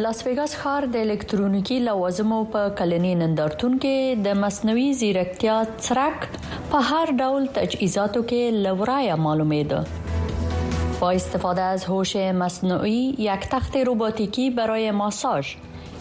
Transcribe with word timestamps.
د 0.00 0.04
لاس 0.04 0.20
ویګاس 0.26 0.52
ښار 0.58 0.84
د 0.92 0.96
الکترونیکی 1.06 1.76
لوازمو 1.86 2.36
په 2.52 2.60
کلنی 2.76 3.08
نندارتون 3.22 3.72
کې 3.84 4.20
د 4.26 4.36
مصنوعي 4.42 4.84
ځیرکتیا 5.00 5.56
څرک 5.86 6.22
په 6.70 6.78
هر 6.90 7.12
ډول 7.24 7.48
تجهیزاتو 7.58 8.22
کې 8.30 8.62
لورایا 8.66 9.16
معلومېده 9.24 10.94
با 11.00 11.10
استفاده 11.18 11.66
از 11.72 11.84
هوش 11.90 12.12
مصنوعی 12.42 13.02
یک 13.26 13.44
تخت 13.54 13.76
رباتیکی 13.90 14.46
برای 14.60 14.90
ماساژ 15.00 15.50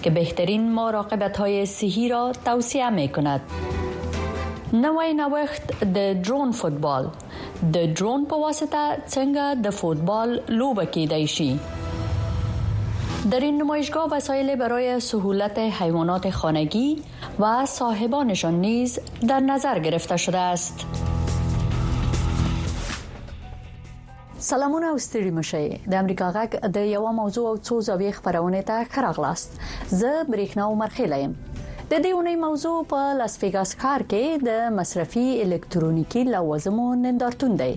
که 0.05 0.09
بهترین 0.20 0.70
مراقبت 0.77 1.38
های 1.41 1.57
صحی 1.71 2.04
را 2.12 2.21
توصیه 2.45 2.90
می 2.99 3.07
کند. 3.18 3.41
نوې 4.85 5.09
نوښت 5.21 5.85
د 5.98 6.07
ډرون 6.21 6.52
فوتبال 6.62 7.09
د 7.73 7.77
ډرون 7.93 8.26
په 8.35 8.48
واسطه 8.48 8.88
څنګه 8.93 9.68
د 9.68 9.77
فوتبال 9.81 10.40
لوبه 10.63 10.85
کیدای 10.95 11.27
شي 11.35 11.49
در 13.32 13.40
این 13.40 13.58
نمایشگاه 13.62 14.08
وسایل 14.12 14.56
برای 14.56 15.00
سهولت 15.00 15.60
حیوانات 15.60 16.30
خانگی 16.30 17.04
و 17.40 17.66
صاحبانشان 17.66 18.54
نیز 18.54 19.00
در 19.30 19.40
نظر 19.40 19.80
گرفته 19.80 20.18
شده 20.18 20.38
است. 20.38 20.86
سلامونه 24.38 24.88
او 24.88 24.98
شه. 25.42 25.70
د 25.92 25.94
امریکا 25.94 26.32
غک 26.32 26.50
د 26.55 26.78
یو 26.78 27.05
موضوع 27.08 27.48
او 27.48 27.58
څو 27.58 27.84
زاویې 27.84 28.12
خبرونه 28.12 28.62
ته 28.62 28.84
خراغلاست 28.90 29.60
زه 29.88 30.24
بریکنا 30.32 30.74
مرخیله 30.76 31.08
مرخیلایم 31.27 31.36
د 31.91 31.98
دې 32.01 32.09
ونې 32.15 32.34
موضوع 32.41 32.73
په 32.90 33.05
لاس 33.20 33.35
ویګاس 33.43 33.70
ښار 33.84 34.01
کې 34.09 34.41
د 34.48 34.65
مصرفي 34.79 35.23
الکترونیکی 35.45 36.21
لوازمو 36.34 36.84
نندارتون 37.05 37.55
دی 37.62 37.70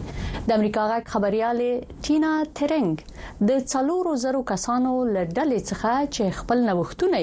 د 0.46 0.54
امریکا 0.58 0.82
غک 0.94 1.06
خبريالي 1.16 1.73
چې 1.78 2.03
ټینا 2.06 2.33
ترنګ 2.58 2.92
د 3.50 3.62
څلورو 3.72 4.12
زرو 4.25 4.42
کسانو 4.50 4.92
لړډلې 5.14 5.61
څخه 5.70 5.92
چې 6.14 6.34
خپل 6.41 6.58
نوښتونه 6.69 7.20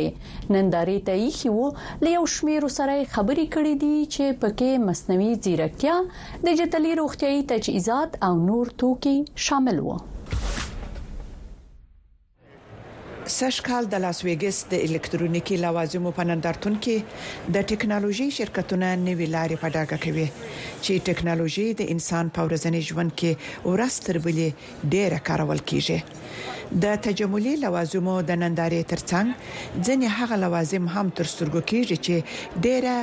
ننداري 0.55 0.97
ته 1.09 1.13
یې 1.21 1.29
خو 1.57 1.65
له 2.05 2.09
یو 2.17 2.23
شمیر 2.35 2.63
سره 2.77 2.97
خبرې 3.13 3.45
کړې 3.53 3.73
دي 3.83 3.95
چې 4.15 4.25
پکې 4.41 4.71
مصنوعي 4.89 5.31
ځیرکتیا 5.45 5.95
ډیجیټلي 6.49 6.91
روغتيایي 7.03 7.41
تجهیزات 7.53 8.11
او 8.29 8.33
نور 8.49 8.65
توکي 8.83 9.15
شامل 9.45 9.77
وو 9.87 9.95
سش 13.39 13.57
کال 13.67 13.83
د 13.93 14.01
لاس 14.03 14.17
ویګس 14.27 14.57
د 14.71 14.81
الکترونیکی 14.85 15.55
لوازمو 15.65 16.09
په 16.17 16.23
نندارتون 16.29 16.73
کې 16.85 16.97
د 17.57 17.65
ټکنالوژي 17.73 18.25
شرکتونه 18.37 18.87
نوې 19.07 19.27
لارې 19.35 19.55
په 19.61 19.67
ډاګه 19.75 19.97
کوي 20.03 20.27
چې 20.83 20.93
ټکنالوژي 21.09 21.65
د 21.81 21.91
انسان 21.93 22.25
په 22.37 22.47
ورځني 22.47 22.81
ژوند 22.89 23.11
کې 23.19 23.31
ورستر 23.73 24.15
ولې 24.25 24.49
ډېره 24.93 25.19
کارول 25.29 25.61
کیږي 25.69 25.97
د 26.85 26.97
تجملي 27.05 27.53
لوازمو 27.63 28.15
د 28.31 28.41
نندارې 28.43 28.81
ترڅنګ 28.93 29.27
ځینې 29.85 30.07
هغه 30.17 30.35
لوازم 30.43 30.83
هم 30.95 31.07
تر 31.19 31.25
سترګو 31.33 31.59
کیږي 31.69 31.97
چې 32.05 32.15
ډېره 32.65 32.95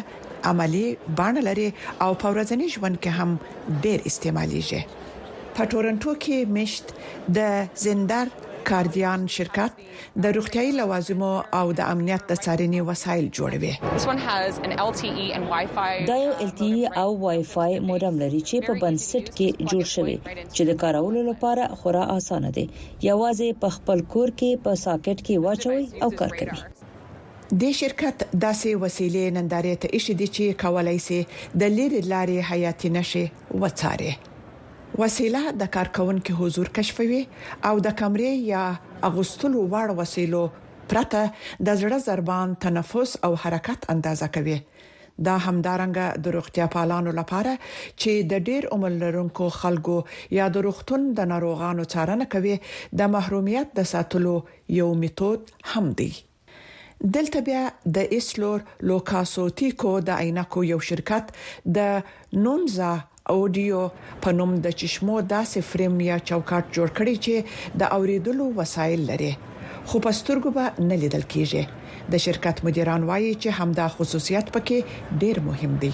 عملی 0.50 0.86
باندې 1.22 1.42
لري 1.48 1.68
او 2.04 2.10
په 2.24 2.34
ورځني 2.34 2.66
ژوند 2.74 2.96
کې 3.02 3.10
هم 3.18 3.28
ډېر 3.84 3.98
استعمالېږي 4.08 4.80
په 5.60 5.72
تورنټو 5.76 6.20
کې 6.22 6.38
مشت 6.58 6.86
د 7.36 7.38
زندر 7.86 8.26
کاردیان 8.70 9.20
شرکت 9.34 9.72
د 10.22 10.26
روغتيایي 10.36 10.72
لوازمو 10.78 11.30
او 11.60 11.66
د 11.78 11.86
امنیت 11.92 12.24
د 12.30 12.36
څارنې 12.44 12.80
وسایل 12.88 13.26
جوړوي 13.36 13.72
e 15.24 16.04
دا 16.10 16.18
یو 16.24 16.34
ال 16.46 16.52
ټي 16.60 16.70
e 16.74 16.92
او 17.04 17.08
وای 17.24 17.40
فای 17.52 17.74
مودم 17.92 18.14
لري 18.24 18.42
چې 18.48 18.56
په 18.68 18.72
بنسټ 18.82 19.24
کې 19.38 19.48
جوړ 19.72 19.84
شوی 19.94 20.16
چې 20.54 20.62
د 20.70 20.78
کارولو 20.84 21.22
لپاره 21.30 21.64
خورا 21.82 22.04
اسانه 22.18 22.50
دی 22.58 22.66
یوازې 23.10 23.48
په 23.64 23.76
خپل 23.78 24.04
کور 24.14 24.28
کې 24.38 24.62
په 24.68 24.80
ساکټ 24.84 25.18
کې 25.26 25.42
واچوي 25.48 26.04
او 26.04 26.10
کار 26.22 26.38
کوي 26.40 26.64
د 27.60 27.72
شرکت 27.80 28.26
داسې 28.46 28.80
وسیلې 28.86 29.36
نندارې 29.36 29.84
ته 29.84 29.96
ایښې 29.96 30.14
دي 30.20 30.26
چې 30.36 30.62
کولای 30.64 30.98
شي 31.10 31.20
د 31.60 31.76
لری 31.78 32.02
لارې 32.14 32.48
حیاتي 32.54 32.94
نشي 32.98 33.26
وڅاره 33.62 34.27
وسیله 35.00 35.50
د 35.58 35.68
کارکونکو 35.74 36.36
حضور 36.38 36.68
کشفوي 36.76 37.18
او 37.68 37.72
د 37.86 37.90
کمرې 37.98 38.30
یا 38.52 38.62
اغوستلو 39.08 39.60
وړ 39.74 39.92
وسیلو 40.00 40.40
پرته 40.92 41.20
د 41.66 41.76
زړه 41.82 41.98
ضربان 42.06 42.54
تنفس 42.64 43.12
او 43.28 43.30
حرکت 43.42 43.84
اندازه 43.94 44.28
کوي 44.36 44.56
دا 45.28 45.34
همدارنګه 45.44 46.22
د 46.24 46.34
روغتیا 46.38 46.66
پالانو 46.74 47.12
لپاره 47.20 47.52
چې 47.60 48.26
د 48.32 48.42
ډیر 48.48 48.66
عمر 48.78 48.96
لرونکو 49.04 49.48
خلکو 49.58 49.96
یا 50.38 50.48
د 50.56 50.64
روغتون 50.68 51.04
د 51.20 51.28
ناروغانو 51.34 51.84
څارنه 51.92 52.30
کوي 52.36 52.56
د 53.02 53.12
محرومیت 53.16 53.72
د 53.80 53.86
ساتلو 53.92 54.32
یو 54.80 54.88
میتود 55.04 55.52
هم 55.74 55.92
دی 56.02 56.08
دلته 57.18 57.44
بیا 57.50 57.62
د 57.98 58.16
ایسلور 58.18 58.66
لوکاسوتیکو 58.92 59.94
د 60.10 60.24
عینکو 60.26 60.64
یو 60.72 60.80
شرکت 60.90 61.32
د 61.78 61.86
نونزا 62.48 62.90
اوډیو 63.34 63.80
په 64.24 64.28
نوم 64.38 64.52
د 64.66 64.76
چشمو 64.82 65.16
داسې 65.34 65.58
فریم 65.70 65.96
یا 66.10 66.16
چوکاټ 66.28 66.64
جوړ 66.76 66.88
کړی 67.00 67.14
چې 67.24 67.34
د 67.82 67.90
اوریدلو 67.96 68.44
وسایل 68.60 69.00
لري 69.10 69.32
خو 69.88 69.96
پسترګو 70.06 70.50
به 70.60 70.86
نه 70.90 70.96
لیدل 71.02 71.24
کیږي 71.34 71.62
د 72.14 72.22
شرکت 72.26 72.56
مدیران 72.68 73.02
وایي 73.10 73.32
چې 73.42 73.48
همدا 73.62 73.86
خصوصیت 73.96 74.46
پکې 74.54 75.20
ډیر 75.24 75.40
مهم 75.48 75.74
دی 75.84 75.92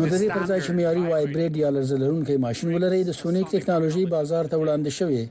نو 0.00 0.06
د 0.12 0.16
دې 0.22 0.28
پر 0.36 0.44
ځای 0.50 0.60
چې 0.66 0.72
معیاري 0.76 1.00
وایبریډ 1.10 1.52
یا 1.64 1.70
لرزلونکو 1.76 2.32
ماشين 2.46 2.68
ولري 2.74 3.00
د 3.08 3.16
سونیک 3.20 3.46
ټکنالوژي 3.56 4.04
بازار 4.14 4.44
ته 4.54 4.60
وړاندې 4.62 4.90
شوې 4.98 5.22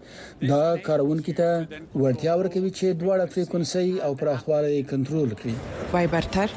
دا 0.49 0.63
کارونکو 0.89 1.31
ته 1.39 1.49
ورټیا 2.03 2.33
ورکوي 2.39 2.71
چې 2.77 2.87
دواړه 3.01 3.25
فریکونسي 3.33 3.87
او 4.09 4.11
پراخوالی 4.21 4.77
کنټرول 4.93 5.29
کړي 5.39 5.53
وایبرتر 5.95 6.49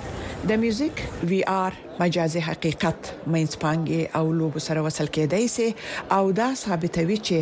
د 0.53 0.63
میوزیک 0.67 0.97
وی 1.33 1.41
آر 1.63 1.73
مجازي 2.05 2.41
حقیقت 2.53 3.01
مینس 3.33 3.53
پانګي 3.65 4.03
او 4.23 4.33
لوب 4.43 4.59
سره 4.69 4.81
وصل 4.91 5.07
کېدای 5.17 5.47
شي 5.57 5.69
او 6.21 6.23
دا 6.45 6.55
ثابتوي 6.69 7.19
چې 7.27 7.39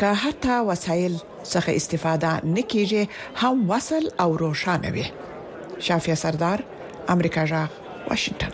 که 0.00 0.12
حتی 0.26 0.54
وسایل 0.74 1.14
څخه 1.52 1.72
استفاده 1.86 2.32
نکیږي 2.54 3.00
هم 3.42 3.70
وصل 3.78 4.04
او 4.26 4.36
روشانه 4.44 4.92
وي 5.00 5.06
شافیا 5.88 6.14
سردار 6.28 6.64
امریکا 7.14 7.42
جاغ 7.50 7.82
واشنگتن 8.10 8.48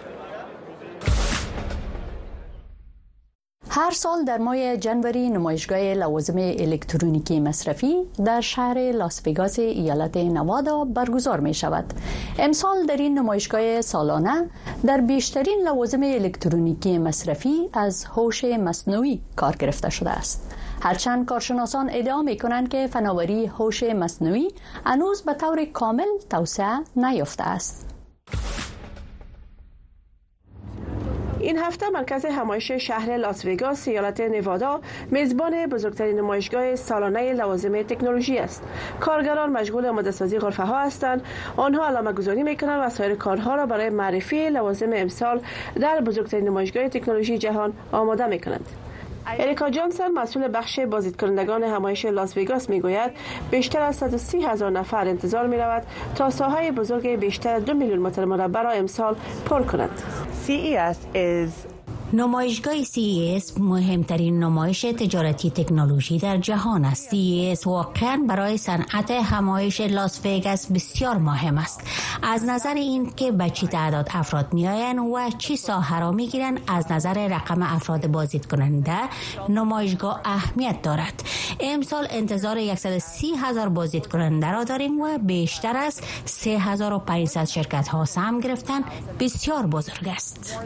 هر 3.74 3.90
سال 3.90 4.24
در 4.24 4.38
ماه 4.38 4.76
جنوری 4.76 5.30
نمایشگاه 5.30 5.78
لوازم 5.94 6.38
الکترونیکی 6.38 7.40
مصرفی 7.40 7.96
در 8.24 8.40
شهر 8.40 8.92
لاس 8.92 9.26
وگاس 9.26 9.58
ایالت 9.58 10.16
نوادا 10.16 10.84
برگزار 10.84 11.40
می 11.40 11.54
شود. 11.54 11.84
امسال 12.38 12.86
در 12.86 12.96
این 12.96 13.18
نمایشگاه 13.18 13.80
سالانه 13.80 14.50
در 14.86 15.00
بیشترین 15.00 15.68
لوازم 15.68 16.02
الکترونیکی 16.02 16.98
مصرفی 16.98 17.68
از 17.72 18.04
هوش 18.04 18.44
مصنوعی 18.44 19.20
کار 19.36 19.56
گرفته 19.56 19.90
شده 19.90 20.10
است. 20.10 20.54
هرچند 20.80 21.26
کارشناسان 21.26 21.90
ادعا 21.92 22.22
می 22.22 22.36
کنند 22.38 22.68
که 22.68 22.86
فناوری 22.86 23.46
هوش 23.46 23.82
مصنوعی 23.82 24.48
هنوز 24.86 25.22
به 25.22 25.34
طور 25.34 25.64
کامل 25.64 26.06
توسعه 26.30 26.78
نیافته 26.96 27.42
است. 27.44 27.91
این 31.42 31.58
هفته 31.58 31.90
مرکز 31.90 32.24
همایش 32.24 32.72
شهر 32.72 33.16
لاس 33.16 33.44
وگاس 33.44 33.88
ایالت 33.88 34.20
نوادا 34.20 34.80
میزبان 35.10 35.66
بزرگترین 35.66 36.18
نمایشگاه 36.18 36.76
سالانه 36.76 37.32
لوازم 37.34 37.82
تکنولوژی 37.82 38.38
است 38.38 38.62
کارگران 39.00 39.50
مشغول 39.52 39.86
آماده 39.86 40.10
سازی 40.10 40.38
غرفه 40.38 40.62
ها 40.62 40.80
هستند 40.82 41.22
آنها 41.56 41.86
علامه 41.86 42.12
گذاری 42.12 42.42
می 42.42 42.54
و 42.62 42.90
سایر 42.90 43.14
کارها 43.14 43.54
را 43.54 43.66
برای 43.66 43.90
معرفی 43.90 44.50
لوازم 44.50 44.90
امسال 44.92 45.40
در 45.80 46.00
بزرگترین 46.00 46.44
نمایشگاه 46.48 46.88
تکنولوژی 46.88 47.38
جهان 47.38 47.72
آماده 47.92 48.26
می 48.26 48.38
اریکا 49.26 49.70
جانسن 49.70 50.12
مسئول 50.12 50.48
بخش 50.56 50.80
بازدیدکنندگان 50.80 51.62
همایش 51.62 52.04
لاس 52.04 52.36
وگاس 52.38 52.70
میگوید 52.70 53.10
بیشتر 53.50 53.80
از 53.80 53.96
130 53.96 54.42
هزار 54.42 54.70
نفر 54.70 55.08
انتظار 55.08 55.46
می 55.46 55.56
رود 55.56 55.82
تا 56.14 56.30
ساحه 56.30 56.70
بزرگ 56.70 57.08
بیشتر 57.08 57.58
دو 57.58 57.74
میلیون 57.74 57.98
متر 57.98 58.24
مربع 58.24 58.62
را 58.62 58.70
امسال 58.70 59.16
پر 59.46 59.62
کند 59.62 60.02
CES 60.46 60.96
is 61.16 61.71
نمایشگاه 62.14 62.82
CES 62.84 63.60
مهمترین 63.60 64.38
نمایش 64.44 64.80
تجارتی 64.80 65.50
تکنولوژی 65.50 66.18
در 66.18 66.36
جهان 66.36 66.84
است. 66.84 67.08
CES 67.14 67.66
واقعا 67.66 68.24
برای 68.28 68.56
صنعت 68.58 69.10
همایش 69.10 69.80
لاس 69.80 70.26
وگاس 70.26 70.66
بسیار 70.72 71.18
مهم 71.18 71.58
است. 71.58 71.80
از 72.22 72.44
نظر 72.44 72.74
این 72.74 73.10
که 73.16 73.32
به 73.32 73.50
چی 73.50 73.66
تعداد 73.66 74.08
افراد 74.14 74.52
میآیند 74.52 74.98
و 74.98 75.18
چی 75.38 75.56
ساحه 75.56 76.00
را 76.00 76.10
میگیرند 76.10 76.60
از 76.68 76.92
نظر 76.92 77.28
رقم 77.28 77.62
افراد 77.62 78.06
بازدید 78.06 78.46
کننده 78.46 78.96
نمایشگاه 79.48 80.20
اهمیت 80.24 80.82
دارد. 80.82 81.22
امسال 81.60 82.06
انتظار 82.10 82.74
130 82.74 83.26
هزار 83.38 83.68
بازدید 83.68 84.06
کننده 84.06 84.50
را 84.52 84.64
داریم 84.64 85.00
و 85.00 85.18
بیشتر 85.18 85.76
از 85.76 86.00
3500 86.24 87.44
شرکت 87.44 87.88
ها 87.88 88.04
سهم 88.04 88.40
گرفتن 88.40 88.80
بسیار 89.20 89.66
بزرگ 89.66 90.08
است. 90.08 90.58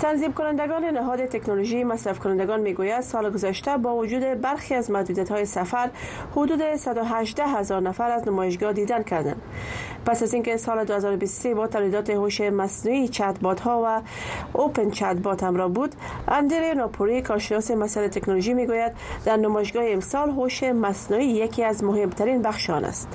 تنظیم 0.00 0.32
کنندگان 0.32 0.84
نهاد 0.84 1.24
تکنولوژی 1.26 1.84
مصرف 1.84 2.18
کنندگان 2.18 2.60
میگوید 2.60 3.00
سال 3.00 3.30
گذشته 3.30 3.76
با 3.76 3.96
وجود 3.96 4.22
برخی 4.40 4.74
از 4.74 4.90
محدودیت 4.90 5.28
های 5.30 5.44
سفر 5.44 5.90
حدود 6.36 6.76
118 6.76 7.44
هزار 7.46 7.80
نفر 7.82 8.10
از 8.10 8.28
نمایشگاه 8.28 8.72
دیدن 8.72 9.02
کردند 9.02 9.40
پس 10.06 10.22
از 10.22 10.34
اینکه 10.34 10.56
سال 10.56 10.84
2023 10.84 11.54
با 11.54 11.66
تولیدات 11.66 12.10
هوش 12.10 12.40
مصنوعی 12.40 13.10
بات 13.42 13.60
ها 13.60 13.82
و 13.84 14.02
اوپن 14.60 15.14
بات 15.22 15.42
همراه 15.42 15.68
بود 15.68 15.94
اندر 16.28 16.74
ناپوری 16.74 17.22
کارشناس 17.22 17.70
مسائل 17.70 18.08
تکنولوژی 18.08 18.54
میگوید 18.54 18.92
در 19.24 19.36
نمایشگاه 19.36 19.84
امسال 19.86 20.30
هوش 20.30 20.62
مصنوعی 20.62 21.26
یکی 21.26 21.64
از 21.64 21.84
مهمترین 21.84 22.42
بخش 22.42 22.70
آن 22.70 22.84
است 22.84 23.08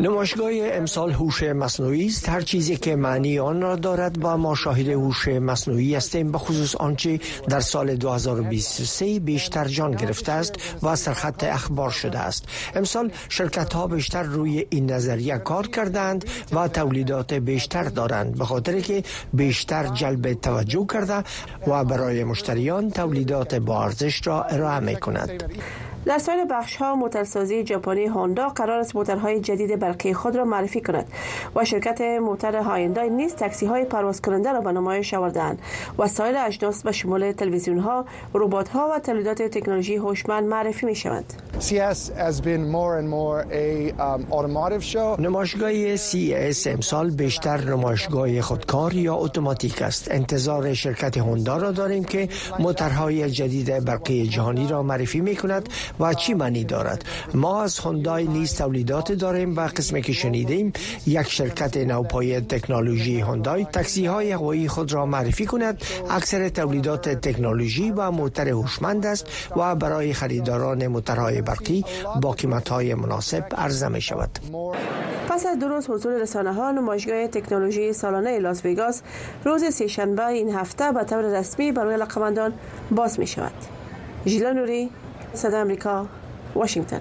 نمایشگاه 0.00 0.50
امسال 0.54 1.12
هوش 1.12 1.42
مصنوعی 1.42 2.06
است 2.06 2.28
هر 2.28 2.40
چیزی 2.40 2.76
که 2.76 2.96
معنی 2.96 3.38
آن 3.38 3.60
را 3.62 3.76
دارد 3.76 4.20
با 4.20 4.36
ما 4.36 4.54
شاهد 4.54 4.88
هوش 4.88 5.28
مصنوعی 5.28 5.94
هستیم 5.94 6.32
به 6.32 6.38
خصوص 6.38 6.76
آنچه 6.76 7.20
در 7.48 7.60
سال 7.60 7.94
2023 7.94 9.20
بیشتر 9.20 9.64
جان 9.64 9.90
گرفته 9.90 10.32
است 10.32 10.52
و 10.82 10.96
سرخط 10.96 11.44
اخبار 11.44 11.90
شده 11.90 12.18
است 12.18 12.44
امسال 12.74 13.12
شرکت 13.28 13.72
ها 13.72 13.86
بیشتر 13.86 14.22
روی 14.22 14.66
این 14.70 14.92
نظریه 14.92 15.38
کار 15.38 15.66
کردند 15.68 16.24
و 16.52 16.68
تولیدات 16.68 17.34
بیشتر 17.34 17.82
دارند 17.84 18.38
به 18.38 18.44
خاطر 18.44 18.80
که 18.80 19.02
بیشتر 19.32 19.86
جلب 19.86 20.32
توجه 20.32 20.86
کرده 20.92 21.24
و 21.66 21.84
برای 21.84 22.24
مشتریان 22.24 22.90
تولیدات 22.90 23.54
با 23.54 23.90
را 24.24 24.42
ارائه 24.42 24.80
می 24.80 24.96
کند 24.96 25.52
در 26.06 26.18
سایر 26.18 26.44
بخش 26.44 26.76
ها 26.76 26.94
سازی 27.40 27.66
ژاپنی 27.66 28.04
هوندا 28.04 28.48
قرار 28.48 28.80
است 28.80 28.96
موتورهای 28.96 29.40
جدید 29.40 29.78
برقی 29.78 30.12
خود 30.14 30.36
را 30.36 30.44
معرفی 30.44 30.80
کند 30.80 31.08
و 31.56 31.64
شرکت 31.64 32.00
موتور 32.00 32.56
هایندای 32.56 33.10
نیز 33.10 33.34
تاکسی 33.34 33.66
های 33.66 33.84
پرواز 33.84 34.22
کننده 34.22 34.52
را 34.52 34.60
به 34.60 34.72
نمایش 34.72 35.14
آوردند 35.14 35.58
وسایل 35.98 36.36
اجناس 36.36 36.82
به 36.82 36.92
شمول 36.92 37.32
تلویزیون 37.32 37.78
ها 37.78 38.04
ربات 38.34 38.68
ها 38.68 38.88
و 38.94 38.98
تولیدات 38.98 39.42
تکنولوژی 39.42 39.96
هوشمند 39.96 40.44
معرفی 40.48 40.86
می 40.86 40.94
شود 40.94 41.24
um, 43.98 45.20
نمایشگاه 45.20 45.96
CES 45.96 46.66
امسال 46.66 47.10
بیشتر 47.10 47.60
نمایشگاه 47.64 48.40
خودکار 48.40 48.94
یا 48.94 49.14
اتوماتیک 49.14 49.82
است 49.82 50.10
انتظار 50.10 50.74
شرکت 50.74 51.16
هوندا 51.18 51.56
را 51.56 51.70
داریم 51.70 52.04
که 52.04 52.28
موتورهای 52.58 53.30
جدید 53.30 53.84
برقی 53.84 54.26
جهانی 54.26 54.68
را 54.68 54.82
معرفی 54.82 55.20
می 55.20 55.36
کند 55.36 55.68
و 56.00 56.14
چی 56.14 56.34
معنی 56.34 56.64
دارد 56.64 57.04
ما 57.34 57.62
از 57.62 57.78
هوندای 57.78 58.26
نیز 58.28 58.54
تولیدات 58.58 59.12
داریم 59.12 59.56
و 59.56 59.66
قسمی 59.66 60.02
که 60.02 60.12
شنیدیم 60.12 60.72
یک 61.06 61.28
شرکت 61.30 61.76
نوپای 61.76 62.40
تکنولوژی 62.40 63.20
هوندای 63.20 63.64
تاکسی 63.64 64.06
های 64.06 64.32
هوایی 64.32 64.68
خود 64.68 64.92
را 64.92 65.06
معرفی 65.06 65.46
کند 65.46 65.82
اکثر 66.10 66.48
تولیدات 66.48 67.08
تکنولوژی 67.08 67.90
و 67.90 68.10
موتر 68.10 68.48
هوشمند 68.48 69.06
است 69.06 69.26
و 69.56 69.74
برای 69.76 70.12
خریداران 70.12 70.86
موترهای 70.86 71.42
برقی 71.42 71.84
با 72.22 72.30
قیمت 72.30 72.68
های 72.68 72.94
مناسب 72.94 73.44
عرضه 73.56 73.88
می 73.88 74.00
شود 74.00 74.30
پس 75.28 75.46
از 75.46 75.58
دو 75.58 75.68
روز 75.68 75.90
حضور 75.90 76.22
رسانه 76.22 76.52
ها 76.54 76.70
نمایشگاه 76.70 77.26
تکنولوژی 77.26 77.92
سالانه 77.92 78.38
لاس 78.38 78.64
ویگاس 78.64 79.02
روز 79.44 79.82
شنبه 79.82 80.26
این 80.26 80.54
هفته 80.54 80.92
به 80.92 81.04
طور 81.04 81.38
رسمی 81.38 81.72
برای 81.72 81.96
لقمندان 81.96 82.52
باز 82.90 83.18
می 83.20 83.26
شود 83.26 83.52
جیلا 84.26 84.52
نوری 84.52 84.90
صدا 85.34 85.64
واشنگتن 86.54 87.00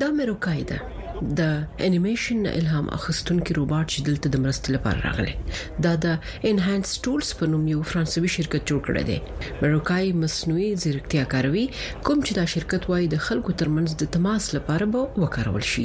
دا 0.00 0.06
مروکای 0.18 0.62
ده 0.70 0.78
د 1.38 1.42
انیمیشن 1.86 2.46
الهام 2.52 2.86
اخستونکو 2.96 3.54
روباټ 3.58 3.86
چې 3.92 4.04
دلته 4.08 4.30
د 4.34 4.40
مرستې 4.44 4.74
لپاره 4.76 5.02
راغلی 5.06 5.34
دا 5.86 5.92
د 6.06 6.46
انهانس 6.50 6.92
ټولز 7.04 7.28
په 7.42 7.48
نوم 7.52 7.66
یو 7.72 7.82
فرانسوي 7.90 8.30
شرکت 8.36 8.66
جوړ 8.72 8.80
کړی 8.88 9.02
دی 9.10 9.54
مروکای 9.62 10.10
مصنوعي 10.22 10.66
ځیرکتیا 10.82 11.22
کاروي 11.34 11.62
کوم 11.76 12.22
چې 12.26 12.32
دا 12.40 12.46
شرکت 12.54 12.88
وايي 12.94 13.06
د 13.14 13.22
خلکو 13.26 13.54
ترمنځ 13.62 13.98
د 14.02 14.10
تماس 14.16 14.48
لپاره 14.56 14.88
به 14.96 15.24
وکارول 15.26 15.66
شي 15.72 15.84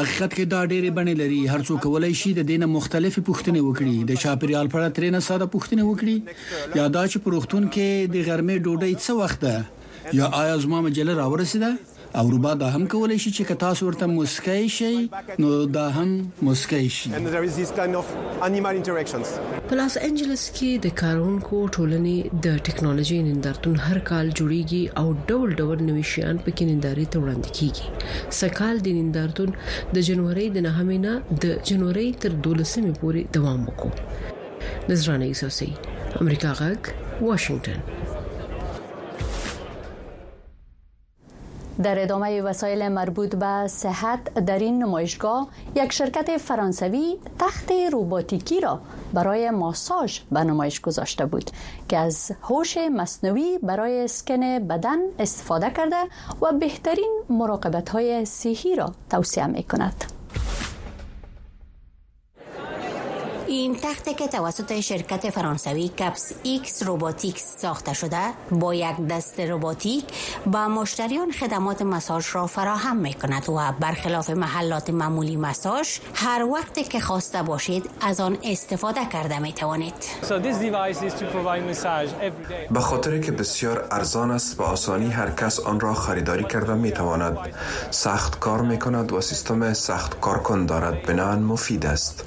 حقیقت 0.00 0.34
کې 0.36 0.44
دا 0.54 0.62
ډېری 0.72 0.90
بڼې 0.96 1.14
لري 1.20 1.38
هر 1.52 1.62
څوک 1.68 1.78
کولای 1.84 2.10
شي 2.22 2.32
د 2.38 2.42
دینه 2.50 2.66
مختلفې 2.76 3.22
پوښتنې 3.28 3.60
وکړي 3.64 3.94
د 4.10 4.20
چاپریال 4.24 4.66
پر 4.74 4.80
اړه 4.82 4.96
ترنه 4.98 5.20
ساده 5.28 5.46
پوښتنې 5.54 5.82
وکړي 5.86 6.16
یا 6.80 6.86
دا 6.98 7.04
چې 7.12 7.24
پروختون 7.28 7.68
کې 7.76 8.12
د 8.16 8.28
غرمې 8.28 8.62
ډوډۍ 8.64 8.92
څه 9.04 9.10
وخت 9.20 9.40
ده 9.46 9.56
یا 10.20 10.26
آیا 10.42 10.56
زما 10.66 10.78
مجله 10.90 11.12
راورسیده 11.20 11.70
اروپا 12.16 12.54
دا 12.54 12.68
هم 12.70 12.86
کولای 12.88 13.18
شي 13.18 13.30
چې 13.30 13.42
تاسو 13.62 13.86
ورته 13.86 14.06
مسکې 14.06 14.68
شي 14.74 15.42
نو 15.44 15.48
دا 15.76 15.86
هم 15.96 16.10
مسکې 16.48 16.90
شي 16.96 17.72
په 19.70 19.78
لاس 19.80 19.96
انجلس 20.08 20.44
کې 20.58 20.70
د 20.84 20.94
کارونکو 21.00 21.62
ټولنې 21.76 22.44
د 22.46 22.62
ټکنالوژي 22.68 23.18
نندارتون 23.30 23.76
هر 23.86 23.98
کال 24.12 24.26
جوړیږي 24.38 24.82
او 25.00 25.06
ډول 25.32 25.48
ډول 25.62 25.82
نوي 25.88 26.04
شیان 26.12 26.36
پکې 26.44 26.64
ننداري 26.70 27.06
ته 27.16 27.22
وړاندې 27.22 27.50
کیږي 27.58 28.32
سکهال 28.42 28.76
د 28.86 28.88
نندارتون 29.00 29.58
د 29.98 30.08
جنوري 30.10 30.46
د 30.58 30.66
9 30.70 30.88
مینه 30.92 31.14
د 31.48 31.58
جنوري 31.72 32.08
تر 32.22 32.40
12 32.50 32.86
مې 32.86 33.02
پورې 33.02 33.22
دوام 33.36 33.60
وکړ 33.72 34.88
نظرانه 34.94 35.26
یوسفي 35.32 35.70
امریکا 36.22 36.52
غږ 36.64 36.80
واشنگتن 37.28 38.02
در 41.82 42.02
ادامه 42.02 42.42
وسایل 42.42 42.88
مربوط 42.88 43.36
به 43.36 43.66
صحت 43.66 44.34
در 44.34 44.58
این 44.58 44.82
نمایشگاه 44.82 45.48
یک 45.76 45.92
شرکت 45.92 46.36
فرانسوی 46.36 47.16
تخت 47.38 47.72
روباتیکی 47.92 48.60
را 48.60 48.80
برای 49.12 49.50
ماساژ 49.50 50.20
به 50.32 50.40
نمایش 50.40 50.80
گذاشته 50.80 51.26
بود 51.26 51.50
که 51.88 51.96
از 51.96 52.32
هوش 52.42 52.76
مصنوعی 52.92 53.58
برای 53.58 54.04
اسکن 54.04 54.58
بدن 54.58 54.98
استفاده 55.18 55.70
کرده 55.70 56.02
و 56.42 56.52
بهترین 56.52 57.20
مراقبت 57.28 57.88
های 57.88 58.24
صحی 58.24 58.76
را 58.76 58.92
توصیه 59.10 59.46
می 59.46 59.62
کند. 59.62 60.04
این 63.48 63.76
تخته 63.82 64.14
که 64.14 64.28
توسط 64.28 64.80
شرکت 64.80 65.30
فرانسوی 65.30 65.88
کپس 65.88 66.32
ایکس 66.42 66.82
روباتیکس 66.82 67.56
ساخته 67.58 67.92
شده 67.94 68.20
با 68.50 68.74
یک 68.74 69.06
دست 69.10 69.40
روباتیک 69.40 70.04
با 70.46 70.68
مشتریان 70.68 71.32
خدمات 71.32 71.82
مساژ 71.82 72.26
را 72.32 72.46
فراهم 72.46 72.96
می 72.96 73.14
کند 73.14 73.48
و 73.48 73.72
برخلاف 73.80 74.30
محلات 74.30 74.90
معمولی 74.90 75.36
مساژ 75.36 75.98
هر 76.14 76.44
وقت 76.44 76.88
که 76.90 77.00
خواسته 77.00 77.42
باشید 77.42 77.90
از 78.00 78.20
آن 78.20 78.38
استفاده 78.44 79.06
کرده 79.12 79.38
می 79.38 79.52
توانید 79.52 79.94
به 82.70 82.80
خاطر 82.80 83.18
که 83.18 83.32
بسیار 83.32 83.88
ارزان 83.90 84.30
است 84.30 84.60
و 84.60 84.62
آسانی 84.62 85.10
هر 85.10 85.30
کس 85.30 85.60
آن 85.60 85.80
را 85.80 85.94
خریداری 85.94 86.44
کرده 86.44 86.74
می 86.74 86.90
تواند 86.92 87.38
سخت 87.90 88.38
کار 88.38 88.62
می 88.62 88.78
کند 88.78 89.12
و 89.12 89.20
سیستم 89.20 89.72
سخت 89.72 90.20
کار 90.20 90.42
کن 90.42 90.66
دارد 90.66 91.02
بنان 91.06 91.42
مفید 91.42 91.86
است 91.86 92.24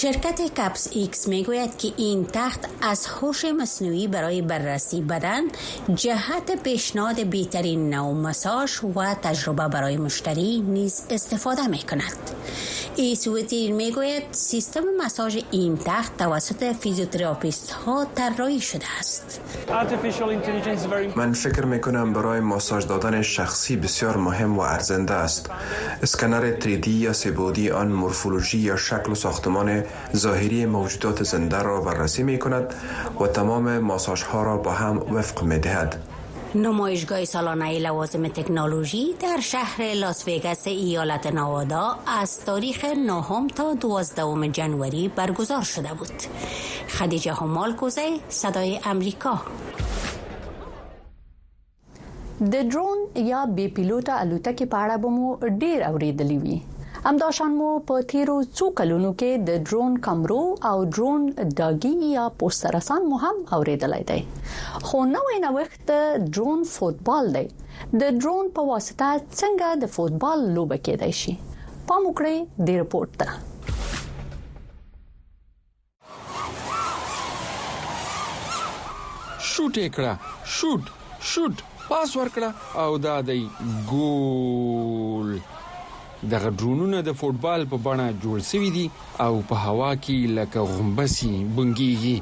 شرکت 0.00 0.40
کپس 0.56 0.86
ایکس 0.94 1.26
میگوید 1.28 1.78
که 1.78 1.88
این 1.96 2.26
تخت 2.32 2.60
از 2.82 3.06
هوش 3.06 3.44
مصنوعی 3.44 4.08
برای 4.08 4.42
بررسی 4.42 5.00
بدن 5.00 5.42
جهت 5.94 6.62
پیشنهاد 6.62 7.24
بهترین 7.26 7.94
نوع 7.94 8.14
مساژ 8.14 8.84
و 8.96 9.14
تجربه 9.22 9.68
برای 9.68 9.96
مشتری 9.96 10.60
نیز 10.60 11.02
استفاده 11.10 11.66
می 11.66 11.78
کند 11.78 12.12
می 13.72 13.92
گوید 13.92 14.22
سیستم 14.30 14.80
مساژ 15.04 15.36
این 15.50 15.78
تخت 15.84 16.16
توسط 16.18 16.72
فیزیوتراپیست 16.76 17.70
ها 17.70 18.06
طراحی 18.14 18.60
شده 18.60 18.84
است 18.98 19.40
من 21.16 21.32
فکر 21.32 21.64
می 21.64 21.80
کنم 21.80 22.12
برای 22.12 22.40
ماساژ 22.40 22.86
دادن 22.86 23.22
شخصی 23.22 23.76
بسیار 23.76 24.16
مهم 24.16 24.58
و 24.58 24.60
ارزنده 24.60 25.14
است 25.14 25.50
اسکنر 26.02 26.50
تریدی 26.50 26.90
یا 26.90 27.12
سبودی 27.12 27.70
آن 27.70 27.88
مورفولوژی 27.88 28.58
یا 28.58 28.76
شکل 28.76 29.12
و 29.12 29.14
ساختمان 29.14 29.84
ظاهری 30.16 30.66
موجودات 30.66 31.22
زنده 31.22 31.62
را 31.62 31.80
بررسی 31.80 32.22
می 32.22 32.38
کند 32.38 32.74
و 33.20 33.26
تمام 33.26 33.78
ماساژ 33.78 34.22
ها 34.22 34.42
را 34.42 34.56
با 34.58 34.72
هم 34.72 34.96
وفق 34.98 35.42
می 35.42 35.58
دهد 35.58 35.96
نمایشگاه 36.56 37.24
سالانه 37.24 37.78
لوازم 37.78 38.28
تکنولوژی 38.28 39.14
در 39.20 39.40
شهر 39.40 39.92
لاس 39.94 40.28
وگاس 40.28 40.66
ایالت 40.66 41.26
نوادا 41.26 41.96
از 42.20 42.40
تاریخ 42.44 42.84
نهم 42.84 43.46
تا 43.48 43.74
12 43.74 44.48
جنوری 44.48 45.08
برگزار 45.08 45.62
شده 45.62 45.94
بود. 45.94 46.08
خدیجه 46.88 47.32
همال 47.32 47.74
کوزه 47.76 48.10
صدای 48.28 48.80
امریکا 48.84 49.40
د 52.40 52.48
درون 52.50 52.98
یا 53.14 53.46
بی 53.46 53.68
پیلوټه 53.76 54.10
الوتکې 54.10 54.64
په 54.72 54.76
اړه 54.76 54.98
به 54.98 55.08
مو 55.08 55.38
ډیر 55.60 55.84
اوریدلی 55.88 56.62
همداشان 57.08 57.50
مو 57.56 57.66
په 57.88 58.02
تیرو 58.12 58.32
څو 58.60 58.66
کلونو 58.78 59.10
کې 59.20 59.42
د 59.50 59.58
ډرون 59.66 59.92
کمرو 60.06 60.38
او 60.70 60.72
ډرون 60.94 61.26
داګي 61.58 61.92
یا 62.12 62.24
پوسټرسان 62.40 63.04
مو 63.10 63.18
هم 63.24 63.36
اوریدلای 63.58 64.02
دی 64.08 64.16
خو 64.86 65.02
نوې 65.10 65.36
نوښت 65.44 65.92
ډرون 66.34 66.64
فوتبال 66.72 67.28
دی 67.36 67.44
د 68.02 68.18
ډرون 68.22 68.50
په 68.58 68.66
واسطه 68.70 69.10
څنګه 69.20 69.70
د 69.82 69.92
فوتبال 69.96 70.42
لوبه 70.58 70.82
کېدای 70.88 71.14
شي 71.20 71.38
پام 71.90 72.08
وکړئ 72.08 72.68
د 72.70 72.82
رپورت 72.82 73.16
ته 73.20 73.40
شوټ 79.54 79.90
کړه 79.98 80.54
شوټ 80.60 80.96
شوټ 81.34 81.66
پاس 81.88 82.16
ورکړه 82.20 82.80
او 82.86 82.98
دا 83.10 83.20
دی 83.30 83.40
ګول 83.92 85.38
د 86.30 86.34
ډرونونو 86.60 86.98
د 87.08 87.10
فوټبال 87.20 87.62
په 87.72 87.76
بڼه 87.86 88.04
جوړ 88.22 88.38
شوی 88.50 88.70
دي 88.76 88.84
او 89.24 89.32
په 89.50 89.56
هوا 89.66 89.90
کې 90.04 90.18
لکه 90.38 90.60
غومبسي 90.72 91.30
بنګيږي 91.56 92.16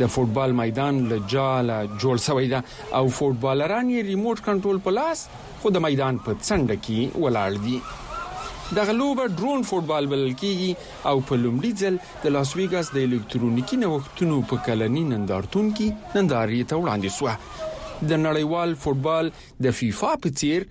د 0.00 0.02
فوټبال 0.14 0.50
میدان 0.62 0.94
له 1.10 1.18
جاله 1.34 1.76
جوړ 2.04 2.22
شوی 2.26 2.46
دی 2.52 2.60
او 2.98 3.02
فوټبالران 3.18 3.86
یې 3.94 4.06
ریموت 4.10 4.42
کنټرول 4.48 4.78
په 4.86 4.90
لاس 4.98 5.20
خو 5.60 5.70
د 5.76 5.84
میدان 5.86 6.18
په 6.26 6.38
څنډه 6.46 6.76
کې 6.84 7.00
ولاړ 7.24 7.52
دي 7.66 8.74
د 8.76 8.88
غلوبه 8.90 9.24
ډرون 9.40 9.68
فوټبال 9.70 10.10
بلل 10.14 10.34
کیږي 10.42 10.72
او 11.10 11.14
په 11.30 11.40
لومړي 11.42 11.72
ځل 11.82 12.00
د 12.26 12.34
لاس 12.38 12.56
ویګاس 12.60 12.90
د 12.96 13.06
الکترونیکی 13.10 13.76
نوښتونو 13.84 14.40
په 14.54 14.64
کلنی 14.68 15.04
نندارتون 15.14 15.70
کې 15.78 16.18
ننداري 16.18 16.62
ته 16.72 16.82
وړاندې 16.82 17.08
شو 17.18 18.04
د 18.10 18.12
نړیوال 18.26 18.76
فوټبال 18.86 19.32
د 19.68 19.76
فیفا 19.82 20.10
په 20.24 20.38
تیر 20.42 20.62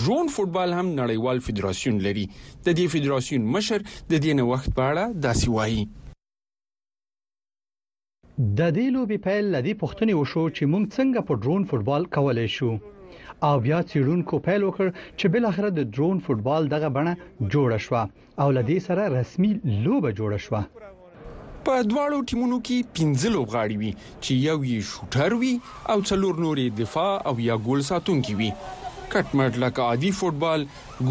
ډرون 0.00 0.26
فوتبال 0.36 0.70
هم 0.78 0.84
نړیوال 1.00 1.38
فدراسیون 1.48 1.96
لري 2.06 2.24
د 2.36 2.68
دې 2.78 2.86
فدراسیون 2.94 3.42
مشر 3.56 3.80
د 4.10 4.14
دې 4.24 4.32
نه 4.40 4.44
وخت 4.52 4.68
په 4.78 4.82
اړه 4.90 5.04
داسې 5.26 5.46
وایي 5.56 5.82
د 8.60 8.72
دې 8.76 8.86
لوبي 8.96 9.18
پیل 9.26 9.44
لدی 9.56 9.74
پښتني 9.82 10.14
وشو 10.20 10.44
چې 10.56 10.62
موږ 10.72 10.84
څنګه 10.96 11.26
په 11.28 11.32
ډرون 11.42 11.68
فوتبال 11.72 12.08
کولای 12.18 12.48
شو 12.56 12.72
او 13.48 13.54
بیا 13.66 13.78
چیرونکو 13.90 14.34
پیل 14.46 14.62
وکړ 14.68 14.86
چې 15.18 15.26
بل 15.34 15.44
اخر 15.50 15.68
د 15.78 15.82
ډرون 15.94 16.22
فوتبال 16.28 16.62
دغه 16.74 16.88
بڼه 16.96 17.12
جوړه 17.52 17.78
شو 17.86 18.06
او 18.44 18.48
لدی 18.58 18.78
سره 18.88 19.02
رسمي 19.18 19.52
لوبه 19.84 20.10
جوړه 20.18 20.38
شو 20.46 20.90
په 21.66 21.74
دواړو 21.90 22.18
ټیمونو 22.30 22.56
کې 22.68 22.94
15 23.00 23.34
لوبغاړي 23.36 23.76
وي 23.82 23.92
چې 24.22 24.32
یو 24.48 24.56
یې 24.72 24.80
شوټر 24.92 25.38
وي 25.42 25.52
او 25.92 25.98
څلور 26.10 26.34
نورې 26.44 26.78
دفاع 26.82 27.12
او 27.30 27.34
یا 27.48 27.56
ګول 27.66 27.80
ساتونکي 27.90 28.34
وي 28.40 28.50
کټ 29.14 29.28
مټ 29.40 29.52
لکه 29.64 29.80
عادي 29.90 30.10
فوتبال 30.18 30.60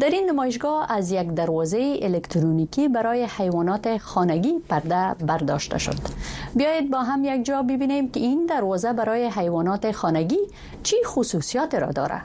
در 0.00 0.10
این 0.10 0.30
نمایشگاه 0.30 0.92
از 0.92 1.10
یک 1.10 1.30
دروازه 1.34 1.96
الکترونیکی 2.02 2.88
برای 2.88 3.24
حیوانات 3.24 3.96
خانگی 3.96 4.54
پرده 4.68 5.24
برداشته 5.26 5.78
شد 5.78 5.94
بیایید 6.56 6.90
با 6.90 7.02
هم 7.02 7.24
یک 7.24 7.44
جا 7.44 7.62
ببینیم 7.62 8.10
که 8.10 8.20
این 8.20 8.46
دروازه 8.46 8.92
برای 8.92 9.26
حیوانات 9.26 9.90
خانگی 9.92 10.38
چی 10.82 10.96
خصوصیات 11.06 11.74
را 11.74 11.90
داره 11.92 12.22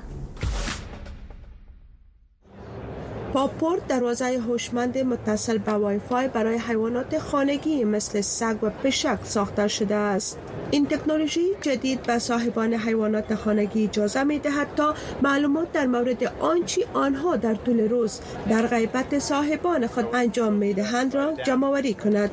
پاپورت 3.33 3.87
دروازه 3.87 4.25
هوشمند 4.41 4.97
متصل 4.97 5.57
به 5.57 5.71
وای 5.73 5.99
برای 6.27 6.57
حیوانات 6.57 7.19
خانگی 7.19 7.83
مثل 7.83 8.21
سگ 8.21 8.55
و 8.63 8.69
پشک 8.69 9.17
ساخته 9.23 9.67
شده 9.67 9.95
است 9.95 10.37
این 10.71 10.85
تکنولوژی 10.87 11.45
جدید 11.61 12.03
به 12.03 12.19
صاحبان 12.19 12.73
حیوانات 12.73 13.35
خانگی 13.35 13.83
اجازه 13.83 14.23
می 14.23 14.39
دهد 14.39 14.67
تا 14.75 14.93
معلومات 15.21 15.71
در 15.71 15.85
مورد 15.87 16.23
آنچی 16.39 16.85
آنها 16.93 17.35
در 17.35 17.55
طول 17.55 17.89
روز 17.89 18.19
در 18.49 18.67
غیبت 18.67 19.19
صاحبان 19.19 19.87
خود 19.87 20.05
انجام 20.13 20.53
می 20.53 20.73
دهند 20.73 21.15
را 21.15 21.33
جمعآوری 21.45 21.93
کند 21.93 22.31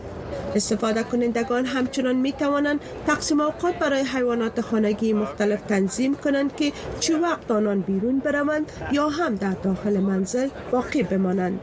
استفاده 0.54 1.02
کنندگان 1.02 1.64
همچنان 1.66 2.16
می 2.16 2.32
توانند 2.32 2.80
تقسیم 3.06 3.40
اوقات 3.40 3.74
برای 3.74 4.02
حیوانات 4.02 4.60
خانگی 4.60 5.12
مختلف 5.12 5.60
تنظیم 5.60 6.14
کنند 6.14 6.56
که 6.56 6.72
چه 7.00 7.16
وقت 7.18 7.50
آنان 7.50 7.80
بیرون 7.80 8.18
بروند 8.18 8.72
یا 8.92 9.08
هم 9.08 9.34
در 9.34 9.50
داخل 9.50 9.98
منزل 10.00 10.48
باقی 10.70 11.02
بمانند 11.02 11.60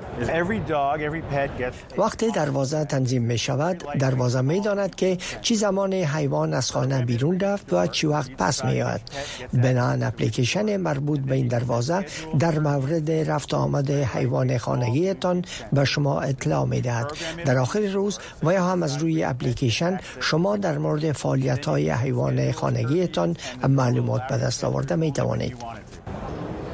وقتی 1.97 2.31
دروازه 2.31 2.85
تنظیم 2.85 3.23
می 3.23 3.37
شود 3.37 3.83
دروازه 3.99 4.41
می 4.41 4.61
داند 4.61 4.95
که 4.95 5.17
چی 5.41 5.55
زمان 5.55 5.93
حیوان 5.93 6.53
از 6.53 6.71
خانه 6.71 7.01
بیرون 7.05 7.39
رفت 7.39 7.73
و 7.73 7.87
چی 7.87 8.07
وقت 8.07 8.31
پس 8.31 8.65
می 8.65 8.81
آید 8.81 9.01
بنان 9.53 10.03
اپلیکیشن 10.03 10.77
مربوط 10.77 11.19
به 11.19 11.35
این 11.35 11.47
دروازه 11.47 12.05
در 12.39 12.59
مورد 12.59 13.11
رفت 13.11 13.53
آمد 13.53 13.91
حیوان 13.91 14.57
خانگیتان 14.57 15.45
به 15.73 15.85
شما 15.85 16.21
اطلاع 16.21 16.65
می 16.65 16.81
دهد 16.81 17.11
در 17.45 17.57
آخر 17.57 17.79
روز 17.79 18.19
و 18.43 18.53
یا 18.53 18.63
هم 18.67 18.78
از 18.83 18.97
روی 18.97 19.23
اپلیکیشن 19.23 19.99
شما 20.19 20.57
در 20.57 20.77
مورد 20.77 21.11
فعالیت 21.11 21.65
های 21.65 21.89
حیوان 21.89 22.51
خانگیتان 22.51 23.37
معلومات 23.69 24.21
به 24.29 24.37
دست 24.37 24.63
آورده 24.63 24.95
می 24.95 25.11
توانید. 25.11 25.57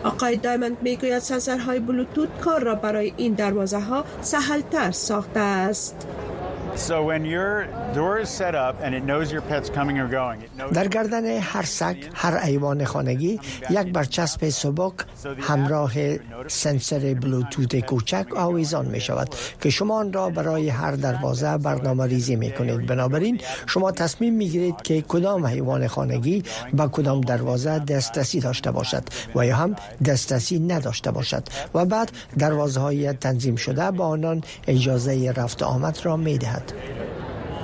آقای 0.04 0.36
دایموند 0.38 0.78
گوید 0.90 1.20
سنسرهای 1.20 1.80
بلوتوت 1.80 2.38
کار 2.40 2.64
را 2.64 2.76
برای 2.76 3.14
این 3.18 3.34
دروازه 3.34 3.80
ها 3.80 4.04
تر 4.72 4.92
ساخته 4.92 5.40
است. 5.40 6.08
در 10.74 10.88
گردن 10.88 11.26
هر 11.26 11.62
سگ، 11.64 11.96
هر 12.14 12.38
ایوان 12.46 12.86
خانگی 12.86 13.40
یک 13.70 13.94
برچسب 13.94 14.50
سبک 14.50 14.94
همراه 15.42 15.92
سنسر 16.48 17.00
بلوتوت 17.22 17.80
کوچک 17.86 18.26
آویزان 18.36 18.86
می 18.86 19.00
شود 19.02 19.36
که 19.62 19.70
شما 19.70 19.98
آن 20.00 20.14
را 20.14 20.30
برای 20.30 20.70
هر 20.70 20.92
دروازه 20.92 21.58
برنامه 21.58 22.06
ریزی 22.06 22.36
می 22.36 22.52
کنید 22.52 22.86
بنابراین 22.86 23.42
شما 23.68 23.92
تصمیم 23.92 24.34
می 24.34 24.50
گیرید 24.50 24.82
که 24.82 25.02
کدام 25.02 25.46
حیوان 25.46 25.88
خانگی 25.88 26.44
با 26.74 26.88
کدام 26.88 27.22
دروازه 27.22 27.80
دسترسی 27.80 28.40
داشته 28.40 28.72
باشد 28.72 29.04
و 29.36 29.46
یا 29.46 29.56
هم 29.56 29.76
دسترسی 30.06 30.60
نداشته 30.60 31.12
باشد 31.12 31.44
و 31.74 31.86
بعد 31.86 32.12
دروازه 32.38 32.80
های 32.80 33.14
تنظیم 33.14 33.56
شده 33.56 33.92
با 33.92 34.06
آنان 34.08 34.42
اجازه 34.68 35.32
رفت 35.38 35.64
آمد 35.64 36.00
را 36.04 36.18
می 36.18 36.38
دهد 36.38 36.65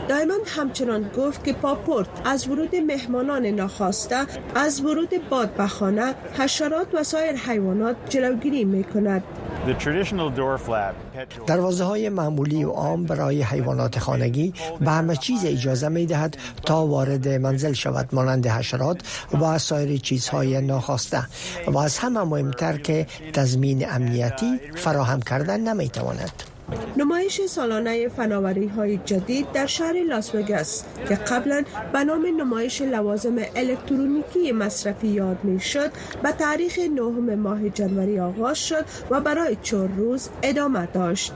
داد 0.08 0.22
همچنان 0.48 1.12
گفت 1.18 1.44
که 1.44 1.54
پاپورت 1.54 2.08
از 2.26 2.48
ورود 2.48 2.76
مهمانان 2.88 3.46
ناخواسته 3.46 4.16
از 4.56 4.82
ورود 4.82 5.10
باد 5.30 5.66
خانه، 5.68 6.14
حشرات 6.40 6.88
و 6.96 7.04
سایر 7.04 7.36
حیوانات 7.36 7.96
جلوگیری 8.10 8.64
می 8.66 8.84
کند 8.84 9.24
دروازه 11.48 11.84
های 11.84 12.10
معمولی 12.10 12.64
و 12.64 12.70
عام 12.72 13.04
برای 13.04 13.42
حیوانات 13.44 14.00
خانگی 14.00 14.54
به 14.80 14.92
همه 14.92 15.16
چیز 15.16 15.46
اجازه 15.46 15.88
می 15.90 16.06
دهد 16.06 16.38
تا 16.66 16.86
وارد 16.88 17.28
منزل 17.28 17.74
شود 17.74 18.10
مانند 18.16 18.48
حشرات 18.48 19.02
و 19.42 19.58
سایر 19.58 20.00
چیزهای 20.00 20.62
ناخواسته 20.62 21.24
و 21.68 21.78
از 21.78 21.98
همه 22.00 22.20
مهمتر 22.20 22.78
که 22.78 23.08
تضمین 23.34 23.90
امنیتی 23.90 24.60
فراهم 24.76 25.22
کردن 25.22 25.60
نمی 25.74 25.90
تواند 25.90 26.44
نمایش 26.98 27.42
سالانه 27.42 28.08
فناوری 28.08 28.68
های 28.68 28.98
جدید 29.06 29.52
در 29.52 29.66
شهر 29.66 29.94
لاس 30.10 30.36
وگاس 30.36 30.84
که 31.08 31.16
قبلا 31.16 31.64
به 31.94 32.00
نام 32.04 32.26
نمایش 32.38 32.82
لوازم 32.82 33.36
الکترونیکی 33.56 34.52
مصرفی 34.52 35.08
یاد 35.08 35.38
می 35.44 35.60
شد 35.60 35.92
به 36.24 36.32
تاریخ 36.32 36.80
نهم 36.80 37.36
ماه 37.40 37.70
جنوری 37.70 38.20
آغاز 38.20 38.68
شد 38.68 38.86
و 39.10 39.20
برای 39.22 39.58
چهار 39.64 39.88
روز 39.98 40.30
ادامه 40.44 40.86
داشت 40.86 41.34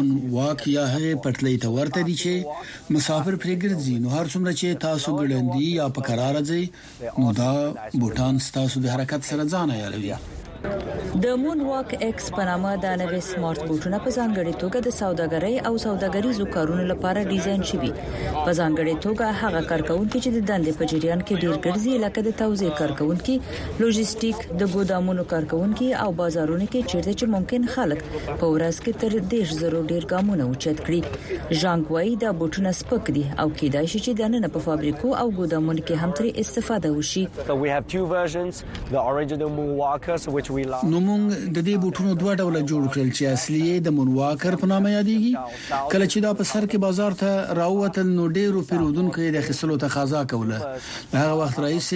هون 0.00 0.30
واک 0.36 0.60
یا 0.76 0.84
هغه 0.94 1.10
پټلې 1.24 1.54
ته 1.62 1.68
ورته 1.76 2.00
دي 2.08 2.14
چې 2.22 2.32
مسافر 2.94 3.34
پرې 3.42 3.54
ګرځي 3.64 3.96
نو 4.02 4.08
هر 4.16 4.26
څومره 4.32 4.52
چې 4.60 4.80
تاسو 4.86 5.08
ګړندی 5.20 5.64
یا 5.80 5.86
په 5.96 6.00
قرار 6.08 6.34
ځي 6.50 6.62
نو 7.20 7.26
دا 7.40 7.50
بوتان 8.00 8.34
تاسو 8.58 8.76
د 8.84 8.86
حرکت 8.94 9.22
سره 9.30 9.42
ځان 9.54 9.66
عیاروي 9.76 10.14
د 11.22 11.26
مون 11.42 11.60
واک 11.68 11.90
ایکس 12.06 12.26
په 12.34 12.44
نامه 12.48 12.70
د 12.82 12.92
نوې 13.00 13.18
سمارټ 13.26 13.62
بوټونه 13.68 13.98
په 14.06 14.10
ځانګړي 14.16 14.52
توګه 14.62 14.80
د 14.86 14.92
سوداګرۍ 14.98 15.54
او 15.68 15.72
سوداګریزو 15.84 16.46
کارونو 16.56 16.84
لپاره 16.90 17.24
ډیزاین 17.34 17.64
شوي 17.70 17.90
په 17.96 18.54
ځانګړي 18.58 18.94
توګه 19.04 19.38
هغه 19.42 19.60
کارکونکو 19.70 20.20
چې 20.24 20.34
د 20.36 20.44
دندې 20.50 20.74
په 20.80 20.88
جریان 20.92 21.22
کې 21.28 21.40
ډیر 21.44 21.56
ګرځي 21.66 21.96
لکه 22.04 22.26
د 22.26 22.36
توزیع 22.42 22.70
کارکونکو 22.82 23.36
لوجستیک 23.84 24.44
د 24.62 24.70
ګودامونو 24.76 25.24
کارکونکو 25.32 25.88
او 26.04 26.06
بازارونو 26.20 26.68
کې 26.70 26.94
چیرته 26.94 27.12
چې 27.14 27.34
ممکن 27.36 27.66
خلک 27.74 28.04
په 28.14 28.52
ورځ 28.54 28.76
کې 28.86 29.02
تر 29.04 29.28
10 29.34 29.56
زرو 29.64 29.82
ډیر 29.92 30.08
ګامونه 30.14 30.44
اوچت 30.48 30.82
کړي 30.86 31.58
ژانګ 31.64 31.94
وای 31.96 32.14
د 32.26 32.38
بوټونه 32.42 32.76
سپک 32.82 33.12
دي 33.18 33.26
او 33.26 33.48
کېدای 33.58 33.92
شي 33.94 33.98
چې 34.04 34.22
د 34.22 34.34
نن 34.36 34.50
په 34.58 34.64
فابریکو 34.68 35.12
او 35.24 35.26
ګودامونو 35.42 35.80
کې 35.90 36.02
هم 36.04 36.18
ترې 36.20 36.46
استفاده 36.46 36.96
وشي 37.00 37.26
So 37.52 37.60
we 37.66 37.74
have 37.76 37.84
two 37.96 38.06
versions 38.16 38.64
the 38.96 39.02
original 39.12 39.50
moonwalkers 39.60 40.30
which 40.38 40.48
نو 40.52 41.00
موږ 41.06 41.22
د 41.56 41.58
دې 41.68 41.74
بوټونو 41.82 42.10
دوه 42.20 42.32
ډوله 42.40 42.60
جوړ 42.70 42.82
کړل 42.92 43.10
چې 43.16 43.24
اصلي 43.34 43.66
د 43.86 43.94
مونواکر 43.96 44.52
په 44.62 44.66
نامه 44.72 44.90
یادېږي 44.92 45.90
کله 45.92 46.06
چې 46.12 46.18
دا 46.24 46.30
په 46.40 46.44
سر 46.50 46.64
کې 46.70 46.78
بازار 46.84 47.12
ته 47.20 47.30
راووتل 47.58 48.08
نو 48.18 48.24
ډېرو 48.36 48.60
پیرودونکو 48.70 49.18
یې 49.24 49.30
د 49.36 49.40
خسلو 49.48 49.76
تقاضا 49.84 50.22
کوله 50.32 50.58
هغه 51.18 51.36
وخت 51.40 51.60
رئیس 51.66 51.88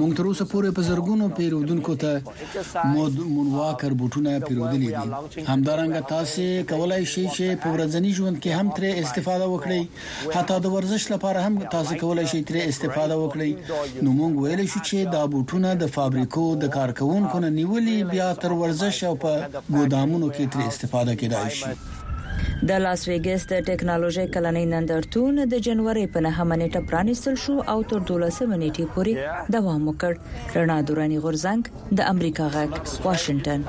موږ 0.00 0.10
تر 0.20 0.24
اوسه 0.30 0.46
پورې 0.52 0.76
په 0.78 0.86
زرګونو 0.88 1.28
پیرودونکو 1.38 1.94
ته 2.04 2.90
مود 2.96 3.20
مونواکر 3.36 3.96
بوټونه 4.02 4.34
پیرودلې 4.46 4.80
دي 4.82 5.46
همدارنګه 5.50 6.08
تاسو 6.14 6.46
کولای 6.74 7.00
شئ 7.14 7.26
چې 7.26 7.62
په 7.64 7.74
ورځني 7.76 8.12
ژوند 8.18 8.42
کې 8.42 8.60
هم 8.60 8.68
ترې 8.78 9.06
استفاده 9.06 9.46
وکړئ 9.54 10.34
حتی 10.36 10.58
د 10.68 10.74
ورزش 10.76 11.08
لپاره 11.14 11.46
هم 11.46 11.60
تاسو 11.76 11.96
کولای 12.04 12.26
شئ 12.34 12.42
ترې 12.50 12.68
استفاده 12.74 13.22
وکړئ 13.22 14.04
نو 14.04 14.10
موږ 14.20 14.32
ویل 14.42 14.66
شو 14.74 14.80
چې 14.80 14.96
دا 15.16 15.20
بوټونه 15.36 15.70
د 15.84 15.92
فابریکو 16.00 16.46
د 16.66 16.74
کارکونکو 16.80 17.44
نه 17.46 17.50
نیولې 17.62 17.91
دي 17.92 18.04
بیا 18.12 18.28
تر 18.42 18.52
ورزش 18.60 18.98
او 19.08 19.14
په 19.24 19.30
ګودامونو 19.76 20.28
کې 20.36 20.44
ترې 20.52 20.64
استفاده 20.72 21.14
کیدای 21.22 21.50
شي 21.58 21.70
د 22.70 22.72
لاس 22.84 23.00
ویګس 23.10 23.42
د 23.50 23.52
ټکنالوژي 23.68 24.26
کلنۍ 24.34 24.64
نندرتون 24.74 25.34
د 25.52 25.54
جنوري 25.66 26.04
په 26.14 26.18
9 26.26 26.52
نیټه 26.62 26.80
پرانیستل 26.88 27.34
شو 27.44 27.54
او 27.74 27.78
تر 27.92 27.98
12 28.14 28.60
نیټې 28.62 28.84
پورې 28.96 29.12
دوام 29.56 29.82
وکړ 29.90 30.12
رڼا 30.58 30.78
دورانی 30.88 31.18
غورزنګ 31.24 31.62
د 32.00 32.02
امریکا 32.16 32.44
غک 32.58 32.72
واشنگټن 33.06 33.60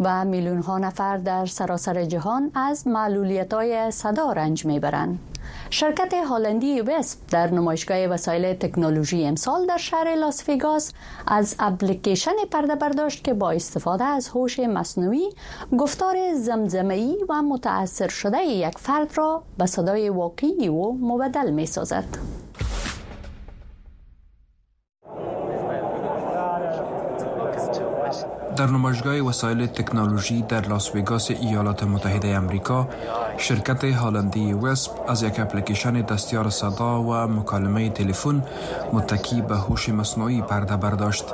و 0.00 0.24
میلیون 0.24 0.58
ها 0.60 0.78
نفر 0.78 1.16
در 1.16 1.46
سراسر 1.46 2.04
جهان 2.04 2.50
از 2.54 2.86
معلولیت 2.86 3.52
های 3.54 3.90
صدا 3.90 4.32
رنج 4.32 4.64
میبرند. 4.66 5.18
شرکت 5.70 6.14
هالندی 6.28 6.80
وسپ 6.80 7.18
در 7.30 7.50
نمایشگاه 7.50 7.98
وسایل 7.98 8.54
تکنولوژی 8.54 9.26
امسال 9.26 9.66
در 9.66 9.76
شهر 9.76 10.14
لاس 10.14 10.42
فیگاس 10.42 10.92
از 11.26 11.54
اپلیکیشن 11.58 12.30
پرده 12.50 12.74
برداشت 12.74 13.24
که 13.24 13.34
با 13.34 13.50
استفاده 13.50 14.04
از 14.04 14.28
هوش 14.28 14.60
مصنوعی 14.60 15.28
گفتار 15.78 16.16
زمزمه‌ای 16.36 17.16
و 17.28 17.42
متاثر 17.42 18.08
شده 18.08 18.42
یک 18.42 18.78
فرد 18.78 19.10
را 19.14 19.42
به 19.58 19.66
صدای 19.66 20.08
واقعی 20.08 20.66
او 20.68 20.98
مبدل 21.00 21.50
می 21.50 21.66
سازد. 21.66 22.04
در 28.58 28.66
نمایشگاه 28.66 29.18
وسایل 29.20 29.66
تکنولوژی 29.66 30.42
در 30.48 30.68
لاس 30.68 30.96
وگاس 30.96 31.30
ایالات 31.30 31.84
متحده 31.84 32.28
امریکا 32.28 32.88
شرکت 33.36 33.84
هالندی 33.84 34.52
وسپ 34.52 34.92
از 35.08 35.22
یک 35.22 35.40
اپلیکیشن 35.40 36.00
دستیار 36.00 36.50
صدا 36.50 37.02
و 37.02 37.26
مکالمه 37.26 37.90
تلفن 37.90 38.42
متکی 38.92 39.42
به 39.42 39.56
هوش 39.56 39.88
مصنوعی 39.88 40.42
پرده 40.42 40.76
برداشت 40.76 41.24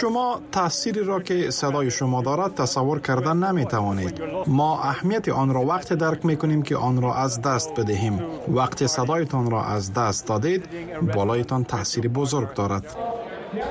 شما 0.00 0.40
تأثیری 0.52 1.04
را 1.04 1.20
که 1.20 1.50
صدای 1.50 1.90
شما 1.90 2.22
دارد 2.22 2.54
تصور 2.54 3.00
کردن 3.00 3.36
نمی 3.36 3.64
توانید. 3.64 4.22
ما 4.46 4.82
اهمیت 4.82 5.28
آن 5.28 5.54
را 5.54 5.60
وقت 5.60 5.92
درک 5.92 6.26
می 6.26 6.36
کنیم 6.36 6.62
که 6.62 6.76
آن 6.76 7.02
را 7.02 7.14
از 7.14 7.42
دست 7.42 7.80
بدهیم. 7.80 8.20
وقتی 8.48 8.86
صدایتان 8.86 9.50
را 9.50 9.64
از 9.64 9.94
دست 9.94 10.26
دادید، 10.28 10.68
بالایتان 11.14 11.64
تأثیر 11.64 12.08
بزرگ 12.08 12.54
دارد. 12.54 12.84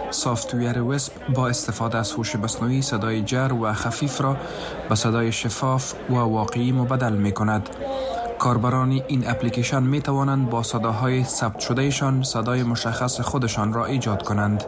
سافتویر 0.09 0.81
وسپ 0.81 1.13
با 1.35 1.47
استفاده 1.47 1.97
از 1.97 2.11
هوش 2.11 2.35
مصنوعی 2.35 2.81
صدای 2.81 3.21
جر 3.21 3.53
و 3.61 3.73
خفیف 3.73 4.21
را 4.21 4.37
به 4.89 4.95
صدای 4.95 5.31
شفاف 5.31 5.93
و 6.09 6.13
واقعی 6.15 6.71
مبدل 6.71 7.13
می 7.13 7.31
کند. 7.31 7.69
کاربران 8.39 9.02
این 9.08 9.23
اپلیکیشن 9.28 9.84
می 9.84 10.02
توانند 10.02 10.50
با 10.50 10.63
صداهای 10.63 11.23
ثبت 11.23 11.60
شدهشان 11.60 12.23
صدای 12.23 12.63
مشخص 12.63 13.21
خودشان 13.21 13.73
را 13.73 13.86
ایجاد 13.86 14.23
کنند. 14.23 14.63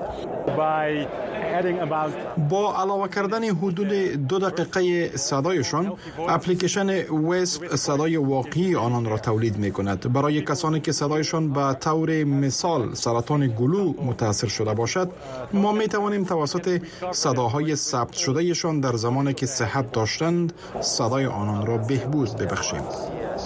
با 2.49 2.75
علاوه 2.81 3.07
کردن 3.07 3.43
حدود 3.43 3.87
دو 4.27 4.39
دقیقه 4.39 5.17
صدایشان 5.17 5.93
اپلیکیشن 6.29 6.89
ویسپ 7.11 7.75
صدای 7.75 8.17
واقعی 8.17 8.75
آنان 8.75 9.05
را 9.05 9.17
تولید 9.17 9.57
می 9.57 9.71
کند 9.71 10.13
برای 10.13 10.41
کسانی 10.41 10.79
که 10.79 10.91
صدایشان 10.91 11.53
به 11.53 11.75
طور 11.79 12.23
مثال 12.23 12.93
سرطان 12.93 13.47
گلو 13.47 13.93
متاثر 14.05 14.47
شده 14.47 14.73
باشد 14.73 15.11
ما 15.53 15.71
می 15.71 15.87
توانیم 15.87 16.23
توسط 16.23 16.81
صداهای 17.11 17.75
ثبت 17.75 18.13
شدهشان 18.13 18.79
در 18.79 18.95
زمانی 18.95 19.33
که 19.33 19.45
صحت 19.45 19.91
داشتند 19.91 20.53
صدای 20.81 21.25
آنان 21.25 21.65
را 21.65 21.77
بهبود 21.77 22.31
ببخشیم 22.37 22.81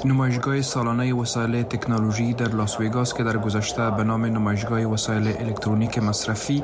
نمایشگاه 0.05 0.61
سالانه 0.61 1.13
وسایل 1.15 1.63
تکنولوژی 1.63 2.33
در 2.33 2.55
لاس 2.55 2.79
ویگاس 2.79 3.13
که 3.13 3.23
در 3.23 3.37
گذشته 3.37 3.91
به 3.91 4.03
نام 4.03 4.25
نمایشگاه 4.25 4.79
وسایل 4.79 5.27
الکترونیک 5.39 5.97
مصرفی 5.97 6.63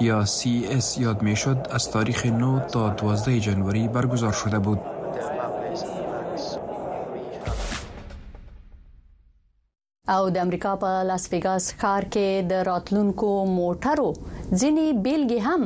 یا 0.00 0.24
سی 0.24 0.66
مجلس 0.82 0.98
یاد 0.98 1.22
می 1.22 1.36
شد 1.36 1.66
از 1.70 1.90
تاریخ 1.90 2.26
9 2.26 2.62
تا 2.72 2.88
12 2.88 3.40
جنوری 3.40 3.88
برگزار 3.88 4.32
شده 4.32 4.58
بود. 4.58 4.78
او 10.08 10.30
د 10.30 10.36
امریکا 10.38 10.76
په 10.76 10.90
لاس 11.02 11.24
ویګاس 11.32 11.64
ښار 11.80 12.04
کې 12.12 12.28
د 12.50 12.52
راتلونکو 12.70 13.30
موټرو 13.58 14.10
ځینی 14.60 14.88
بیلګې 15.04 15.40
هم 15.48 15.62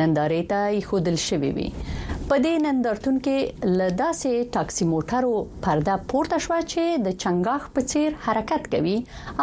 نندارې 0.00 0.42
ته 0.50 0.58
ایښودل 0.76 1.16
شوې 1.26 1.50
وي 1.56 1.68
په 2.32 2.36
دې 2.44 2.58
نندرتون 2.64 3.16
کې 3.24 3.72
لداسې 3.78 4.30
ټاکسي 4.52 4.84
موټرو 4.92 5.32
پرده 5.66 5.96
پورته 6.12 6.38
شو 6.44 6.52
چې 6.72 6.84
د 7.06 7.12
چنګاخ 7.24 7.66
په 7.78 7.84
چیر 7.90 8.16
حرکت 8.28 8.70
کوي 8.76 8.94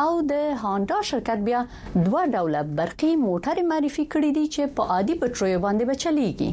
او 0.05 0.07
د 0.31 0.49
هاندا 0.63 0.97
شرکت 1.11 1.45
بیا 1.49 1.61
دوه 1.73 2.25
ډوله 2.35 2.63
برقي 2.81 3.11
موټر 3.27 3.61
معرفي 3.73 4.05
کړی 4.13 4.31
دی 4.41 4.45
چې 4.55 4.75
په 4.79 4.95
عادي 4.97 5.19
بټریو 5.21 5.63
باندې 5.65 5.89
بچلیږي 5.91 6.51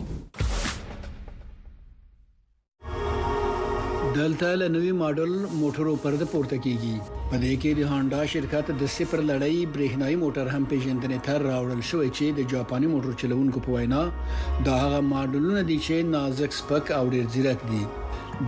دلته 4.20 4.48
له 4.60 4.66
نوي 4.76 4.92
ماډل 5.02 5.32
موټرو 5.60 5.92
پرده 6.04 6.26
پورته 6.34 6.58
کیږي 6.66 6.92
په 7.30 7.36
دې 7.42 7.54
کې 7.62 7.70
د 7.78 7.82
هاندا 7.92 8.20
شرکت 8.34 8.66
د 8.82 8.92
صفر 8.96 9.20
لړۍ 9.30 9.54
برېښنایی 9.74 10.16
موټر 10.24 10.46
هم 10.54 10.62
پیژندنې 10.72 11.18
تر 11.28 11.38
راوړل 11.50 11.82
شوې 11.90 12.08
چې 12.16 12.26
د 12.38 12.40
جاپاني 12.52 12.88
موټر 12.94 13.12
چلوونکو 13.22 13.64
په 13.66 13.74
وینا 13.78 14.02
دا 14.66 14.74
هغه 14.84 15.00
ماډلونه 15.14 15.62
دي 15.72 15.78
چې 15.86 15.94
نازک 16.16 16.50
سپک 16.60 16.84
او 17.00 17.02
ډیر 17.16 17.24
ځیرک 17.34 17.60
دي 17.72 17.82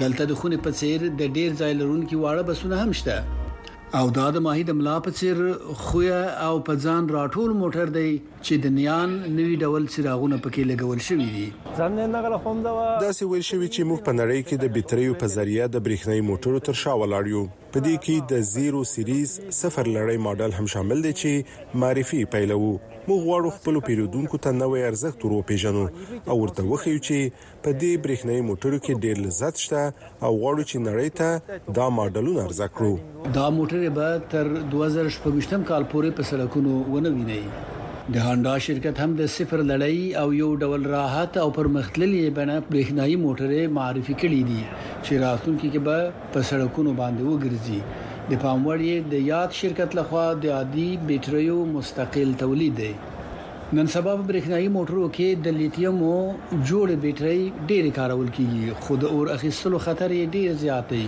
دلته 0.03 0.23
د 0.29 0.33
خونې 0.41 0.59
په 0.69 0.79
څیر 0.83 0.99
د 1.23 1.37
ډیر 1.41 1.51
ځای 1.61 1.73
لرونکو 1.81 2.15
واړه 2.25 2.43
بسونه 2.53 2.77
هم 2.83 2.91
شته 3.03 3.17
او 3.97 4.09
دا 4.17 4.25
د 4.37 4.41
ماهی 4.45 4.63
د 4.69 4.77
ملا 4.79 4.95
په 5.05 5.13
چیر 5.19 5.39
خوې 5.43 6.41
او 6.47 6.59
په 6.69 6.75
ځان 6.85 7.07
راټول 7.15 7.55
موټر 7.61 7.93
دی 7.95 8.09
چې 8.47 8.59
د 8.65 8.75
نیان 8.79 9.15
نوی 9.37 9.55
ډول 9.63 9.87
چراغونه 9.95 10.39
پکې 10.47 10.69
لګول 10.71 11.01
شوی 11.07 11.29
دي 11.37 11.47
ځان 11.79 11.97
نه 12.17 12.23
غل 12.27 12.37
خوم 12.43 12.61
دا 12.67 12.75
دا 13.05 13.13
سی 13.21 13.31
ویل 13.31 13.47
شوی 13.51 13.69
چې 13.77 13.89
موږ 13.93 14.11
په 14.11 14.19
نړۍ 14.19 14.43
کې 14.49 14.57
د 14.65 14.75
بیټریو 14.77 15.17
په 15.25 15.33
ذریعہ 15.37 15.71
د 15.79 15.87
برېښنايي 15.89 16.29
موټرو 16.33 16.63
تر 16.69 16.79
شا 16.83 16.99
ولاړ 17.05 17.35
یو 17.37 17.47
په 17.73 17.87
دې 17.89 18.05
کې 18.05 18.31
د 18.35 18.47
0 18.53 18.87
سیریز 18.93 19.35
0 19.49 19.73
لړۍ 19.73 20.23
ماډل 20.29 20.61
هم 20.61 20.71
شامل 20.77 21.03
دي 21.09 21.17
چې 21.25 21.83
معرفي 21.85 22.23
پیلو 22.37 22.61
موږ 23.09 23.21
غواړو 23.29 23.49
خپل 23.57 23.77
پیرودونکو 23.89 24.37
ته 24.45 24.51
نوې 24.63 24.81
ارزښت 24.93 25.23
وروپیژنو 25.27 25.83
او 26.31 26.35
ورته 26.43 26.63
وخیو 26.73 27.03
چې 27.07 27.19
په 27.63 27.71
دې 27.81 27.93
برېښنایي 28.05 28.43
موټرو 28.49 28.79
کې 28.85 29.01
ډېر 29.05 29.17
لذت 29.27 29.55
شته 29.65 29.83
او 30.25 30.31
غواړو 30.41 30.63
چې 30.71 30.77
نړۍ 30.89 31.11
ته 31.19 31.29
دا 31.79 31.87
ماډلونه 31.99 32.41
ارزه 32.49 32.67
کړو 32.77 32.93
دا 33.39 33.47
موټر 33.59 33.81
به 33.97 34.09
تر 34.35 34.45
2018 34.75 35.69
کال 35.71 35.85
پورې 35.93 36.11
په 36.19 36.23
سړکونو 36.31 36.73
ونوي 36.97 37.41
د 38.17 38.27
هاندا 38.27 38.53
شرکت 38.67 38.97
هم 39.05 39.11
د 39.21 39.33
صفر 39.37 39.63
لړۍ 39.71 39.99
او 40.21 40.29
یو 40.43 40.51
ډول 40.67 40.87
راحت 40.97 41.33
او 41.47 41.47
پرمختللي 41.61 42.21
بنا 42.43 42.57
برېښنایي 42.71 43.17
موټرې 43.25 43.65
معرفي 43.79 44.15
کړې 44.21 44.41
دي 44.51 44.63
چې 45.05 45.13
راتلونکي 45.25 45.69
کې 45.73 45.81
به 45.87 45.99
په 46.37 46.41
سړکونو 46.53 46.91
باندې 47.01 47.23
وګرځي 47.33 47.81
د 48.31 48.37
پاموړ 48.45 48.79
یې 48.89 48.97
د 49.13 49.21
یاد 49.33 49.51
شرکت 49.59 49.91
لخوا 49.99 50.25
د 50.43 50.51
عادي 50.57 50.91
بیټریو 51.11 51.59
مستقل 51.77 52.31
تولید 52.43 52.75
دی 52.81 52.91
نن 53.77 53.87
سبا 53.97 54.13
په 54.19 54.25
برېښنایي 54.33 54.69
موټرو 54.77 55.05
کې 55.17 55.29
د 55.47 55.57
لیتیم 55.61 55.97
او 56.11 56.19
جوړ 56.69 56.87
بیټرۍ 57.05 57.41
ډېر 57.69 57.85
کارول 58.03 58.29
کیږي 58.37 58.65
خود 58.85 59.01
اور 59.15 59.27
اخیستلو 59.39 59.79
خطر 59.89 60.11
یې 60.19 60.25
ډېر 60.35 60.51
زیات 60.65 60.87
دی 60.93 61.05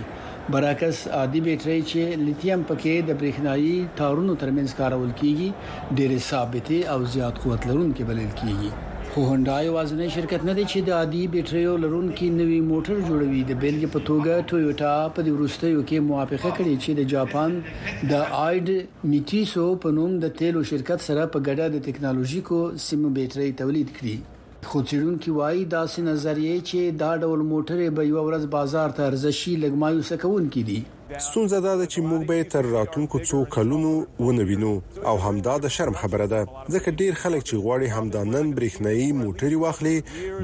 براکس 0.55 0.97
عادي 1.21 1.41
بیټرۍ 1.49 1.79
چې 1.89 2.01
لیتیم 2.27 2.59
پکې 2.69 2.93
د 3.09 3.19
برېښنایي 3.23 3.77
تارونو 4.01 4.33
ترمنځ 4.45 4.69
کارول 4.83 5.11
کیږي 5.21 5.49
ډېر 5.97 6.11
ثابت 6.29 6.67
او 6.95 6.99
زیات 7.17 7.35
قوت 7.43 7.61
لرونکي 7.71 8.03
بلل 8.13 8.31
کیږي 8.41 8.71
خو 9.15 9.21
هونډای 9.29 9.69
وازنه 9.75 10.05
شرکت 10.15 10.43
نه 10.49 10.53
دی 10.57 10.63
چې 10.71 10.81
د 10.89 10.93
عادي 10.97 11.21
بیټریو 11.35 11.71
لرونکو 11.83 12.27
نوي 12.41 12.59
موټر 12.71 12.99
جوړوي 13.09 13.41
د 13.49 13.57
بیلګې 13.63 13.89
په 13.95 13.99
توګه 14.09 14.45
ټویوټا 14.51 14.91
په 15.17 15.33
وروستیو 15.35 15.81
کې 15.89 16.05
موافقه 16.11 16.51
کړې 16.57 16.75
چې 16.85 16.99
د 16.99 17.01
جاپان 17.13 17.57
د 18.11 18.37
آیډ 18.45 18.71
میټیسو 19.13 19.65
په 19.87 19.91
نوم 19.97 20.13
د 20.23 20.31
تیلو 20.43 20.63
شرکت 20.71 21.03
سره 21.07 21.25
په 21.35 21.43
ګډه 21.47 21.67
د 21.73 21.83
ټکنالوژیکو 21.89 22.61
سیم 22.85 23.03
بیټرۍ 23.17 23.51
تولید 23.63 23.93
کړي 23.97 24.15
خو 24.69 24.83
چیرونکو 24.93 25.37
وايي 25.41 25.67
دا 25.75 25.83
سي 25.97 26.05
نظریه 26.07 26.55
چې 26.69 26.97
دا 27.03 27.11
ډول 27.25 27.45
موټر 27.51 27.83
به 28.01 28.07
یو 28.11 28.25
ورځ 28.29 28.49
بازار 28.57 28.97
ته 29.01 29.11
ارزشي 29.11 29.57
لګمایو 29.67 30.07
سکون 30.13 30.49
کړي 30.57 30.79
ستونزه 31.19 31.59
دا 31.59 31.73
ده 31.79 31.85
چې 31.93 31.99
موږ 32.09 32.21
به 32.29 32.43
تر 32.53 32.61
راتلونکو 32.77 33.19
څو 33.29 33.37
کلونو 33.55 33.93
ونوینو 34.25 34.73
او 35.09 35.15
همدا 35.25 35.55
د 35.63 35.67
شرم 35.75 35.93
خبره 36.01 36.27
ده 36.33 36.41
ځکه 36.73 36.91
ډیر 36.99 37.13
خلک 37.21 37.41
چې 37.49 37.55
غواړي 37.63 37.87
همدا 37.97 38.21
نن 38.35 38.45
برېښنایی 38.57 39.13
موټری 39.23 39.55
واخلي 39.63 39.97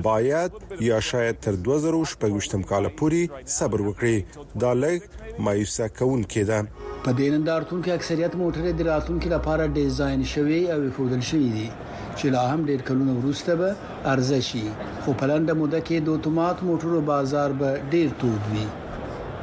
باید 0.07 0.51
یا 0.89 0.97
شاید 1.09 1.35
تر 1.45 1.53
2018م 1.67 2.61
کال 2.71 2.87
پورې 2.99 3.29
صبر 3.57 3.79
وکړي 3.89 4.17
دا 4.61 4.71
لګ 4.83 4.97
مایوسه 5.45 5.87
کون 5.99 6.23
کېده 6.33 6.57
په 7.05 7.11
دې 7.17 7.29
نندارتون 7.33 7.83
کې 7.83 7.89
اکثریت 7.91 8.31
موټرې 8.43 8.71
د 8.79 8.89
راتلونکو 8.91 9.29
لپاره 9.35 9.67
ډیزاین 9.77 10.23
شوی 10.33 10.61
او 10.73 10.81
فودل 10.97 11.21
شوی 11.29 11.49
دي 11.55 11.69
چې 12.17 12.25
لا 12.35 12.43
هم 12.51 12.65
ډیر 12.69 12.81
کلونه 12.89 13.13
وروسته 13.19 13.55
به 13.55 13.75
ارزشي 14.15 14.65
خو 15.03 15.13
په 15.13 15.25
لاندې 15.27 15.51
موده 15.61 15.81
کې 15.87 15.97
د 16.07 16.09
اتومات 16.13 16.57
موټرو 16.71 16.99
بازار 17.11 17.51
به 17.51 17.81
ډیر 17.95 18.09
تود 18.21 18.41
وي 18.55 18.65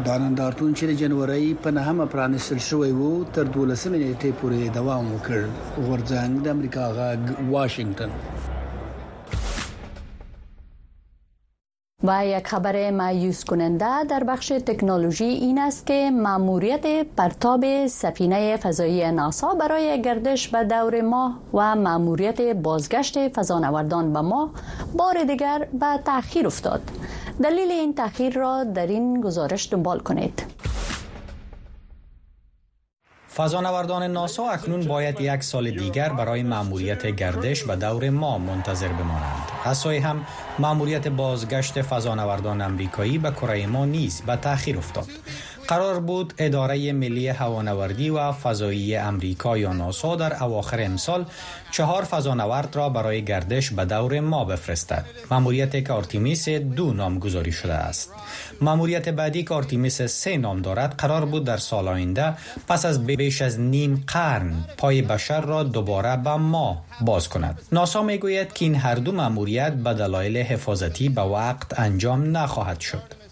دا 0.03 0.17
نندارتون 0.19 0.75
چې 0.75 0.95
جنوري 1.01 1.51
په 1.65 1.71
نهمه 1.75 2.07
پرانستل 2.15 2.59
شوی 2.69 2.91
وو 2.95 3.11
تر 3.37 3.45
12 3.57 3.93
نیټه 3.93 4.33
پورې 4.41 4.75
دوام 4.77 5.13
وکړ 5.15 5.45
غورځنګ 5.59 6.47
د 6.47 6.51
امریکا 6.55 6.89
غا 6.97 7.11
واشنگتن 7.51 8.17
و 12.09 12.19
یک 12.29 12.47
خبر 12.55 12.79
مایوس 12.97 13.45
کننده 13.51 14.03
در 14.09 14.25
بخش 14.31 14.53
تکنولوژی 14.73 15.25
این 15.45 15.59
است 15.69 15.87
که 15.87 16.11
ماموریت 16.25 16.87
پرتاب 17.17 17.65
سفینه 18.03 18.57
فضایی 18.63 19.11
ناسا 19.13 19.55
برای 19.61 20.03
گردش 20.05 20.49
به 20.57 20.65
دور 20.65 21.01
ماه 21.13 21.39
و 21.53 21.75
ماموریت 21.87 22.41
بازگشت 22.67 23.29
فضانوردان 23.39 24.13
به 24.13 24.21
ماه 24.33 24.51
بار 24.97 25.25
دیگر 25.33 25.69
به 25.81 25.97
تاخیر 26.13 26.47
افتاد. 26.47 26.83
دلیل 27.43 27.71
این 27.71 27.95
تاخیر 27.95 28.35
را 28.39 28.65
در 28.65 28.87
این 28.87 29.21
گزارش 29.21 29.69
دنبال 29.73 29.99
کنید 29.99 30.47
فضانوردان 33.35 34.03
ناسا 34.03 34.45
اکنون 34.51 34.81
باید 34.87 35.21
یک 35.21 35.43
سال 35.43 35.71
دیگر 35.71 36.09
برای 36.09 36.43
ماموریت 36.43 37.07
گردش 37.07 37.69
و 37.69 37.77
دور 37.77 38.11
ما 38.11 38.39
منتظر 38.39 38.89
بمانند. 38.89 39.73
سوی 39.75 39.97
هم 39.99 40.27
ماموریت 40.59 41.09
بازگشت 41.09 41.83
فضانوردان 41.83 42.61
امریکایی 42.61 43.19
به 43.19 43.31
کره 43.31 43.67
ما 43.67 43.85
نیز 43.85 44.21
به 44.27 44.37
تاخیر 44.37 44.77
افتاد. 44.79 45.07
قرار 45.69 46.01
بود 46.01 46.35
اداره 46.39 46.93
ملی 46.93 47.29
هوانوردی 47.29 48.11
و 48.11 48.33
فضایی 48.33 48.97
امریکا 48.97 49.59
یا 49.59 49.73
ناسا 49.73 50.17
در 50.17 50.43
اواخر 50.45 50.81
امسال 50.81 51.25
چهار 51.71 52.05
فضانورد 52.05 52.77
را 52.77 52.89
برای 52.89 53.25
گردش 53.25 53.71
به 53.71 53.85
دور 53.85 54.21
ما 54.21 54.45
بفرستد 54.45 55.05
مموریت 55.31 55.85
که 55.85 56.19
دو 56.19 56.61
دو 56.75 56.93
نامگذاری 56.93 57.53
شده 57.53 57.75
است 57.75 58.11
مموریت 58.63 59.09
بعدی 59.09 59.45
که 59.45 59.89
سه 59.89 60.37
نام 60.39 60.63
دارد 60.63 60.95
قرار 60.97 61.25
بود 61.25 61.45
در 61.45 61.57
سال 61.57 61.89
آینده 61.89 62.33
پس 62.69 62.87
از 62.87 63.07
بیش 63.07 63.43
از 63.43 63.61
نیم 63.61 64.05
قرن 64.07 64.53
پای 64.79 65.03
بشر 65.03 65.41
را 65.41 65.63
دوباره 65.63 66.17
به 66.17 66.31
ما 66.35 66.85
باز 67.01 67.29
کند 67.29 67.59
ناسا 67.73 68.03
میگوید 68.03 68.53
که 68.53 68.65
این 68.65 68.75
هر 68.75 68.95
دو 68.95 69.13
مموریت 69.13 69.73
به 69.73 69.93
دلایل 69.95 70.37
حفاظتی 70.37 71.09
به 71.09 71.21
وقت 71.23 71.81
انجام 71.81 72.37
نخواهد 72.37 72.81
شد 72.81 73.24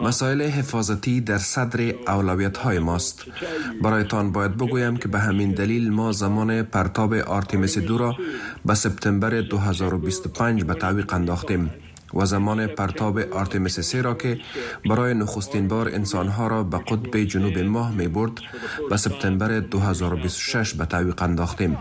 مسائل 0.00 0.42
حفاظتی 0.52 1.20
در 1.20 1.38
صدر 1.38 1.94
اولویت 2.08 2.56
های 2.58 2.78
ماست 2.78 3.24
برای 3.82 4.04
تان 4.04 4.32
باید 4.32 4.56
بگویم 4.56 4.96
که 4.96 5.08
به 5.08 5.18
همین 5.18 5.52
دلیل 5.52 5.90
ما 5.92 6.12
زمان 6.12 6.62
پرتاب 6.62 7.14
آرتیمیس 7.14 7.78
دو 7.78 7.98
را 7.98 8.16
به 8.66 8.74
سپتامبر 8.74 9.30
2025 9.40 10.64
به 10.64 10.74
تعویق 10.74 11.12
انداختیم 11.14 11.70
و 12.14 12.24
زمان 12.26 12.66
پرتاب 12.66 13.18
آرتمیس 13.18 13.80
سی 13.80 14.02
را 14.02 14.14
که 14.14 14.38
برای 14.90 15.14
نخستین 15.14 15.68
بار 15.68 15.88
انسانها 15.88 16.46
را 16.46 16.62
به 16.62 16.78
قطب 16.78 17.16
جنوب 17.18 17.58
ماه 17.58 17.94
می 17.96 18.08
برد 18.08 18.32
به 18.90 18.96
سپتامبر 18.96 19.60
2026 19.60 20.74
به 20.74 20.84
تعویق 20.84 21.22
انداختیم 21.22 21.78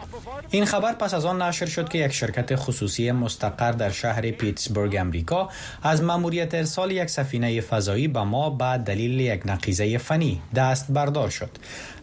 این 0.52 0.66
خبر 0.66 0.94
پس 0.94 1.14
از 1.14 1.26
آن 1.26 1.42
نشر 1.42 1.66
شد 1.66 1.90
که 1.90 1.98
یک 1.98 2.12
شرکت 2.12 2.52
خصوصی 2.56 3.12
مستقر 3.12 3.72
در 3.72 3.90
شهر 3.92 4.22
پیتسبرگ 4.32 4.96
امریکا 4.96 5.50
از 5.84 6.04
مأموریت 6.04 6.54
ارسال 6.54 6.92
یک 6.92 7.10
سفینه 7.10 7.62
فضایی 7.62 8.08
به 8.08 8.20
ما 8.22 8.50
به 8.50 8.82
دلیل 8.86 9.20
یک 9.20 9.42
نقیزه 9.46 9.98
فنی 9.98 10.42
دست 10.56 10.86
بردار 10.92 11.30
شد 11.30 11.50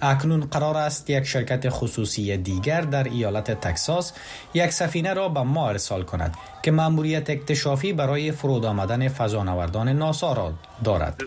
اکنون 0.01 0.41
قرار 0.41 0.77
است 0.77 1.11
یک 1.11 1.25
شرکت 1.25 1.65
خصوصی 1.69 2.37
دیگر 2.37 2.81
در 2.81 3.05
ایالت 3.05 3.61
تکساس 3.61 4.13
یک 4.55 4.71
سفینه 4.71 5.15
را 5.15 5.29
به 5.29 5.41
ما 5.41 5.69
ارسال 5.69 6.03
کند 6.03 6.35
که 6.67 6.73
ماموریت 6.73 7.31
اکتشافی 7.31 7.93
برای 7.93 8.33
فرود 8.33 8.65
آمدن 8.65 9.09
فضانوردان 9.09 9.89
ناسا 9.89 10.33
را 10.33 10.53
دارد. 10.85 11.21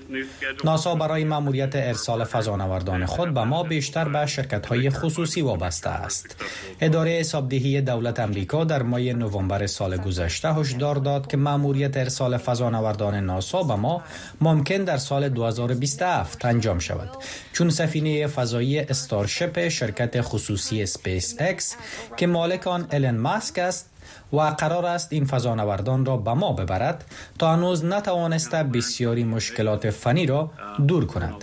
ناسا 0.63 0.95
برای 0.95 1.23
ماموریت 1.23 1.71
ارسال 1.75 2.23
فضانوردان 2.23 3.06
خود 3.06 3.34
به 3.34 3.43
ما 3.43 3.63
بیشتر 3.63 4.10
به 4.10 4.25
شرکت 4.25 4.65
های 4.65 4.89
خصوصی 4.89 5.41
وابسته 5.41 5.89
است. 5.89 6.36
اداره 6.82 7.12
حسابدهی 7.12 7.82
دولت 7.82 8.19
امریکا 8.19 8.63
در 8.63 8.82
ماه 8.84 8.99
نوامبر 8.99 9.67
سال 9.67 9.97
گذشته 9.97 10.49
هشدار 10.49 10.95
داد 10.95 11.28
که 11.28 11.38
ماموریت 11.38 11.97
ارسال 11.97 12.38
فضانوردان 12.38 13.15
ناسا 13.15 13.63
به 13.63 13.73
ما 13.75 14.02
ممکن 14.41 14.78
در 14.78 14.97
سال 14.97 15.30
2027 15.30 16.45
انجام 16.45 16.80
شود 16.80 17.10
چون 17.54 17.69
سفینه 17.69 18.28
فضایی 18.28 18.80
استارشپ 18.80 19.67
شرکت 19.67 20.15
خصوصی 20.21 20.86
سپیس 20.86 21.36
اکس 21.39 21.75
که 22.17 22.28
مالک 22.28 22.67
آن 22.67 22.88
الن 22.91 23.17
ماسک 23.17 23.58
است 23.58 23.89
و 24.33 24.37
قرار 24.41 24.85
است 24.85 25.13
این 25.13 25.25
فضانوردان 25.25 26.05
را 26.05 26.17
به 26.17 26.31
ما 26.33 26.53
ببرد 26.53 27.03
تا 27.39 27.53
هنوز 27.53 27.85
نتوانسته 27.85 28.57
بسیاری 28.63 29.23
مشکلات 29.23 29.89
فنی 29.89 30.25
را 30.25 30.51
دور 30.87 31.05
کند 31.05 31.33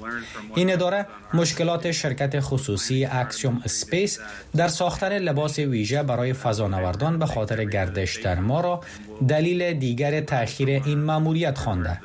این 0.54 0.72
اداره 0.72 1.06
مشکلات 1.34 1.92
شرکت 1.92 2.36
خصوصی 2.40 3.04
اکسیوم 3.04 3.62
اسپیس 3.64 4.20
در 4.56 4.68
ساختن 4.68 5.18
لباس 5.18 5.58
ویژه 5.58 6.02
برای 6.02 6.32
فضانوردان 6.32 7.18
به 7.18 7.26
خاطر 7.26 7.64
گردش 7.64 8.16
در 8.16 8.40
ما 8.40 8.60
را 8.60 8.80
دلیل 9.28 9.72
دیگر 9.72 10.20
تاخیر 10.20 10.68
این 10.68 11.00
ماموریت 11.02 11.58
خوانده 11.58 12.00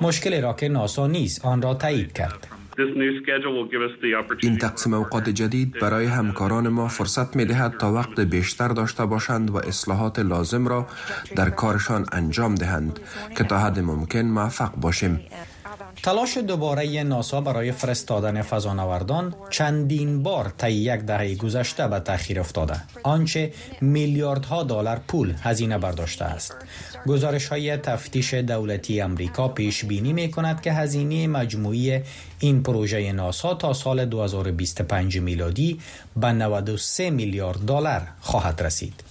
مشکلی 0.00 0.40
را 0.40 0.52
که 0.52 0.68
ناسا 0.68 1.06
نیز 1.06 1.40
آن 1.42 1.62
را 1.62 1.74
تایید 1.74 2.12
کرد 2.12 2.46
این 4.42 4.58
تقسیم 4.60 4.94
اوقات 4.94 5.28
جدید 5.30 5.74
برای 5.82 6.06
همکاران 6.06 6.68
ما 6.68 6.88
فرصت 6.88 7.36
می 7.36 7.44
دهد 7.44 7.76
تا 7.80 7.92
وقت 7.92 8.20
بیشتر 8.20 8.68
داشته 8.68 9.06
باشند 9.06 9.50
و 9.50 9.56
اصلاحات 9.56 10.18
لازم 10.18 10.68
را 10.68 10.86
در 11.36 11.50
کارشان 11.50 12.06
انجام 12.12 12.54
دهند 12.54 13.00
که 13.38 13.44
تا 13.44 13.58
حد 13.58 13.80
ممکن 13.80 14.22
موفق 14.22 14.74
باشیم. 14.76 15.20
تلاش 16.04 16.36
دوباره 16.38 17.02
ناسا 17.02 17.40
برای 17.40 17.72
فرستادن 17.72 18.42
فضانوردان 18.42 19.34
چندین 19.50 20.22
بار 20.22 20.52
تا 20.58 20.68
یک 20.68 21.00
دهه 21.00 21.34
گذشته 21.34 21.88
به 21.88 22.00
تاخیر 22.00 22.40
افتاده 22.40 22.80
آنچه 23.02 23.52
میلیاردها 23.80 24.62
دلار 24.62 25.00
پول 25.08 25.34
هزینه 25.42 25.78
برداشته 25.78 26.24
است 26.24 26.56
گزارش 27.06 27.46
های 27.48 27.76
تفتیش 27.76 28.34
دولتی 28.34 29.00
امریکا 29.00 29.48
پیش 29.48 29.84
بینی 29.84 30.12
می 30.12 30.30
کند 30.30 30.60
که 30.60 30.72
هزینه 30.72 31.26
مجموعی 31.26 32.00
این 32.40 32.62
پروژه 32.62 33.12
ناسا 33.12 33.54
تا 33.54 33.72
سال 33.72 34.04
2025 34.04 35.18
میلادی 35.20 35.80
به 36.16 36.26
93 36.26 37.10
میلیارد 37.10 37.58
دلار 37.58 38.02
خواهد 38.20 38.62
رسید 38.62 39.04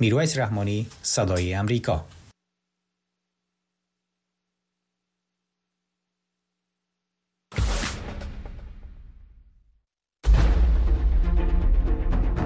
میرویس 0.00 0.38
رحمانی 0.38 0.86
صدای 1.02 1.54
امریکا 1.54 2.04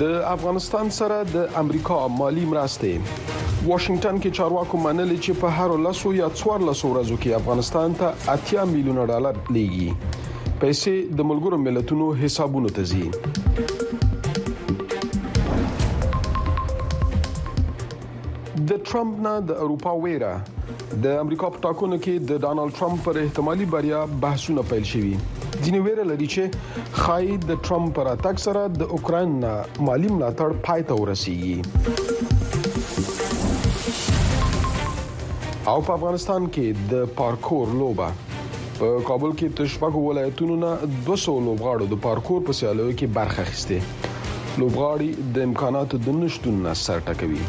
د 0.06 0.08
افغانستان 0.36 0.86
سره 0.96 1.18
د 1.34 1.54
امریکا 1.60 1.96
مالی 2.16 2.42
مرستې 2.50 2.90
واشنگټن 3.10 4.18
کې 4.24 4.32
چارواکو 4.40 4.80
منلي 4.86 5.16
چې 5.26 5.38
په 5.44 5.54
هر 5.60 5.74
لاسو 5.86 6.10
یا 6.18 6.28
څوار 6.42 6.66
لاسو 6.70 6.92
ورځو 6.92 7.18
کې 7.24 7.38
افغانستان 7.42 7.96
ته 8.00 8.08
80 8.34 8.66
میلیونه 8.74 9.06
ډالر 9.12 9.36
لیږي 9.58 10.60
پیسې 10.64 10.96
د 11.22 11.30
ملګرو 11.30 11.60
ملتونو 11.68 12.10
حسابونو 12.22 12.70
ته 12.80 12.84
ځي 12.90 13.06
د 18.74 18.86
ټرمپ 18.92 19.18
نه 19.28 19.34
د 19.54 19.64
اروپا 19.68 19.96
ویره 20.06 20.34
د 21.08 21.20
امریکا 21.24 21.54
په 21.56 21.66
ټاکنو 21.68 22.02
کې 22.04 22.20
د 22.34 22.46
ډانلډ 22.48 22.78
ټرمپ 22.82 23.02
پر 23.10 23.24
احتمالي 23.26 23.72
بریا 23.78 24.04
بحثونه 24.28 24.68
پیل 24.74 24.86
شوي 24.94 25.16
ځینې 25.64 25.80
ویره 25.86 26.06
لري 26.12 26.28
چې 26.34 26.44
خای 27.02 27.28
د 27.50 27.58
ټرمپ 27.68 27.96
راتګ 28.08 28.36
سره 28.46 28.62
د 28.82 28.94
اوکرين 28.98 29.30
نه 29.44 29.54
مالی 29.90 30.10
ملاتړ 30.18 30.50
پای 30.66 30.82
ته 30.88 30.94
ورسیږي 31.02 31.56
او 35.72 35.78
په 35.86 35.92
افغانستان 35.98 36.48
کې 36.54 36.66
د 36.94 37.14
پارکور 37.22 37.68
لوبه 37.82 38.10
په 38.80 38.90
کابل 39.08 39.32
کې 39.40 39.56
تشپاکو 39.60 40.04
ولایتونو 40.10 40.56
نه 40.66 40.72
200 40.98 41.48
لوبغاړو 41.48 41.86
د 41.96 42.02
پارکور 42.08 42.42
په 42.50 42.58
سیالیو 42.62 42.94
کې 43.00 43.14
برخه 43.18 43.42
اخیسته 43.48 44.62
لوبغاړي 44.62 45.34
د 45.38 45.48
امکاناتو 45.52 46.04
د 46.08 46.20
نشټون 46.24 46.62
نه 46.68 46.74
سر 46.86 47.00
ټکوي 47.12 47.44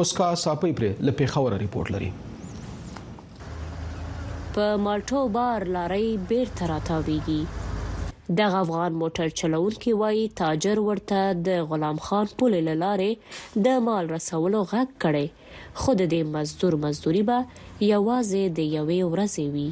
موسکا 0.00 0.28
صافي 0.48 0.74
پر 0.82 0.90
لپاره 1.10 1.32
خبره 1.38 1.60
ریپورت 1.64 1.92
لري 1.98 2.12
په 4.56 4.66
مالټو 4.84 5.20
بار 5.38 5.60
لاري 5.74 6.08
بیرته 6.30 6.62
راتاویږي 6.72 7.40
د 8.40 8.56
افغان 8.62 8.92
موټر 9.02 9.28
چلوونکي 9.40 9.92
وایي 10.02 10.26
تاجر 10.40 10.76
ورته 10.88 11.20
د 11.46 11.64
غلام 11.70 11.96
خان 12.08 12.26
پول 12.42 12.52
لاره 12.82 13.10
د 13.68 13.80
مال 13.88 14.04
رسولو 14.16 14.60
غږ 14.74 14.88
کړي 15.06 15.26
خود 15.84 15.98
دې 16.12 16.22
مزدور 16.36 16.72
مزدوري 16.84 17.22
به 17.32 17.38
یوازې 17.92 18.42
د 18.56 18.58
یوې 18.76 19.00
ورځې 19.12 19.44
وي 19.54 19.68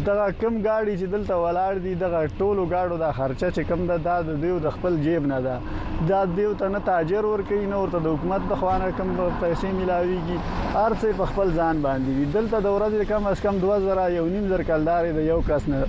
دغه 0.00 0.26
کم 0.40 0.54
گاډي 0.66 0.92
چې 1.00 1.06
دلته 1.14 1.34
ولاړ 1.44 1.74
دي 1.86 1.90
دغه 2.02 2.20
ټولو 2.42 2.62
گاډو 2.72 2.96
د 3.02 3.06
خرچه 3.16 3.48
چې 3.56 3.62
کم 3.70 3.80
ده 3.88 3.96
دا 4.06 4.14
د 4.28 4.36
دیو 4.44 4.58
د 4.66 4.70
خپل 4.76 4.94
جیب 5.04 5.26
نه 5.32 5.38
ده 5.46 5.56
دا 6.10 6.20
دیو 6.38 6.52
ته 6.62 6.68
نه 6.74 6.78
تاجر 6.86 7.24
ور 7.30 7.42
کوي 7.50 7.66
نه 7.72 7.76
ورته 7.82 8.00
د 8.06 8.14
حکومت 8.14 8.42
د 8.52 8.58
خوانه 8.60 8.86
کم 9.00 9.10
پیسې 9.40 9.66
ملاويږي 9.80 10.38
هر 10.76 10.96
څه 11.00 11.18
په 11.18 11.26
خپل 11.32 11.52
ځان 11.58 11.82
باندې 11.88 12.20
وي 12.20 12.28
دلته 12.36 12.60
د 12.68 12.72
ورځې 12.76 13.10
کم 13.12 13.26
از 13.32 13.40
کم 13.48 13.58
2000 13.66 14.06
یو 14.16 14.24
نیم 14.38 14.48
زر 14.54 14.62
کلدارې 14.72 15.12
د 15.18 15.28
یو 15.30 15.40
کس 15.50 15.68
نه 15.74 15.84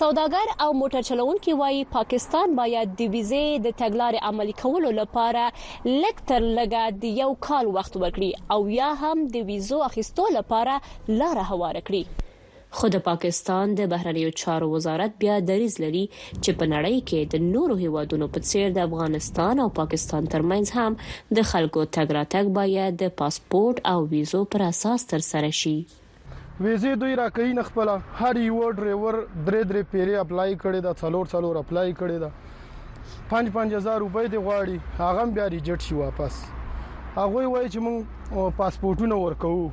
سوداګر 0.00 0.48
او 0.64 0.70
موټر 0.80 1.02
چلونکي 1.08 1.52
وایي 1.60 1.82
پاکستان 1.96 2.48
باید 2.60 2.88
د 3.00 3.14
ویزې 3.14 3.46
د 3.66 3.72
تګلارې 3.82 4.20
عملي 4.30 4.54
کولو 4.62 4.90
لپاره 5.00 5.44
لکټر 6.02 6.40
لګا 6.58 6.82
د 7.04 7.14
یو 7.20 7.30
کال 7.48 7.66
وخت 7.78 7.94
ورکړي 8.02 8.30
او 8.56 8.60
یا 8.80 8.90
هم 9.04 9.18
د 9.38 9.48
ویزو 9.52 9.78
اخیستو 9.88 10.24
لپاره 10.38 10.74
لار 11.22 11.38
هوار 11.54 11.76
کړي 11.88 12.02
خو 12.76 12.90
د 12.98 13.04
پاکستان 13.08 13.66
د 13.82 13.90
بهرنیو 13.96 14.36
چارو 14.44 14.68
وزارت 14.76 15.12
بیا 15.26 15.36
دریز 15.54 15.74
لري 15.86 16.04
چې 16.12 16.60
په 16.62 16.72
نړۍ 16.74 16.96
کې 17.08 17.20
د 17.34 17.50
نورو 17.58 17.74
هیوادونو 17.84 18.30
په 18.38 18.46
څیر 18.50 18.66
د 18.80 18.88
افغانستان 18.88 19.54
او 19.68 19.70
پاکستان 19.84 20.30
ترمنځ 20.36 20.80
هم 20.80 21.00
د 21.40 21.48
خلکو 21.56 21.88
تګ 21.96 22.16
راتګ 22.22 22.54
باید 22.62 23.00
د 23.04 23.16
پاسپورت 23.20 23.84
او 23.92 23.98
ویزو 24.14 24.44
پر 24.54 24.66
اساس 24.72 25.10
ترسره 25.16 25.52
شي 25.66 25.78
ویزه 26.60 26.96
دوی 26.96 27.16
راکې 27.18 27.46
نه 27.56 27.62
خپل 27.62 27.88
هر 28.18 28.36
یو 28.42 28.68
ډرایور 28.76 29.16
درې 29.46 29.64
درې 29.70 29.80
پیری 29.94 30.14
اپلای 30.20 30.52
کړي 30.60 30.80
دا 30.84 30.92
څلور 31.00 31.26
څلور 31.32 31.56
اپلای 31.60 31.90
کړي 31.96 32.22
دا 32.22 32.30
5 33.32 33.50
5000 33.56 33.98
روپۍ 34.04 34.28
دی 34.34 34.38
غواړي 34.46 34.76
هغه 35.00 35.24
بیا 35.38 35.48
ریجټ 35.54 35.88
شي 35.88 35.96
واپس 35.98 36.38
هغه 37.16 37.34
وایي 37.34 37.68
چې 37.74 37.82
مونږ 37.88 38.56
پاسپورتونه 38.60 39.18
ورکوو 39.24 39.68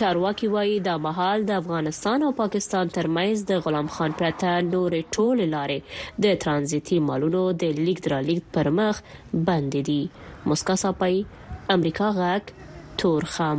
چارواکي 0.00 0.48
وایي 0.54 0.76
دا 0.88 0.94
مهال 1.06 1.38
د 1.50 1.56
افغانستان 1.62 2.18
او 2.26 2.32
پاکستان 2.42 2.86
ترمنځ 2.96 3.36
د 3.50 3.62
غلام 3.66 3.88
خان 3.94 4.12
پرته 4.20 4.50
نورې 4.74 5.00
ټول 5.16 5.36
لارې 5.54 5.78
د 6.26 6.38
ترانزیتي 6.44 6.98
مالونو 7.08 7.42
د 7.64 7.82
لیک 7.88 7.98
درالېک 8.10 8.42
پر 8.58 8.66
مخ 8.78 8.94
بند 9.50 9.72
دي 9.90 10.00
مسکا 10.52 10.74
ساپای 10.86 11.16
امریکا 11.76 12.08
غاک 12.22 12.44
تورخم 13.02 13.58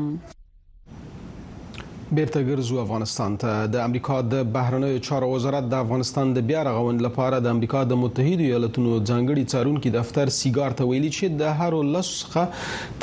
بیرته 2.16 2.42
ګرځو 2.48 2.78
افغانستان 2.82 3.34
ته 3.44 3.64
د 3.72 3.78
امریکا 3.86 4.18
د 4.34 4.44
بهرنیو 4.52 5.00
چارو 5.08 5.28
وزارت 5.32 5.66
د 5.72 5.82
افغانستان 5.86 6.30
د 6.36 6.44
بیا 6.50 6.60
رغون 6.66 7.00
لپاره 7.06 7.40
د 7.48 7.56
امریکا 7.56 7.80
د 7.90 7.98
متحده 8.04 8.44
ایالاتونو 8.44 8.92
ځانګړي 9.10 9.44
څارونکو 9.54 9.90
دفتر 9.96 10.30
سیګار 10.36 10.76
ته 10.82 10.86
ویلي 10.92 11.10
چې 11.18 11.42
د 11.42 11.58
هر 11.62 11.76
لسخه 11.96 12.44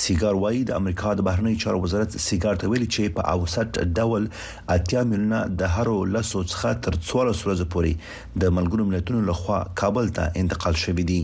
سیګار 0.04 0.34
وایي 0.42 0.58
د 0.68 0.72
امریکا 0.80 1.10
د 1.18 1.24
بهرنی 1.26 1.54
چارو 1.62 1.78
وزارت 1.84 2.12
سیګار 2.28 2.54
ته 2.62 2.68
ویلي 2.72 2.88
چې 2.96 3.12
په 3.16 3.22
اوسط 3.34 3.70
ډول 3.98 4.22
اتیا 4.76 5.00
میلیونه 5.12 5.38
د 5.62 5.72
هرو 5.76 5.94
لسو 6.16 6.40
څخه 6.52 6.68
تر 6.86 6.96
14 6.96 7.40
ورځې 7.46 7.66
پورې 7.72 7.92
د 8.44 8.52
ملګرو 8.58 8.84
ملتونو 8.90 9.20
لخوا 9.30 9.58
کابل 9.82 10.06
ته 10.20 10.24
انتقال 10.42 10.76
شوې 10.84 11.04
دي 11.10 11.22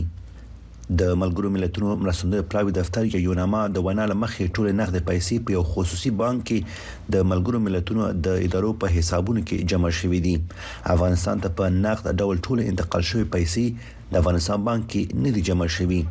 د 1.03 1.13
ملګرو 1.21 1.49
ملتونو 1.57 1.87
مرستندوی 2.03 2.43
پلاوی 2.49 2.71
دفتر 2.79 3.01
یو 3.13 3.19
یونامه 3.27 3.61
د 3.77 3.85
وینا 3.89 4.05
لمخې 4.11 4.45
ټول 4.57 4.67
نقد 4.81 4.95
پیسې 5.11 5.35
په 5.47 5.59
یو 5.59 5.63
خصوصي 5.77 6.11
بانک 6.25 6.39
کې 6.47 6.59
د 7.17 7.31
ملګرو 7.31 7.59
ملتونو 7.69 8.01
د 8.27 8.43
ادارو 8.49 8.71
په 8.85 8.93
حسابونو 8.97 9.41
کې 9.47 9.69
جمع 9.75 9.91
شوې 9.99 10.19
دي 10.25 10.35
افغانستان 10.97 11.43
ته 11.47 11.55
په 11.61 11.73
نقد 11.85 12.13
ډول 12.21 12.43
ټول 12.47 12.67
انتقال 12.73 13.03
شوی 13.13 13.25
پیسې 13.25 14.13
د 14.13 14.23
افغانستان 14.23 14.67
بانک 14.71 14.83
کې 14.93 15.25
نه 15.25 15.35
دي 15.37 15.45
جمع 15.51 15.69
شوې 15.79 16.01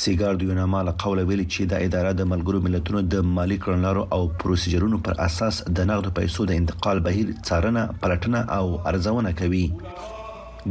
سیګار 0.00 0.34
دیونه 0.40 0.62
مال 0.72 0.90
قوله 1.02 1.22
ویلي 1.30 1.44
چې 1.54 1.64
د 1.70 1.74
اداره 1.86 2.12
د 2.20 2.28
ملګرو 2.32 2.60
ملتونو 2.66 3.00
د 3.14 3.26
مالی 3.38 3.58
کړنلارو 3.64 4.02
او 4.16 4.20
پروسیجرونو 4.42 4.98
پر 5.08 5.14
اساس 5.26 5.54
د 5.78 5.86
نغدو 5.90 6.10
پیسو 6.20 6.46
د 6.52 6.60
انتقال 6.60 6.98
بهیر 7.08 7.28
څارنه 7.46 7.82
پلټنه 8.02 8.40
او 8.58 8.64
ارزونه 8.92 9.30
کوي 9.42 9.62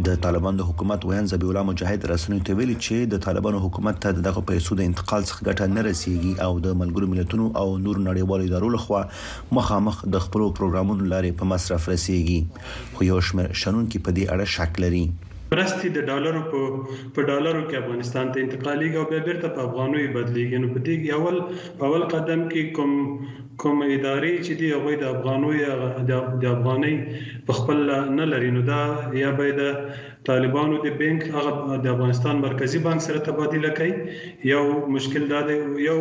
د 0.09 0.17
طالبان 0.26 0.55
د 0.61 0.67
حکومت 0.72 1.05
ویان 1.11 1.26
زبی 1.36 1.47
الله 1.51 1.63
مجاهد 1.69 2.07
رسنیو 2.15 2.45
ته 2.49 2.57
ویلي 2.61 2.78
چې 2.86 3.11
د 3.15 3.24
طالبانو 3.30 3.61
حکومت 3.69 4.01
ته 4.05 4.26
دغه 4.32 4.43
پیسو 4.51 4.78
د 4.84 4.89
انتقال 4.93 5.22
څخه 5.32 5.47
ګټه 5.51 5.72
نه 5.78 5.86
رسیږي 5.91 6.34
او 6.49 6.59
د 6.67 6.78
ملګرو 6.84 7.11
ملتونو 7.15 7.45
او 7.63 7.67
نور 7.88 8.01
نړیوالو 8.11 8.49
ادارو 8.51 8.74
لخوا 8.78 9.01
مخامخ 9.59 10.03
د 10.17 10.26
خپل 10.30 10.47
پروګرامونو 10.61 11.11
لارې 11.13 11.38
په 11.39 11.51
مصرف 11.55 11.89
رسیږي 11.95 12.39
خو 12.95 13.11
یو 13.11 13.19
شمېر 13.30 13.63
شنن 13.63 13.84
کې 13.91 14.05
په 14.07 14.17
دې 14.22 14.32
اړه 14.32 14.57
شک 14.59 14.82
لري 14.86 15.05
مرستې 15.54 15.88
د 15.93 15.99
ډالرو 16.10 16.41
په 16.52 16.60
په 17.16 17.20
ډالرو 17.30 17.62
کې 17.70 17.76
افغانستان 17.82 18.26
ته 18.34 18.38
انتقالیږي 18.45 18.97
او 18.99 19.06
بیا 19.12 19.22
بیرته 19.28 19.47
په 19.56 19.60
افغانوي 19.68 20.06
بدلیږي 20.16 20.58
نو 20.64 20.68
په 20.76 20.80
دې 20.86 20.95
اول 21.18 21.38
اول 21.88 22.04
قدم 22.14 22.41
کې 22.52 22.62
کوم 22.78 22.91
کوم 23.64 23.78
ادارې 23.95 24.34
چې 24.45 24.52
دی 24.60 24.68
هغه 24.76 24.93
د 25.02 25.06
افغانوي 25.14 25.60
د 26.41 26.45
افغاني 26.56 26.93
په 27.49 27.60
خپل 27.60 27.78
نه 28.20 28.26
لري 28.34 28.49
نو 28.60 28.62
دا 28.72 28.82
یا 29.24 29.30
به 29.39 29.45
د 29.60 29.62
طالبانو 30.28 30.76
د 30.84 30.89
بانک 30.99 31.24
هغه 31.36 31.76
د 31.84 31.88
افغانستان 31.95 32.36
مرکزی 32.45 32.80
بانک 32.86 33.01
سره 33.07 33.19
تبادله 33.28 33.69
کوي 33.78 33.93
یو 34.53 34.65
مشکل 34.95 35.24
دا 35.34 35.39
دی 35.47 35.53
یو 35.89 35.95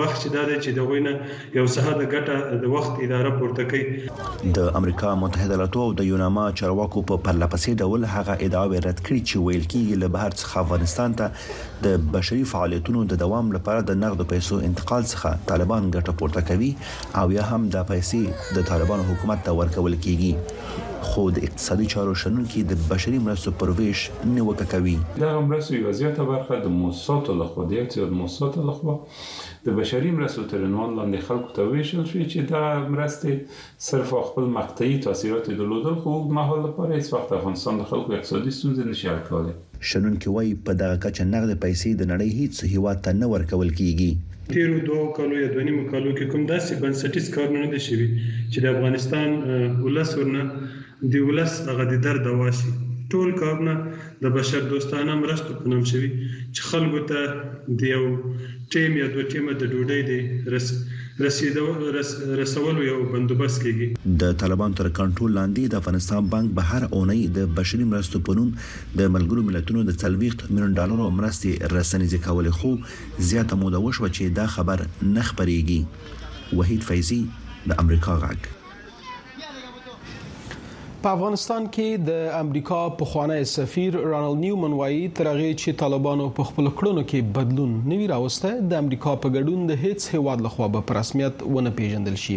بخش 0.00 0.20
دا 0.36 0.42
دی 0.50 0.56
چې 0.64 0.70
دغه 0.80 0.96
نه 1.06 1.12
یو 1.58 1.66
ساحه 1.74 1.92
د 2.00 2.04
ګټه 2.14 2.36
د 2.64 2.72
وخت 2.74 2.94
اداره 3.08 3.30
پورته 3.38 3.62
کوي 3.72 3.86
د 4.58 4.70
امریکا 4.80 5.10
متحده 5.22 5.54
ایالاتو 5.58 5.80
او 5.86 5.92
د 6.00 6.08
یوناما 6.10 6.44
چارواکو 6.62 7.04
په 7.12 7.20
پرلپسې 7.26 7.80
ډول 7.86 8.08
هغه 8.16 8.36
ادعا 8.48 8.64
رد 8.88 8.98
کړي 9.06 9.20
چې 9.28 9.46
ویل 9.46 9.64
کیږي 9.72 9.94
له 10.02 10.12
بهر 10.18 10.36
څخه 10.40 10.64
افغانستان 10.64 11.16
ته 11.22 11.86
د 11.86 12.02
بشري 12.18 12.40
فعالیتونو 12.54 13.04
د 13.14 13.22
دوام 13.24 13.54
لپاره 13.60 13.86
د 13.92 14.00
نقد 14.02 14.26
پیسو 14.34 14.60
انتقال 14.72 15.04
څخه 15.12 15.46
طالبان 15.54 15.88
ګټه 15.98 16.18
پورته 16.18 16.50
کوي 16.50 16.72
او 17.22 17.24
یا 17.38 17.48
هم 17.54 17.70
د 17.78 17.88
پیسې 17.94 18.58
د 18.60 18.68
طالبان 18.74 19.08
حکومت 19.14 19.46
ته 19.48 19.58
ورکول 19.62 19.96
کیږي 20.10 20.94
خو 21.02 21.22
د 21.36 21.44
اقتصادي 21.46 21.86
چارو 21.92 22.14
شنونکو 22.20 22.62
د 22.72 22.78
بشري 22.90 23.18
مرستو 23.26 23.50
پرويش 23.62 24.02
نیوکه 24.34 24.66
کوي 24.72 24.94
دا 25.22 25.30
مرستو 25.48 25.74
یو 25.76 25.92
زیاته 26.00 26.24
برخه 26.30 26.58
د 26.66 26.72
موسساتو 26.76 27.34
لخوا 27.40 27.64
د 27.72 27.96
یو 27.98 28.06
موسساتو 28.20 28.64
لخوا 28.70 28.96
د 29.66 29.76
بشري 29.80 30.10
مرستو 30.18 30.44
تر 30.52 30.64
عنوان 30.68 30.94
لاندې 30.98 31.28
خلکو 31.30 31.56
ته 31.58 31.72
ویشل 31.74 32.04
شوی 32.12 32.26
چې 32.34 32.52
دا 32.52 32.62
مرستې 32.94 33.82
صرف 33.88 34.14
خپل 34.28 34.48
مقطعي 34.58 34.94
تاثیرات 35.08 35.50
درلودل 35.50 35.98
خو 36.04 36.14
مهال 36.38 36.64
لپاره 36.68 36.92
هیڅ 37.00 37.12
وخت 37.16 37.32
افغانستان 37.40 37.82
د 37.82 37.90
خلکو 37.94 38.16
اقتصادي 38.20 38.56
ستونزې 38.60 38.94
نشي 38.94 39.12
حل 39.14 39.20
کولی 39.30 39.56
شنونکو 39.92 40.36
وايي 40.38 40.54
په 40.70 40.80
دغه 40.84 41.02
کچه 41.06 41.28
نغد 41.34 41.52
پیسې 41.64 42.00
د 42.00 42.14
نړۍ 42.14 42.40
هیڅ 42.40 42.72
هیواد 42.76 43.04
ته 43.08 43.20
نه 43.20 43.32
ورکول 43.34 43.74
کیږي 43.82 44.34
تیرو 44.50 44.74
دوه 44.88 45.06
کالو 45.14 45.38
یا 45.42 45.46
دونیمو 45.54 45.84
کالو 45.92 46.10
کې 46.18 46.32
کوم 46.32 46.44
داسې 46.50 46.82
بنسټیز 46.82 47.30
کارونه 47.36 47.70
دي 47.74 47.80
شوي 47.86 48.08
چې 48.16 48.64
د 48.64 48.74
افغانستان 48.76 49.80
ولسورنه 49.86 50.44
د 51.02 51.14
ولس 51.28 51.54
هغه 51.68 51.84
د 51.90 51.98
درد 52.04 52.24
دوا 52.26 52.50
شي 52.58 52.70
ټول 53.14 53.32
کارونه 53.40 53.72
د 54.26 54.30
بشر 54.36 54.62
دوستانه 54.70 55.14
مرستو 55.22 55.54
په 55.56 55.68
نوم 55.72 55.82
شوي 55.90 56.08
چې 56.12 56.68
خلکو 56.68 57.02
ته 57.10 57.26
د 57.82 57.90
یو 57.90 58.04
ټیم 58.76 58.96
یا 59.00 59.08
دوه 59.16 59.26
ټیمه 59.34 59.52
د 59.64 59.74
ډوډۍ 59.74 60.00
د 60.10 60.54
رس 60.56 60.72
رسول 61.18 62.80
یو 62.86 62.96
بندوبست 63.12 63.60
کیږي 63.66 64.16
د 64.22 64.32
طالبان 64.40 64.74
تر 64.80 64.90
کنټرول 64.98 65.36
لاندې 65.38 65.72
د 65.74 65.78
افغانستان 65.82 66.26
بانک 66.34 66.50
به 66.60 66.72
هر 66.72 66.88
اونۍ 66.88 67.22
د 67.38 67.54
بشري 67.60 67.86
مرستو 67.92 68.20
په 68.30 68.38
نوم 68.40 68.50
د 69.02 69.14
ملګرو 69.18 69.46
ملتونو 69.50 69.86
د 69.92 69.96
30 70.02 70.50
میلیون 70.50 70.76
ډالرو 70.80 71.10
مرستې 71.20 71.72
رسنیز 71.76 72.16
کول 72.28 72.50
خو 72.58 72.74
زیاته 73.30 73.62
موده 73.64 73.84
وشو 73.86 74.10
چې 74.10 74.36
دا 74.42 74.48
خبر 74.58 74.84
نخبريږي 74.90 76.60
وحید 76.60 76.86
فیضی 76.90 77.24
د 77.72 77.80
امریکا 77.86 78.20
غږ 78.26 78.52
په 81.06 81.10
افغانستان 81.16 81.66
کې 81.74 81.98
د 82.06 82.14
امریکا 82.36 82.76
په 83.00 83.04
خوانی 83.08 83.34
سفیر 83.50 83.98
رانل 84.12 84.32
نیومن 84.44 84.72
وایي 84.78 85.02
تر 85.18 85.28
هغه 85.32 85.50
چې 85.60 85.78
طالبانو 85.82 86.24
په 86.38 86.46
خپل 86.48 86.68
کړنو 86.80 87.04
کې 87.10 87.28
بدلون 87.36 87.76
نوي 87.92 88.08
راوسته 88.12 88.50
د 88.72 88.80
امریکا 88.86 89.12
په 89.26 89.30
ګډون 89.36 89.68
د 89.68 89.76
هیڅ 89.84 90.08
هواد 90.16 90.42
لخوا 90.48 90.68
به 90.76 90.82
پر 90.90 90.98
رسمیت 90.98 91.44
ونه 91.58 91.72
پیژندل 91.78 92.16
شي 92.24 92.36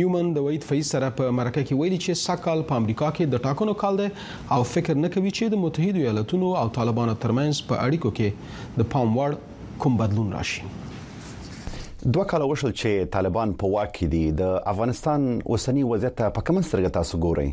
نیومن 0.00 0.28
د 0.38 0.44
وایي 0.48 0.60
فیس 0.72 0.90
سره 0.98 1.10
په 1.22 1.32
مرکه 1.38 1.62
کې 1.68 1.80
ویلي 1.86 2.00
چې 2.02 2.22
سکهال 2.26 2.66
په 2.72 2.82
امریکا 2.84 3.08
کې 3.16 3.32
د 3.38 3.42
ټاکنو 3.50 3.76
کال 3.86 4.02
دی 4.04 4.10
او 4.56 4.60
فکر 4.74 5.00
نه 5.06 5.12
کوي 5.18 5.34
چې 5.38 5.56
د 5.58 5.64
متحده 5.66 6.04
ایالاتونو 6.06 6.52
او 6.64 6.68
طالبانو 6.82 7.16
ترمنځ 7.26 7.72
په 7.74 7.90
اړیکو 7.90 8.14
کې 8.22 8.78
د 8.80 8.92
پام 8.96 9.18
وړ 9.20 9.76
کوم 9.86 9.98
بدلون 10.06 10.40
راشي 10.40 10.70
دوه 10.70 12.32
کال 12.34 12.48
وشل 12.52 12.78
چې 12.82 13.10
طالبان 13.20 13.56
په 13.64 13.74
واک 13.76 13.98
کې 13.98 14.16
دي 14.16 14.40
د 14.42 14.58
افغانستان 14.74 15.30
اوسنی 15.38 15.88
وضعیت 15.94 16.26
په 16.38 16.50
کوم 16.50 16.66
سترګه 16.66 16.98
تاسو 16.98 17.28
ګورئ 17.28 17.52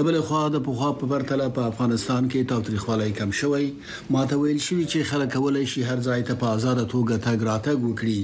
لبل 0.00 0.20
خو 0.30 0.42
د 0.58 0.66
پوخا 0.68 0.90
په 1.00 1.12
پرتله 1.14 1.48
په 1.60 1.70
افغانستان 1.74 2.30
کې 2.34 2.52
تاریخ 2.68 2.88
ولای 2.92 3.16
کم 3.22 3.36
شوی 3.44 3.72
ماته 3.86 4.42
ویل 4.44 4.64
شوی 4.68 4.84
چې 4.90 5.14
خلک 5.14 5.36
کولای 5.38 5.66
شي 5.76 5.88
هر 5.92 6.00
ځای 6.08 6.22
ځای 6.24 6.30
ته 6.30 6.34
په 6.42 6.46
آزاد 6.56 6.78
توګه 6.94 7.14
تګ 7.26 7.38
راتګ 7.50 7.78
وکړي 7.84 8.20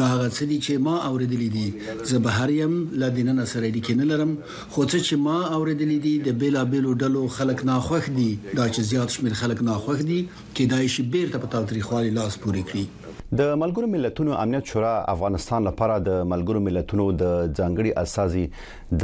دا 0.00 0.04
هغه 0.12 0.28
څه 0.36 0.42
دي 0.50 0.58
چې 0.66 0.72
ما 0.86 0.94
اوریدلې 1.08 1.50
دي 1.56 1.68
زه 2.10 2.16
بهر 2.26 2.50
يم 2.60 2.74
لدینه 3.02 3.44
سره 3.52 3.64
اړیکې 3.70 3.92
نه 4.00 4.06
لرم 4.10 4.30
خو 4.72 4.82
څه 4.90 4.98
چې 5.06 5.14
ما 5.26 5.36
اوریدلې 5.56 5.98
دي 6.06 6.14
د 6.26 6.28
بیلا 6.44 6.62
بیلو 6.74 6.92
ډلو 7.02 7.22
خلک 7.36 7.58
ناخوخ 7.72 8.04
دي 8.18 8.30
دا 8.58 8.64
چې 8.74 8.80
زیات 8.92 9.08
شمیر 9.16 9.34
خلک 9.42 9.58
ناخوخ 9.70 9.98
دي 10.12 10.20
کې 10.54 10.64
دای 10.74 10.86
شي 10.96 11.02
بیرته 11.16 11.42
په 11.42 11.48
تاریخوالي 11.56 12.14
لاس 12.20 12.38
پوري 12.44 12.64
کړی 12.70 12.84
د 13.40 13.42
ملګرو 13.60 13.92
ملتونو 13.96 14.34
امنیت 14.44 14.72
شورا 14.72 14.94
افغانستان 15.14 15.66
لپاره 15.68 15.98
د 16.08 16.22
ملګرو 16.32 16.64
ملتونو 16.66 17.06
د 17.22 17.36
ځانګړي 17.58 18.00
اساسي 18.04 18.46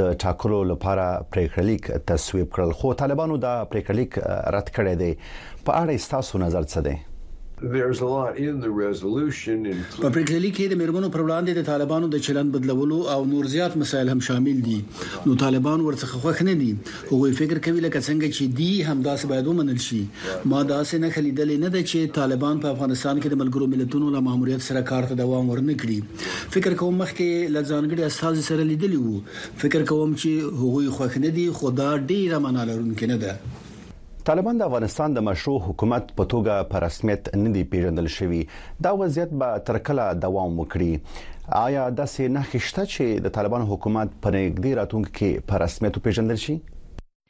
د 0.01 0.15
ټاکلو 0.25 0.63
لپاره 0.71 1.07
پریکړلیک 1.35 1.93
تصویب 2.13 2.49
کړل 2.55 2.75
خو 2.81 2.93
طالبانو 3.05 3.41
دا 3.47 3.55
پریکړلیک 3.75 4.19
رد 4.59 4.73
کړی 4.75 4.99
دی 5.05 5.11
په 5.69 5.85
اړه 5.85 6.11
تاسو 6.17 6.45
نظر 6.45 6.67
څه 6.69 6.89
دی 6.91 6.99
په 7.61 7.69
پریکړلی 7.73 8.39
کې 8.61 10.07
د 10.69 10.77
مېرمنو 10.77 11.09
پر 11.15 11.21
وړاندې 11.25 11.55
د 11.57 11.65
طالبانو 11.67 12.07
د 12.15 12.21
چلند 12.27 12.53
بدلولو 12.55 12.97
او 13.15 13.17
نور 13.33 13.49
زیات 13.51 13.75
مسایل 13.81 14.09
هم 14.13 14.21
شامل 14.27 14.61
دي 14.69 14.77
نو 15.25 15.35
طالبان 15.43 15.83
ورڅخه 15.89 16.21
خوښ 16.23 16.41
نه 16.47 16.55
دي 16.63 16.69
هغه 17.11 17.37
فکر 17.41 17.61
کوي 17.69 17.83
لکه 17.85 18.01
څنګه 18.07 18.33
چې 18.37 18.57
دی 18.61 18.69
همداس 18.89 19.25
باید 19.33 19.51
ومنل 19.51 19.81
شي 19.89 20.01
ما 20.07 20.63
داسې 20.71 21.05
نه 21.05 21.11
خلیدل 21.19 21.53
نه 21.65 21.71
ده 21.77 21.83
چې 21.91 22.17
طالبان 22.17 22.63
په 22.65 22.71
افغانستان 22.77 23.15
کې 23.19 23.29
د 23.29 23.37
ملګرو 23.43 23.71
ملتونو 23.77 24.09
له 24.17 24.25
ماموریت 24.31 24.67
سره 24.71 24.85
کار 24.91 25.09
ته 25.11 25.21
دوام 25.23 25.53
ورنکړي 25.55 26.49
فکر 26.57 26.79
کوم 26.83 26.99
مخکې 27.05 27.55
لزانګړي 27.55 28.01
استاد 28.11 28.35
سره 28.51 28.69
لیدلی 28.73 29.01
وو 29.05 29.15
فکر 29.65 29.81
کوم 29.95 30.17
چې 30.19 30.31
هغه 30.61 30.81
خوښ 30.99 31.13
نه 31.27 31.31
دي 31.41 31.47
خو 31.61 31.75
دا 31.85 31.91
ډیره 31.97 32.37
منالرونکې 32.51 33.07
نه 33.15 33.19
ده 33.25 33.59
طالبان 34.29 34.57
د 34.59 34.63
افغانستان 34.69 35.13
د 35.13 35.23
مشروع 35.27 35.59
حکومت 35.67 36.11
په 36.17 36.25
توګه 36.33 36.65
په 36.73 36.81
رسمیت 36.83 37.29
نه 37.43 37.53
دی 37.55 37.61
پیژندل 37.71 38.09
شوی 38.15 38.41
دا 38.87 38.91
وضعیت 39.01 39.31
به 39.43 39.55
تر 39.69 39.79
کله 39.87 40.05
دوام 40.25 40.59
وکړي 40.59 41.49
آیا 41.61 41.85
د 41.99 42.09
سې 42.13 42.27
نه 42.35 42.43
خښته 42.51 42.83
چې 42.93 43.23
د 43.27 43.33
طالبان 43.37 43.65
حکومت 43.71 44.13
په 44.25 44.35
نګدې 44.35 44.77
راتونکو 44.81 45.13
کې 45.17 45.47
په 45.51 45.61
رسمیت 45.65 45.97
پیژندل 46.09 46.39
شي 46.45 46.55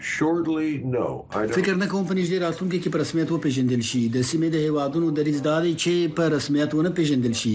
فکر 0.03 1.75
نه 1.77 1.85
کوم 1.85 2.05
په 2.07 2.13
نږدې 2.17 2.37
راتلونکي 2.43 2.77
کې 2.79 2.89
په 2.93 2.97
رسمیت 3.01 3.31
و 3.33 3.37
پیژندل 3.45 3.81
شي 3.89 3.99
د 4.13 4.21
سیمې 4.29 4.49
د 4.53 4.61
هیوادونو 4.61 5.09
د 5.17 5.25
ریزداري 5.27 5.73
چې 5.83 6.13
په 6.19 6.23
رسمیت 6.35 6.73
ونه 6.77 6.89
پیژندل 6.99 7.33
شي 7.41 7.51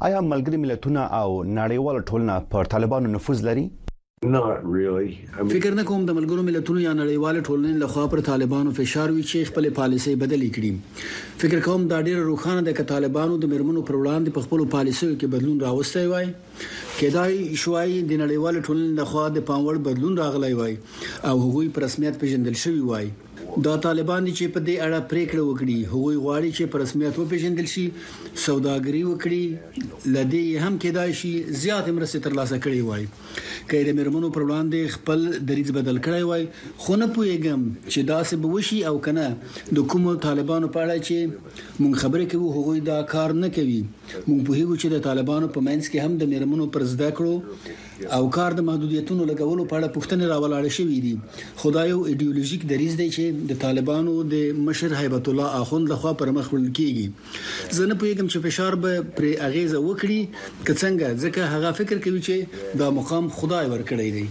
آیا 0.08 0.20
ملګری 0.32 0.58
ملتونه 0.66 1.06
او 1.20 1.28
نړیوال 1.60 2.02
ټولنه 2.10 2.36
پر 2.56 2.70
طالبانو 2.76 3.14
نفوذ 3.14 3.44
لري 3.50 3.66
فکر 4.22 5.72
نه 5.76 5.82
کوم 5.90 6.02
د 6.06 6.10
ملګرو 6.18 6.42
ملتونو 6.48 6.80
یا 6.86 6.90
نړیوال 7.00 7.36
ټولنې 7.46 7.78
لخوا 7.82 8.02
پر 8.14 8.20
طالبانو 8.26 8.70
فشار 8.78 9.08
وی 9.18 9.22
چې 9.30 9.48
خپل 9.50 9.68
پالیسي 9.78 10.12
بدلی 10.22 10.48
کړي 10.56 10.72
فکر 11.44 11.60
کوم 11.68 11.86
دا 11.92 12.00
ډیره 12.06 12.22
روخانه 12.30 12.60
ده 12.66 12.72
چې 12.78 12.90
طالبانو 12.92 13.38
د 13.44 13.52
مرمنو 13.54 13.84
پر 13.92 13.98
وړاندې 14.00 14.34
په 14.38 14.48
خپل 14.48 14.64
پالیسیو 14.76 15.14
کې 15.20 15.32
بدلون 15.36 15.64
راوستي 15.68 16.04
وای 16.12 16.26
کېدای 17.00 17.56
شوای 17.64 17.96
د 18.10 18.12
نړیوال 18.22 18.54
ټولنې 18.66 18.92
لخوا 19.02 19.24
د 19.38 19.48
پاموړ 19.52 19.74
بدلون 19.88 20.20
راغلی 20.26 20.52
وای 20.60 20.76
او 21.28 21.34
هغوی 21.46 21.68
پر 21.78 21.86
رسمیت 21.88 22.20
پیژندل 22.24 22.54
شوی 22.64 22.82
وای 22.90 23.08
دا 23.58 23.74
طالبان 23.84 24.26
چې 24.34 24.46
په 24.56 24.60
دې 24.66 24.74
اړه 24.86 24.98
پریکړه 25.10 25.42
وکړي 25.42 25.76
هغوی 25.92 26.16
غواړي 26.24 26.50
چې 26.56 26.70
په 26.72 26.78
رسمیت 26.82 27.18
وپیژندل 27.18 27.66
شي 27.72 27.84
سوداګري 28.44 29.02
وکړي 29.06 30.12
لدی 30.16 30.42
هم 30.64 30.78
کېدای 30.82 31.12
شي 31.22 31.32
زیات 31.62 31.88
مرسته 31.96 32.22
ترلاسه 32.28 32.58
کړي 32.64 32.82
وای 32.88 33.06
کړي 33.70 33.96
مرمنو 34.00 34.30
پر 34.38 34.42
وړاندې 34.46 34.94
خپل 34.98 35.26
دریځ 35.50 35.70
بدل 35.80 35.98
کړي 36.04 36.22
وای 36.30 36.46
خو 36.84 36.96
نه 37.02 37.10
پوهیږم 37.16 37.66
چې 37.92 38.00
دا 38.12 38.22
څه 38.28 38.36
به 38.42 38.48
وشي 38.54 38.80
او 38.90 38.94
کنه 39.08 39.26
د 39.78 39.86
کوم 39.94 40.08
طالبانو 40.28 40.68
په 40.76 40.84
اړه 40.86 41.08
چې 41.10 41.82
مونږ 41.82 41.94
خبرې 42.06 42.32
کوو 42.32 42.54
هغوی 42.58 42.80
دا 42.92 43.02
کار 43.14 43.36
نه 43.42 43.54
کوي 43.60 43.78
مونږ 43.84 44.48
په 44.48 44.60
هیغو 44.60 44.76
چې 44.82 44.88
د 44.96 45.04
طالبانو 45.08 45.52
په 45.56 45.66
منځ 45.70 45.82
کې 45.94 46.04
هم 46.04 46.18
د 46.24 46.32
مرمنو 46.34 46.70
پر 46.76 46.88
زده 46.96 47.10
کړو 47.22 47.88
او 48.08 48.20
کار 48.34 48.52
د 48.58 48.64
محدودیتونو 48.66 49.24
لګولو 49.30 49.64
په 49.70 49.76
اړه 49.78 49.88
پوښتنې 49.94 50.28
راولاړې 50.28 50.70
شوې 50.76 50.98
دي 51.04 51.60
خدایو 51.64 51.98
ایديولوژیک 52.12 52.62
دریز 52.72 52.94
دی 53.00 53.08
چې 53.08 53.48
د 53.50 53.58
طالبانو 53.64 54.14
د 54.34 54.62
مشر 54.68 54.94
هیبت 55.00 55.28
الله 55.32 55.60
اخوند 55.62 55.92
لخوا 55.94 56.12
پر 56.22 56.32
مخ 56.38 56.48
وړل 56.54 56.70
کیږي 56.80 57.76
زه 57.78 57.90
نه 57.92 58.00
پوهیږم 58.02 58.32
چې 58.32 58.44
فشار 58.48 58.78
به 58.86 59.04
پر 59.20 59.28
اغیزه 59.48 59.82
وکړي 59.84 60.66
کڅنګ 60.68 61.22
ځکه 61.24 61.52
هغه 61.56 61.76
فکر 61.80 62.02
کوي 62.08 62.24
چې 62.28 62.76
دا 62.84 62.90
مقام 63.00 63.28
خدای 63.40 63.72
ورکړی 63.74 64.10
دی 64.18 64.26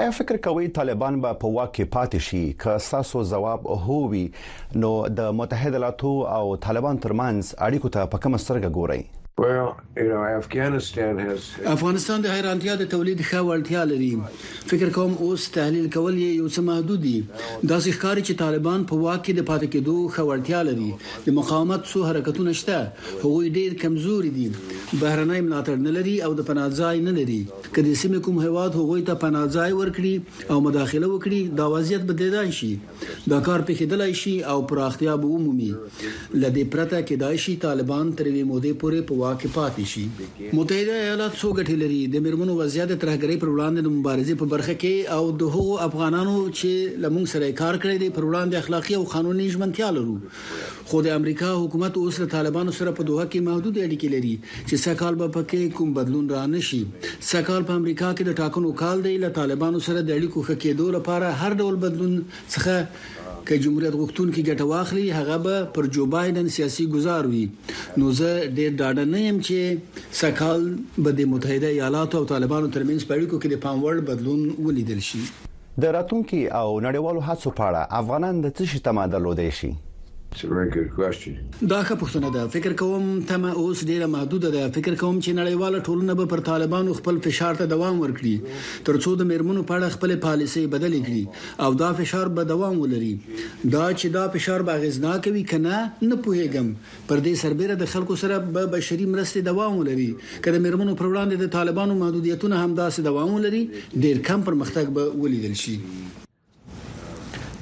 آیا 0.00 0.10
فکر 0.20 0.36
کوي 0.48 0.68
طالبان 0.80 1.20
به 1.22 1.40
په 1.44 1.54
واکه 1.58 1.88
پاتې 1.94 2.28
شي 2.30 2.42
که 2.66 2.78
ساسو 2.90 3.24
جواب 3.34 3.68
هووي 3.88 4.24
نو 4.84 4.92
د 5.22 5.36
متحده 5.42 5.72
ایالاتو 5.78 6.18
او 6.38 6.56
طالبان 6.68 7.00
ترمنځ 7.06 7.56
اړیکو 7.68 7.96
ته 7.98 8.12
په 8.14 8.26
کوم 8.26 8.42
سترګه 8.44 8.78
ګوري 8.82 9.02
افغانستان 11.64 12.22
د 12.24 12.28
حیرانتیا 12.32 12.72
د 12.78 12.88
تولید 12.94 13.20
ښه 13.28 13.38
وړتیا 13.48 13.84
لري 13.92 14.08
فکر 14.72 14.88
کوم 14.96 15.12
اوس 15.26 15.46
تحلیل 15.54 15.86
کول 15.94 16.18
یې 16.22 16.34
یو 16.40 16.48
څه 16.54 16.60
محدود 16.68 17.02
دي 17.04 17.14
دا 17.70 17.78
ښکاری 17.86 18.24
چې 18.28 18.34
طالبان 18.42 18.84
په 18.90 18.98
واکه 19.04 19.34
د 19.38 19.46
پاتې 19.50 19.68
کېدو 19.74 19.94
ښه 20.14 20.26
وړتیا 20.30 20.60
لري 20.68 20.90
د 21.28 21.36
مقاومت 21.38 21.88
څو 21.92 22.02
حرکتونه 22.08 22.54
شته 22.62 22.80
هغوی 23.24 23.52
ډیر 23.56 23.78
کمزوري 23.84 24.32
دي 24.38 24.44
بهرنۍ 24.58 25.40
ملاتړ 25.48 25.80
نه 25.86 25.96
لري 25.98 26.16
او 26.28 26.32
د 26.42 26.48
پناهځای 26.50 27.04
نه 27.08 27.16
لري 27.20 27.40
کله 27.78 27.94
سیمه 28.02 28.22
کوم 28.28 28.42
هواد 28.46 28.76
هغوی 28.80 29.06
ته 29.12 29.20
پناهځای 29.24 29.78
ورکړي 29.80 30.52
او 30.54 30.60
مداخله 30.68 31.06
وکړي 31.14 31.58
دا 31.62 31.70
وضعیت 31.78 32.06
بدلیدای 32.12 32.52
شي 32.60 32.70
دا 33.34 33.40
کار 33.48 33.66
پیښیدلای 33.72 34.14
شي 34.26 34.36
او 34.54 34.60
پراختیا 34.74 35.16
به 35.26 35.34
ومومي 35.34 35.72
لدې 35.72 36.70
پرته 36.76 36.94
کې 36.94 37.26
دای 37.26 37.42
شي 37.48 37.58
طالبان 37.66 38.14
تر 38.22 38.32
وی 38.38 38.46
موده 38.54 38.76
پورې 38.84 39.10
په 39.10 39.28
خوا 39.30 39.38
کې 39.40 39.48
پاتې 39.54 39.82
شي 39.90 40.02
متحده 40.58 40.94
ایالات 41.00 41.34
څو 41.40 41.48
غټې 41.56 41.74
لري 41.82 41.98
د 42.14 42.22
میرمنو 42.24 42.54
وضعیت 42.60 42.92
ترهګری 43.02 43.36
پر 43.42 43.50
وړاندې 43.50 43.82
د 43.88 43.92
مبارزې 43.96 44.36
په 44.40 44.48
برخه 44.52 44.74
کې 44.82 45.18
او 45.18 45.34
د 45.42 45.52
هغو 45.56 45.76
افغانانو 45.86 46.32
چې 46.58 46.72
لمون 47.04 47.28
سره 47.34 47.50
کار 47.60 47.78
کوي 47.84 48.00
د 48.04 48.10
پر 48.16 48.26
وړاندې 48.30 48.62
اخلاقی 48.62 48.96
او 48.98 49.04
قانوني 49.12 49.46
ژمنتیا 49.56 49.90
لرو 49.98 50.16
خو 50.92 51.02
د 51.08 51.14
امریکا 51.18 51.52
حکومت 51.60 52.00
اوس 52.02 52.18
له 52.24 52.32
طالبانو 52.34 52.74
سره 52.80 52.96
په 52.98 53.08
دوه 53.12 53.28
کې 53.28 53.46
محدود 53.50 53.78
اړیکې 53.84 54.16
لري 54.16 54.34
چې 54.68 54.84
سکهال 54.86 55.20
به 55.22 55.30
پکې 55.38 55.76
کوم 55.78 55.94
بدلون 56.00 56.26
را 56.36 56.42
نشي 56.56 56.82
سکهال 57.30 57.70
په 57.70 57.78
امریکا 57.82 58.12
کې 58.12 58.28
د 58.30 58.38
ټاکنو 58.42 58.74
کال 58.82 59.06
دی 59.08 59.14
له 59.26 59.36
طالبانو 59.40 59.84
سره 59.90 60.02
د 60.08 60.20
اړیکو 60.20 60.48
ښه 60.48 60.64
کېدو 60.64 60.92
لپاره 60.98 61.36
هر 61.42 61.60
ډول 61.64 61.80
بدلون 61.88 62.20
څخه 62.42 63.19
ک 63.48 63.54
جمهوریت 63.64 63.94
غوښتونکو 64.00 64.40
ګټه 64.48 64.64
واخلي 64.72 65.04
هغه 65.18 65.36
به 65.44 65.56
پر 65.76 65.88
جو 65.96 66.02
بایدن 66.14 66.48
سیاسي 66.56 66.86
گزار 66.94 67.24
وي 67.32 67.42
نو 67.98 68.10
زه 68.20 68.30
ډېر 68.58 68.70
ډاډه 68.80 69.04
نه 69.12 69.20
یم 69.28 69.38
چې 69.48 70.08
سکهال 70.22 70.64
به 70.98 71.16
د 71.20 71.30
متحده 71.34 71.68
ایالاتو 71.76 72.16
او 72.22 72.28
طالبانو 72.32 72.72
ترمنځ 72.78 73.00
پړیکو 73.12 73.42
کې 73.42 73.48
د 73.52 73.62
پام 73.66 73.78
وړ 73.84 73.96
بدلون 74.10 74.40
ولیدل 74.66 75.00
شي 75.10 75.22
د 75.84 75.94
راتونکو 75.98 76.40
او 76.60 76.68
نړیوالو 76.88 77.26
هڅو 77.28 77.54
په 77.60 77.64
اړه 77.70 78.02
افغانان 78.02 78.42
د 78.46 78.56
څه 78.58 78.72
شي 78.74 78.82
تمه 78.88 79.06
درلودي 79.14 79.50
شي 79.60 79.72
دا 80.38 81.78
ښه 81.86 81.94
پوښتنه 82.00 82.28
ده 82.34 82.42
فکر 82.54 82.72
کوم 82.80 83.06
تم 83.30 83.46
اوس 83.60 83.80
ډیره 83.88 84.06
محدوده 84.12 84.50
ده 84.56 84.68
فکر 84.76 84.94
کوم 85.00 85.16
چې 85.24 85.38
نړیواله 85.40 85.80
ټولنه 85.88 86.14
به 86.20 86.26
پر 86.32 86.42
طالبانو 86.48 86.94
خپل 86.98 87.18
فشار 87.24 87.58
ته 87.60 87.66
دوام 87.72 87.98
ورکړي 88.02 88.34
ترڅو 88.90 89.14
د 89.22 89.26
میرمنو 89.32 89.64
په 89.72 89.76
اړه 89.78 89.96
خپل 89.96 90.14
پالیسي 90.26 90.62
بدل 90.76 90.94
کړي 91.08 91.66
او 91.66 91.70
دا 91.82 91.90
فشار 92.02 92.30
به 92.38 92.46
دوام 92.52 92.78
ولري 92.84 93.10
دا 93.26 93.84
چې 93.98 94.16
دا 94.18 94.24
فشار 94.36 94.66
به 94.70 94.84
غزناک 94.84 95.28
وي 95.38 95.44
کنه 95.54 95.82
نه 95.82 96.22
پوهیږم 96.28 96.72
پر 97.10 97.26
دې 97.26 97.44
سربېره 97.44 97.80
د 97.82 97.92
خلکو 97.96 98.20
سره 98.24 98.38
به 98.56 98.66
بشري 98.78 99.10
مرستې 99.14 99.46
دوام 99.52 99.78
ولري 99.82 100.08
کله 100.48 100.64
میرمنو 100.68 100.96
پر 101.02 101.12
وړاندې 101.12 101.44
د 101.44 101.52
طالبانو 101.58 102.00
محدودیتونه 102.06 102.64
هم 102.64 102.80
داسې 102.80 103.12
دوام 103.12 103.36
ولري 103.38 103.62
ډیر 104.06 104.24
کم 104.30 104.48
پرمختګ 104.50 104.96
به 104.98 105.22
ولیدل 105.24 105.58
شي 105.66 105.78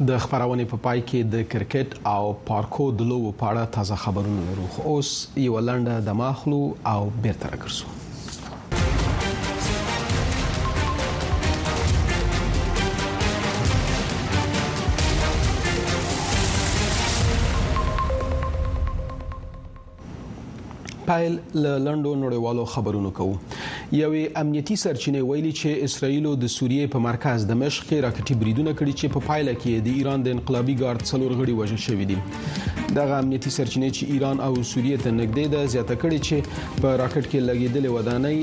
د 0.07 0.19
خبرونه 0.23 0.65
په 0.71 0.77
پا 0.79 0.79
پای 0.83 1.01
کې 1.07 1.21
د 1.31 1.41
کرکټ 1.53 1.89
او 2.11 2.27
پارکو 2.51 2.85
د 2.99 3.01
لوبو 3.13 3.33
په 3.41 3.49
اړه 3.49 3.73
تازه 3.77 3.97
خبرونه 4.03 4.45
لرو 4.51 4.67
خو 4.75 4.83
اوس 4.93 5.11
یو 5.45 5.57
لنډه 5.69 5.97
د 6.07 6.09
ماخلو 6.21 6.61
او 6.91 7.01
بیرته 7.23 7.47
راګرځو 7.51 7.87
پایل 21.11 21.35
له 21.65 21.73
لندو 21.89 22.17
نړیوالو 22.23 22.65
خبرونو 22.77 23.11
کوو 23.21 23.37
یوې 23.97 24.25
امنیتي 24.39 24.75
سرچینې 24.77 25.21
ویلي 25.29 25.51
چې 25.61 25.71
اسرایل 25.85 26.27
د 26.41 26.45
سوریې 26.57 26.87
په 26.95 26.99
مرکز 27.07 27.45
د 27.51 27.57
مشق 27.63 27.83
کې 27.89 27.97
راکټي 28.05 28.35
بریدونه 28.43 28.71
کړي 28.79 28.93
چې 29.01 29.07
په 29.15 29.21
پایله 29.29 29.55
کې 29.63 29.75
د 29.87 29.97
ایران 30.01 30.21
د 30.27 30.37
انقلابي 30.37 30.75
ګارد 30.83 31.03
څلور 31.13 31.31
غړي 31.39 31.55
وژل 31.61 31.81
شوي 31.87 32.05
دي 32.11 32.19
دغه 32.99 33.15
امنیتي 33.23 33.51
سرچینې 33.57 33.91
چې 33.97 34.03
ایران 34.17 34.37
او 34.49 34.51
سوریې 34.71 34.97
ته 35.07 35.11
نږدې 35.21 35.47
ده 35.55 35.61
زیاته 35.77 35.95
کړي 36.05 36.19
چې 36.27 36.37
په 36.85 36.89
راکټ 37.03 37.25
کې 37.31 37.47
لګیدلې 37.49 37.91
ودانۍ 37.97 38.39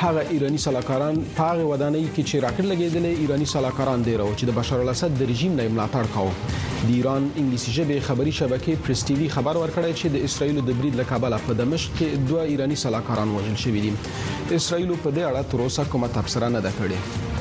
هغه 0.00 0.26
ایرانی 0.30 0.56
سلاکاران 0.58 1.16
په 1.36 1.42
هغه 1.46 1.64
ودانۍ 1.70 2.04
کې 2.16 2.22
چې 2.28 2.40
راکټ 2.44 2.64
لګیدل 2.72 3.06
ایرانی 3.24 3.46
سلاکاران 3.54 4.00
دی 4.04 4.14
راو 4.20 4.30
چې 4.38 4.44
د 4.50 4.56
بشار 4.58 4.80
الاسد 4.84 5.12
د 5.22 5.28
رژیم 5.30 5.52
نه 5.60 5.68
ملاتړ 5.68 6.04
کاوه 6.14 6.32
د 6.52 6.94
ایران 6.98 7.26
انګلیسي 7.36 7.70
ژبې 7.78 7.98
خبری 8.08 8.32
شبکې 8.40 8.72
پریس 8.86 9.02
ټي 9.08 9.14
وی 9.18 9.28
خبر 9.36 9.60
ورکړی 9.62 9.92
چې 10.00 10.06
د 10.16 10.24
اسرایل 10.30 10.60
د 10.60 10.80
برید 10.80 10.96
له 11.02 11.10
کابل 11.12 11.36
په 11.48 11.58
دمشق 11.60 11.92
کې 12.00 12.30
دوه 12.32 12.46
ایرانی 12.54 12.80
سلاکاران 12.86 13.36
وژل 13.38 13.60
شوي 13.66 13.84
دي 13.88 13.92
اسرایل 13.98 14.96
په 14.96 15.14
دې 15.18 15.30
اړه 15.30 15.46
تر 15.52 15.66
اوسه 15.68 15.86
کومه 15.96 16.08
تبصره 16.18 16.48
نه 16.58 16.66
ده 16.68 16.72
کړې 16.80 17.39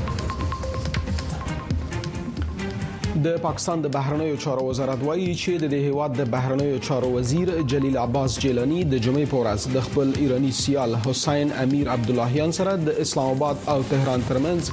د 3.24 3.32
پاکستان 3.44 3.82
د 3.84 3.90
بهرنیو 3.94 4.36
چارو 4.44 4.62
وزارت 4.66 5.02
وایي 5.06 5.24
چې 5.40 5.70
د 5.72 5.80
هیواد 5.86 6.12
د 6.20 6.28
بهرنیو 6.36 6.78
چارو 6.90 7.08
وزیر 7.16 7.50
جلیل 7.74 7.98
عباس 8.04 8.38
جیلانی 8.44 8.78
د 8.92 9.02
جمعې 9.06 9.26
په 9.32 9.38
ورځ 9.42 9.66
د 9.78 9.84
خپل 9.88 10.14
ایرانی 10.26 10.52
سیال 10.60 10.96
حسین 11.08 11.52
امیر 11.64 11.90
عبداللهیان 11.96 12.56
سره 12.60 12.76
د 12.84 13.02
اسلام 13.06 13.32
آباد 13.34 13.58
او 13.74 13.78
تهران 13.90 14.24
ترمنځ 14.30 14.72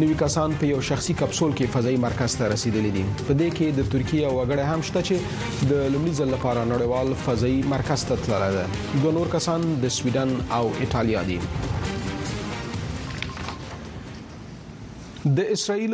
نوي 0.00 0.14
کسان 0.20 0.52
په 0.60 0.68
یو 0.70 0.80
شخصي 0.88 1.14
کپسول 1.22 1.50
کې 1.58 1.68
فضایي 1.72 1.96
مرکز 2.04 2.36
ته 2.38 2.46
رسیدلي 2.54 2.92
دي 2.96 3.02
په 3.26 3.32
دې 3.40 3.48
کې 3.56 3.66
د 3.78 3.90
ترکیه 3.94 4.28
وګړي 4.36 4.64
هم 4.70 4.80
شته 4.90 5.00
چې 5.08 5.14
د 5.72 5.82
لومړي 5.94 6.12
ځل 6.20 6.28
لپاره 6.36 6.62
نړیوال 6.72 7.08
فضایي 7.24 7.58
مرکز 7.74 8.00
ته 8.12 8.18
تللی 8.28 8.48
دي 8.58 8.64
دوه 9.02 9.12
نور 9.18 9.28
کسان 9.36 9.60
د 9.84 9.92
سویډن 9.98 10.30
او 10.60 10.64
ایتالیا 10.86 11.22
دي 11.32 11.38
د 15.28 15.40
اسرایل 15.52 15.90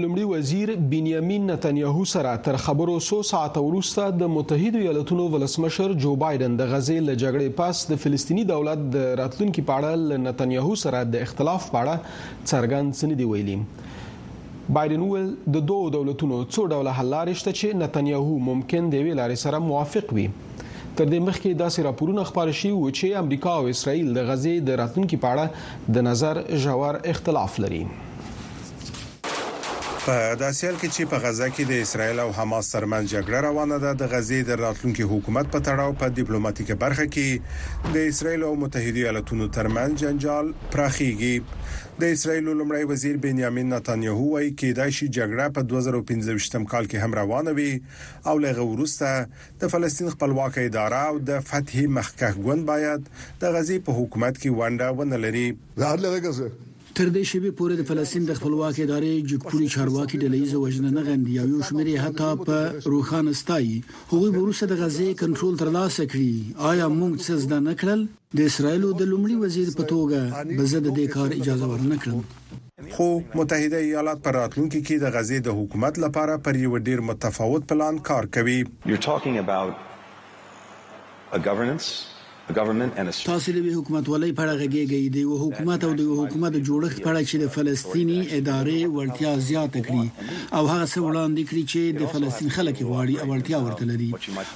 لومړي 0.00 0.24
وزیر 0.30 0.70
بنیامین 0.88 1.46
نتنیاهو 1.50 2.00
سره 2.08 2.34
تر 2.48 2.56
خبرو 2.64 2.96
100 3.00 3.20
ساعت 3.28 3.56
وروسته 3.58 4.08
د 4.22 4.28
متحده 4.32 4.80
ایالاتونو 4.80 5.28
ولسمشر 5.34 5.92
جو 6.04 6.12
بایدن 6.24 6.56
د 6.58 6.68
غزې 6.72 7.06
له 7.06 7.14
جګړې 7.22 7.54
پاس 7.62 7.80
د 7.92 8.02
فلسطینی 8.02 8.44
دولت 8.52 8.82
د 8.98 9.08
راتلونکو 9.22 9.64
پاړه 9.72 9.94
ل 10.10 10.20
نتنیاهو 10.26 10.74
سره 10.82 11.00
د 11.14 11.24
اختلاف 11.28 11.70
پاړه 11.76 12.42
څرګند 12.50 13.00
سن 13.00 13.16
دی 13.22 13.28
ویلي 13.32 13.56
بایدن 14.78 15.06
ول 15.08 15.32
د 15.58 15.66
دوه 15.72 15.90
دولتونو 15.98 16.42
څو 16.50 16.68
ډول 16.74 16.92
حل 16.98 17.10
لارې 17.16 17.40
شته 17.44 17.56
چې 17.60 17.84
نتنیاهو 17.84 18.46
ممکن 18.50 18.92
دی 18.96 19.02
ویلارې 19.06 19.48
سره 19.48 19.64
موافق 19.70 20.14
وي 20.18 20.28
تر 20.38 21.12
دې 21.14 21.30
مخکې 21.30 21.62
داسې 21.64 21.88
راپورونه 21.92 22.28
خبر 22.32 22.52
شي 22.60 22.76
و 22.78 22.88
چې 22.98 23.24
امریکا 23.26 23.56
او 23.62 23.68
اسرائیل 23.76 24.14
د 24.20 24.30
غزې 24.32 24.68
د 24.72 24.80
راتلونکو 24.84 25.24
پاړه 25.28 25.94
د 25.98 26.08
نظر 26.14 26.46
جوار 26.68 27.06
اختلاف 27.14 27.60
لري 27.66 27.82
په 30.06 30.18
داسیال 30.40 30.76
کې 30.80 30.88
چې 30.96 31.02
په 31.12 31.16
غزا 31.22 31.46
کې 31.54 31.62
د 31.70 31.78
اسرایل 31.84 32.18
او 32.24 32.30
حماس 32.38 32.66
ترمن 32.72 33.06
جګړه 33.12 33.38
روانه 33.46 33.78
ده 33.84 33.90
د 34.02 34.10
غزې 34.12 34.36
د 34.50 34.58
راتلونکي 34.64 35.04
حکومت 35.12 35.46
په 35.54 35.60
تړاو 35.68 35.96
په 36.02 36.12
ډیپلوماټیکه 36.18 36.74
برخه 36.82 37.06
کې 37.14 37.90
د 37.96 38.04
اسرایل 38.10 38.44
او 38.48 38.52
متحده 38.60 39.00
ایالاتونو 39.02 39.48
ترمن 39.56 39.96
جنجال 40.02 40.52
پراخیږي 40.74 41.96
د 42.04 42.12
اسرایل 42.18 42.46
لومړی 42.52 42.84
وزیر 42.92 43.16
بنیامین 43.24 43.74
نتانیاهو 43.76 44.28
وايي 44.36 44.52
کې 44.52 44.78
دا 44.80 44.86
شي 45.00 45.10
جګړه 45.18 45.56
په 45.56 45.66
2015 45.74 46.70
کال 46.74 46.90
کې 46.90 47.02
هم 47.06 47.18
روانه 47.20 47.56
وي 47.58 47.72
او 48.34 48.44
لغه 48.46 48.68
ورسته 48.70 49.60
د 49.64 49.74
فلسطین 49.74 50.12
خپلواک 50.14 50.60
اداره 50.66 51.02
او 51.10 51.18
د 51.32 51.42
فتح 51.50 51.82
مخکښ 51.98 52.46
ګوند 52.46 52.70
باید 52.72 53.12
د 53.16 53.42
غزې 53.42 53.86
په 53.90 54.00
حکومت 54.00 54.40
کې 54.40 54.56
ونده 54.60 54.94
ونلري 55.02 55.46
زه 55.82 55.84
هر 55.90 56.08
لږه 56.08 56.50
تر 56.96 57.08
دې 57.14 57.22
شیبه 57.28 57.50
پورې 57.56 57.74
د 57.78 57.84
فلسطین 57.88 58.26
د 58.28 58.34
خپلواک 58.36 58.76
ادارې 58.82 59.08
جګپوري 59.30 59.66
چارواکي 59.72 60.20
د 60.20 60.30
لیزو 60.34 60.60
وجنه 60.60 60.92
نه 60.94 61.02
غندي 61.08 61.34
او 61.42 61.44
یو 61.50 61.64
شمېر 61.70 61.90
حتی 62.02 62.28
په 62.44 62.60
روخان 62.92 63.28
استایي 63.32 63.74
هغوی 64.12 64.30
ورسره 64.36 64.70
د 64.70 64.78
غزې 64.82 65.08
کنټرول 65.24 65.58
ترلاسه 65.64 66.06
کړي 66.14 66.70
آیا 66.70 66.86
موږ 66.94 67.26
څه 67.26 67.42
زده 67.44 67.58
نه 67.66 67.74
کړل 67.84 68.06
د 68.40 68.48
اسرایل 68.52 68.86
د 69.02 69.10
لومړي 69.10 69.36
وزیر 69.42 69.68
په 69.82 69.88
توګه 69.92 70.56
به 70.62 70.72
زه 70.72 70.82
د 70.88 70.96
دې 71.00 71.06
کار 71.16 71.36
اجازه 71.42 71.70
ورنکړم 71.74 72.90
خو 72.96 73.10
متحده 73.42 73.84
ایالات 73.84 74.26
پر 74.28 74.38
راتلونکي 74.40 74.82
کې 74.86 75.06
د 75.06 75.16
غزې 75.18 75.46
د 75.50 75.60
حکومت 75.62 76.02
لپاره 76.08 76.40
پر 76.48 76.62
یو 76.64 76.82
ډیر 76.90 77.06
متفاوت 77.12 77.68
پلان 77.74 78.02
کار 78.10 78.32
کوي 78.40 78.60
تاسو 82.54 83.52
له 83.54 83.70
حکومت 83.76 84.08
ولې 84.08 84.34
پړه 84.38 84.52
غږیږي 84.58 85.08
د 85.14 85.18
حکومت 85.42 85.84
او 85.86 85.92
د 86.00 86.12
حکومت 86.20 86.52
جوړښت 86.68 86.98
پړه 87.06 87.22
چې 87.30 87.36
د 87.42 87.50
فلسطینی 87.54 88.18
ادارې 88.38 88.80
ورتیا 88.98 89.32
زیات 89.48 89.74
کړی 89.86 90.06
او 90.56 90.62
هغه 90.72 90.86
څه 90.92 90.98
وړاندې 91.06 91.42
کړی 91.48 91.62
چې 91.72 91.82
د 92.00 92.02
فلسطین 92.14 92.50
خلک 92.56 92.76
غواړي 92.88 93.14
او 93.20 93.26
ورتیا 93.32 93.58
ورته 93.66 93.84
لري 93.90 94.10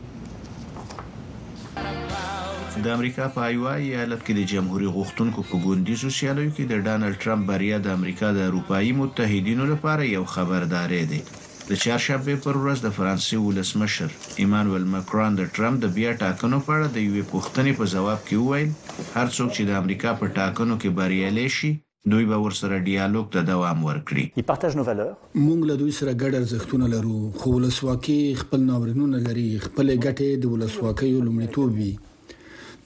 د 2.78 2.86
امریکا 2.96 3.24
په 3.36 3.40
ایوا 3.52 3.70
ایالت 3.84 4.20
کې 4.26 4.34
د 4.38 4.42
جمهوریت 4.50 4.92
غوښتونکو 4.96 5.42
په 5.52 5.58
ګوندیزو 5.68 6.08
سیالیو 6.16 6.50
کې 6.56 6.64
د 6.72 6.82
ډانلډ 6.88 7.16
ترامپ 7.24 7.46
بریا 7.50 7.78
د 7.86 7.96
امریکا 8.00 8.26
د 8.36 8.40
اروپאי 8.50 8.90
متحدینو 8.98 9.64
لپاره 9.72 10.04
یو 10.14 10.20
خبرداري 10.34 10.98
دی 11.12 11.16
د 11.30 11.80
چهارشنبه 11.82 12.36
پر 12.44 12.58
ورځ 12.60 12.84
د 12.84 12.92
فرانسې 12.98 13.42
ولسمشر 13.46 14.14
ایمانوئل 14.44 14.84
ماکرون 14.94 15.38
د 15.40 15.48
ترامپ 15.58 15.80
د 15.84 15.90
بیا 15.98 16.12
ټاکنو 16.22 16.60
په 16.68 16.76
اړه 16.76 16.94
د 16.94 16.98
یوې 17.08 17.22
پوښتنې 17.32 17.72
په 17.80 17.90
جواب 17.94 18.20
کې 18.28 18.42
وویل 18.42 19.16
هر 19.16 19.34
څوک 19.36 19.48
چې 19.56 19.62
د 19.70 19.80
امریکا 19.84 20.12
په 20.20 20.32
ټاکنو 20.38 20.76
کې 20.76 20.98
بریالي 21.00 21.46
شي 21.58 21.70
دوی 22.12 22.28
به 22.32 22.38
ورسره 22.44 22.70
ډیالوګ 22.74 23.32
ته 23.38 23.48
دوام 23.52 23.82
ورکړي 23.88 24.44
مونږ 24.44 25.72
له 25.72 25.80
دوی 25.80 25.96
سره 26.00 26.14
ګډ 26.22 26.32
ارزښتونه 26.42 26.86
لرو 26.94 27.18
خو 27.42 27.56
ولسواکي 27.58 28.20
خپل 28.44 28.62
ناورینونه 28.72 29.24
لري 29.28 29.48
خپل 29.66 29.92
ګټې 29.96 30.46
د 30.46 30.54
ولسواکۍ 30.54 31.12
لومړیتوب 31.26 31.80
وي 31.80 31.92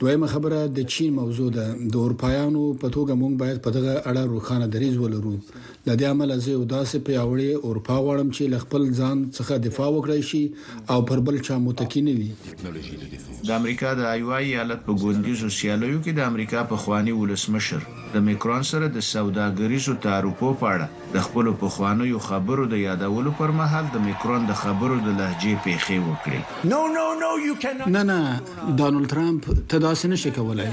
دویمه 0.05 0.29
خبره 0.35 0.61
د 0.77 0.81
چین 0.93 1.11
موضوع 1.21 1.51
ده 1.57 1.67
د 1.93 1.95
اروپایانو 2.05 2.63
په 2.83 2.87
توګه 2.97 3.13
مونږ 3.23 3.35
باید 3.43 3.59
په 3.65 3.71
دغه 3.77 3.93
اړه 4.11 4.23
روخانه 4.35 4.67
دریز 4.75 4.95
ولرو 4.99 5.35
د 5.89 5.93
دې 6.01 6.07
عمل 6.13 6.31
زه 6.45 6.51
یو 6.57 6.61
داسې 6.77 6.99
پیاوړی 7.07 7.49
اورپا 7.69 7.97
غواړم 8.05 8.29
چې 8.37 8.43
ل 8.53 8.55
خپل 8.63 8.83
ځان 9.01 9.17
څخه 9.37 9.59
دفاع 9.67 9.89
وکړي 9.97 10.21
شي 10.29 10.41
او 10.93 10.99
پر 11.11 11.21
بل 11.27 11.37
چا 11.49 11.57
متکی 11.65 12.03
نه 12.07 12.15
وي 12.19 12.29
د 13.49 13.51
امریکا 13.57 13.91
د 13.99 14.03
ایوای 14.15 14.55
حالت 14.61 14.81
په 14.87 14.93
ګوندیزو 15.03 15.51
سیالیو 15.59 15.99
کې 16.05 16.13
د 16.21 16.33
امریکا 16.33 16.63
په 16.73 16.81
خوانی 16.87 17.15
ولسمشر 17.19 17.85
د 18.17 18.25
میکرون 18.31 18.65
سره 18.71 18.91
د 18.97 19.07
سوداګریزو 19.13 19.97
تعارفو 20.09 20.55
په 20.65 20.73
اړه 20.73 21.13
د 21.19 21.27
خپل 21.29 21.53
په 21.67 21.75
خوانیو 21.77 22.25
خبرو 22.31 22.67
د 22.75 22.83
یادولو 22.87 23.37
پر 23.45 23.55
مهال 23.63 23.93
د 23.99 24.05
میکرون 24.09 24.51
د 24.55 24.61
خبرو 24.65 24.99
د 25.09 25.13
لهجې 25.19 25.65
پیخي 25.69 26.01
وکړي 26.09 26.69
نو 26.75 26.83
نو 26.99 27.07
نو 27.25 27.31
یو 27.49 27.61
کین 27.67 27.87
نه 27.99 28.09
نه 28.11 28.19
ډانلډ 28.27 29.17
ترامپ 29.17 29.49
تداسې 29.53 30.15
نشي 30.15 30.35
کولای 30.43 30.73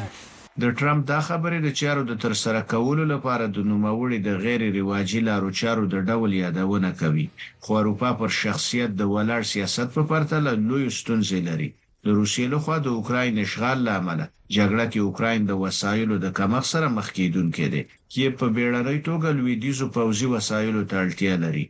د 0.63 0.63
ټرمپ 0.77 1.01
دا 1.13 1.19
خبرې 1.29 1.57
د 1.63 1.69
چارو 1.79 2.03
د 2.07 2.13
ترسره 2.23 2.61
کولو 2.73 3.03
لپاره 3.13 3.45
د 3.47 3.57
نوموړي 3.71 4.17
د 4.21 4.29
غیر 4.43 4.61
رواجی 4.77 5.19
لارو 5.29 5.49
چارو 5.59 5.83
د 5.93 5.95
ډول 6.09 6.31
یادونه 6.43 6.89
کوي 7.01 7.27
خو 7.63 7.71
اروپا 7.81 8.09
پر 8.19 8.29
شخصیت 8.43 8.91
د 8.95 9.01
ولر 9.13 9.41
سیاست 9.53 9.87
په 9.95 10.01
پرتله 10.11 10.49
لوی 10.69 10.87
ستونزې 10.99 11.39
لري 11.49 11.69
د 12.05 12.07
روسیې 12.19 12.45
لخوا 12.53 12.77
د 12.83 12.87
اوکراین 12.97 13.33
اشغال 13.45 13.77
لامل 13.87 14.19
جګړه 14.55 14.85
کې 14.91 14.99
اوکراین 15.07 15.41
د 15.47 15.51
وسایلو 15.63 16.15
د 16.19 16.27
کمښت 16.37 16.67
سره 16.73 16.87
مخ 16.97 17.07
کیدونکې 17.17 17.65
ده 17.73 17.81
چې 18.13 18.21
په 18.39 18.45
بیړنۍ 18.55 18.97
توګه 19.09 19.35
لویدیزو 19.39 19.85
پوځي 19.97 20.27
وسایلو 20.35 20.81
ته 20.89 20.95
اړتیا 21.03 21.33
لري 21.45 21.65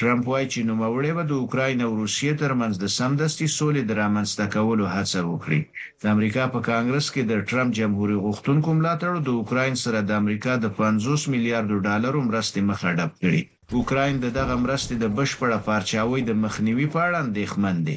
ټرمپ 0.00 0.24
وایي 0.30 0.46
چې 0.52 0.68
نوموړی 0.70 1.12
به 1.16 1.24
د 1.26 1.32
اوکراین 1.42 1.78
او 1.86 1.92
روسیې 2.02 2.32
ترمنځ 2.42 2.74
د 2.78 2.86
سمدستي 2.98 3.48
سولې 3.58 3.82
د 3.84 3.90
رامنځته 4.02 4.44
کولو 4.54 4.84
هڅه 4.94 5.20
وکړي 5.30 5.60
د 6.02 6.02
امریکا 6.14 6.42
په 6.54 6.60
کانګرس 6.70 7.06
کې 7.14 7.22
د 7.24 7.32
ټرمپ 7.48 7.70
جمهوریت 7.78 8.22
غوښتونکو 8.26 8.68
ملاتړ 8.78 9.12
د 9.22 9.28
اوکراین 9.38 9.74
سره 9.84 9.98
د 10.02 10.10
امریکا 10.20 10.52
د 10.60 10.66
50 10.78 11.32
میلیارډ 11.32 11.70
ډالرو 11.88 12.20
مرستې 12.28 12.60
مخه 12.70 12.88
ډب 12.98 13.12
کړي 13.22 13.40
اوکراین 13.74 14.18
د 14.22 14.26
دغه 14.36 14.54
مرستې 14.64 14.94
د 14.98 15.06
بشپړه 15.16 15.58
پارچاوي 15.68 16.20
د 16.26 16.30
مخنیوي 16.44 16.84
په 16.94 17.00
اړه 17.06 17.18
اندېښمن 17.26 17.76
دی 17.86 17.96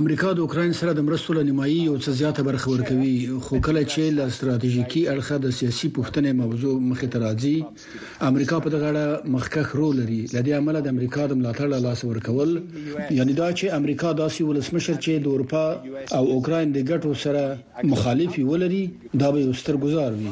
امریکا 0.00 0.30
د 0.40 0.42
اوکراین 0.44 0.74
سره 0.82 0.92
د 0.98 1.06
مرستو 1.08 1.30
لنیمایي 1.38 1.80
او 1.90 1.96
څه 2.04 2.10
زیاته 2.20 2.42
برخه 2.50 2.66
ورکوي 2.74 3.16
خو 3.48 3.54
کله 3.66 3.82
چې 3.92 4.02
له 4.20 4.24
ستراتیژیکی 4.38 5.02
اړخه 5.14 5.36
د 5.46 5.56
سیاسي 5.60 5.88
پوښتنې 5.96 6.32
موضوع 6.44 6.76
مخې 6.90 7.08
ته 7.14 7.18
راځي 7.24 7.56
امریکا 8.30 8.56
په 8.66 8.74
دغه 8.74 8.86
اړه 8.94 9.08
مخکخ 9.36 9.66
رول 9.82 9.96
لري 10.04 10.20
لدی 10.36 10.52
عمل 10.62 10.76
د 10.84 10.88
امریکا 10.94 11.22
د 11.32 11.44
ملاتړ 11.44 11.84
لاس 11.90 12.00
ورکول 12.10 12.52
یعنی 13.18 13.32
دا 13.42 13.48
چې 13.58 13.64
امریکا 13.80 14.10
داسې 14.20 14.40
ولسمشر 14.50 14.94
چې 15.04 15.12
د 15.24 15.26
اروپا 15.34 15.66
او 16.20 16.24
اوکراین 16.40 16.68
د 16.80 16.90
ګټو 16.90 17.10
سره 17.24 17.44
مخالفي 17.94 18.42
ولري 18.52 18.84
دا 19.20 19.28
به 19.32 19.38
یو 19.48 19.52
ستر 19.62 19.74
گزار 19.86 20.12
وي 20.22 20.30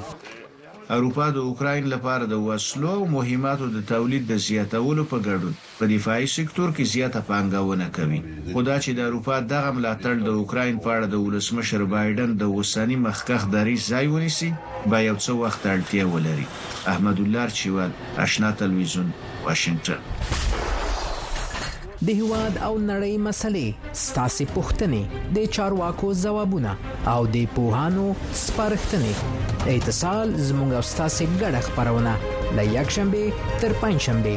اروپا 0.95 1.27
د 1.35 1.43
اوکرين 1.49 1.85
لپاره 1.91 2.27
د 2.31 2.39
وسلو 2.45 2.93
او 2.93 3.03
مهماتو 3.11 3.67
د 3.75 3.83
تولید 3.91 4.25
د 4.31 4.39
زیاتولو 4.45 5.03
په 5.11 5.19
ګډون 5.27 5.53
په 5.81 5.89
دفاعي 5.93 6.31
سکتور 6.33 6.71
کې 6.79 6.95
زیاته 6.95 7.21
پانګونه 7.29 7.87
کوي 7.99 8.17
خدا 8.55 8.79
چې 8.79 8.97
د 9.01 9.05
اروپا 9.11 9.37
دغه 9.53 9.69
ملاتړ 9.77 10.25
د 10.29 10.39
اوکرين 10.41 10.81
په 10.87 10.93
اړه 10.97 11.13
د 11.13 11.21
ولسمشر 11.29 11.85
بایدن 11.93 12.33
د 12.41 12.51
وسانی 12.57 12.97
مخکخ 13.05 13.45
دری 13.53 13.75
ځای 13.85 14.11
ونیسي 14.17 14.49
با 14.95 15.01
یو 15.05 15.13
څو 15.27 15.37
وخت 15.45 15.69
اړتیا 15.75 16.09
ولري 16.17 16.47
احمد 16.95 17.23
الله 17.27 17.57
چوال 17.61 17.95
آشنا 18.27 18.51
تلویزیون 18.65 19.15
واشنگټن 19.47 20.03
د 20.09 22.11
هواد 22.25 22.59
او 22.65 22.81
نړۍ 22.89 23.15
مسلې 23.29 23.95
ستاسو 24.09 24.51
پوښتنې 24.59 25.31
د 25.39 25.49
چارواکو 25.61 26.13
ځوابونه 26.27 26.77
او 27.17 27.21
د 27.39 27.49
پوهانو 27.61 28.11
څرختنې 28.45 29.50
اتصال 29.69 30.29
زموږ 30.49 30.71
او 30.79 30.83
تاسو 31.01 31.25
ګډه 31.43 31.61
خبرونه 31.67 32.13
لې 32.57 32.65
یک 32.77 32.89
شنبه 32.97 33.23
تر 33.61 33.73
پنځ 33.81 33.97
شنبه 34.07 34.35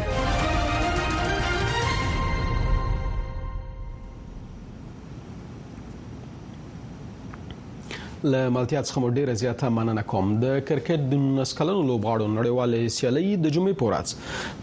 ل 8.23 8.35
مالتیا 8.55 8.81
څخه 8.87 9.01
مو 9.03 9.07
ډیره 9.15 9.33
زیاته 9.39 9.69
مننه 9.77 10.01
کوم 10.11 10.27
د 10.41 10.51
کرکټ 10.67 11.07
د 11.13 11.17
نسکلن 11.23 11.79
لوبغاړو 11.87 12.27
نړیوالې 12.35 12.91
سیالي 12.97 13.33
د 13.45 13.51
جمعې 13.55 13.73
پورات 13.81 14.13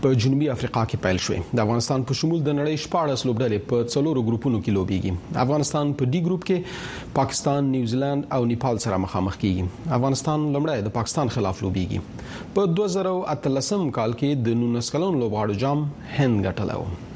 په 0.06 0.12
جنوبي 0.24 0.48
افریقا 0.54 0.84
کې 0.92 1.00
پیل 1.06 1.18
شوې 1.24 1.42
د 1.60 1.62
افغانستان 1.64 2.06
په 2.10 2.16
شمول 2.20 2.40
د 2.46 2.56
نړۍ 2.58 2.84
شپږ 2.84 3.26
لوبډلې 3.28 3.58
په 3.72 3.82
څلورو 3.96 4.22
ګروپونو 4.28 4.60
کې 4.64 4.76
لوبيږي 4.78 5.12
افغانستان 5.44 5.92
په 6.00 6.10
ډي 6.14 6.22
ګروپ 6.30 6.46
کې 6.52 7.12
پاکستان 7.20 7.70
نیوزیلند 7.76 8.26
او 8.38 8.40
نیپال 8.54 8.82
سره 8.86 9.00
مخامخ 9.04 9.36
کیږي 9.44 9.94
افغانستان 9.98 10.48
لمړی 10.56 10.88
د 10.88 10.96
پاکستان 10.96 11.34
خلاف 11.36 11.62
لوبيږي 11.68 12.56
په 12.56 12.72
2013 12.80 13.86
کال 14.00 14.18
کې 14.18 14.50
د 14.50 14.58
19 14.64 14.98
کلن 14.98 15.22
لوبغاړو 15.22 15.64
جام 15.66 15.86
هند 16.16 16.44
ګټلو 16.48 17.09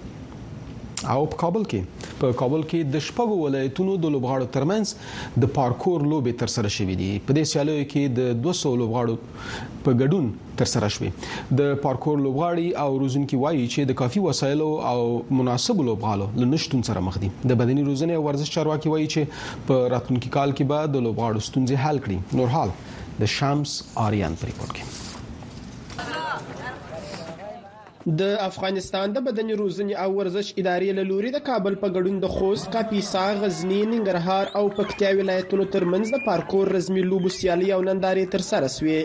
او 1.12 1.24
په 1.32 1.36
کابل 1.40 1.64
کې 1.70 2.16
په 2.20 2.30
کابل 2.40 2.62
کې 2.68 2.82
د 2.94 3.00
شپږو 3.06 3.36
ولایتونو 3.40 3.96
د 4.04 4.12
لوبغاړو 4.14 4.46
ترمنځ 4.56 4.92
د 5.44 5.50
پارکور 5.58 6.04
لوبي 6.12 6.32
تر 6.42 6.52
سره 6.56 6.70
شوې 6.76 6.96
دي 7.00 7.08
په 7.28 7.36
دې 7.38 7.44
سیالیو 7.52 7.86
کې 7.92 8.06
د 8.20 8.32
200 8.46 8.72
لوبغاړو 8.80 9.18
په 9.84 9.98
ګډون 10.02 10.30
تر 10.62 10.70
سره 10.74 10.90
شوې 10.96 11.10
د 11.60 11.76
پارکور 11.84 12.22
لوبغاړي 12.26 12.68
او 12.86 12.98
روزونکو 13.04 13.40
وایي 13.44 13.62
چې 13.74 13.88
د 13.92 13.98
کافي 14.00 14.24
وسایلو 14.28 14.70
او 14.94 14.98
مناسب 15.42 15.84
لوبغالو 15.92 16.30
لنشتون 16.44 16.86
سره 16.90 17.06
مخ 17.10 17.20
دي 17.26 17.32
د 17.54 17.60
بدني 17.62 17.86
روزنې 17.90 18.18
او 18.18 18.24
ورزش 18.30 18.54
چارواکي 18.58 18.94
وایي 18.94 19.08
چې 19.14 19.70
په 19.70 19.82
راتلونکي 19.96 20.34
کال 20.40 20.56
کې 20.58 20.74
به 20.74 20.92
د 20.98 21.06
لوبغاړو 21.08 21.48
ستونزې 21.48 21.86
حل 21.86 22.04
کړي 22.04 22.42
نور 22.42 22.54
حال 22.58 22.76
د 23.24 23.34
شامس 23.38 23.80
آریان 24.08 24.40
په 24.44 24.52
ریپورت 24.54 24.76
کې 24.78 25.02
د 28.06 28.24
افغانستان 28.46 29.12
د 29.12 29.20
بدن 29.26 29.50
روزنې 29.60 29.94
او 30.00 30.12
ورزش 30.16 30.48
ادارې 30.62 30.88
له 30.96 31.04
لوري 31.10 31.28
د 31.36 31.40
کابل 31.46 31.74
په 31.84 31.88
ګډون 31.96 32.16
د 32.24 32.32
خوست، 32.34 32.66
کاپیسا، 32.72 33.22
غزنی، 33.42 33.78
ننګرهار 33.92 34.50
او 34.60 34.64
پکتیا 34.78 35.12
ولایتونو 35.20 35.64
ترمنځ 35.76 36.10
د 36.14 36.22
پارکور 36.26 36.72
رزمي 36.76 37.02
لوبو 37.08 37.32
سیالي 37.36 37.70
او 37.76 37.78
نندارې 37.86 38.32
تر 38.34 38.44
سره 38.50 38.68
شوې. 38.76 39.00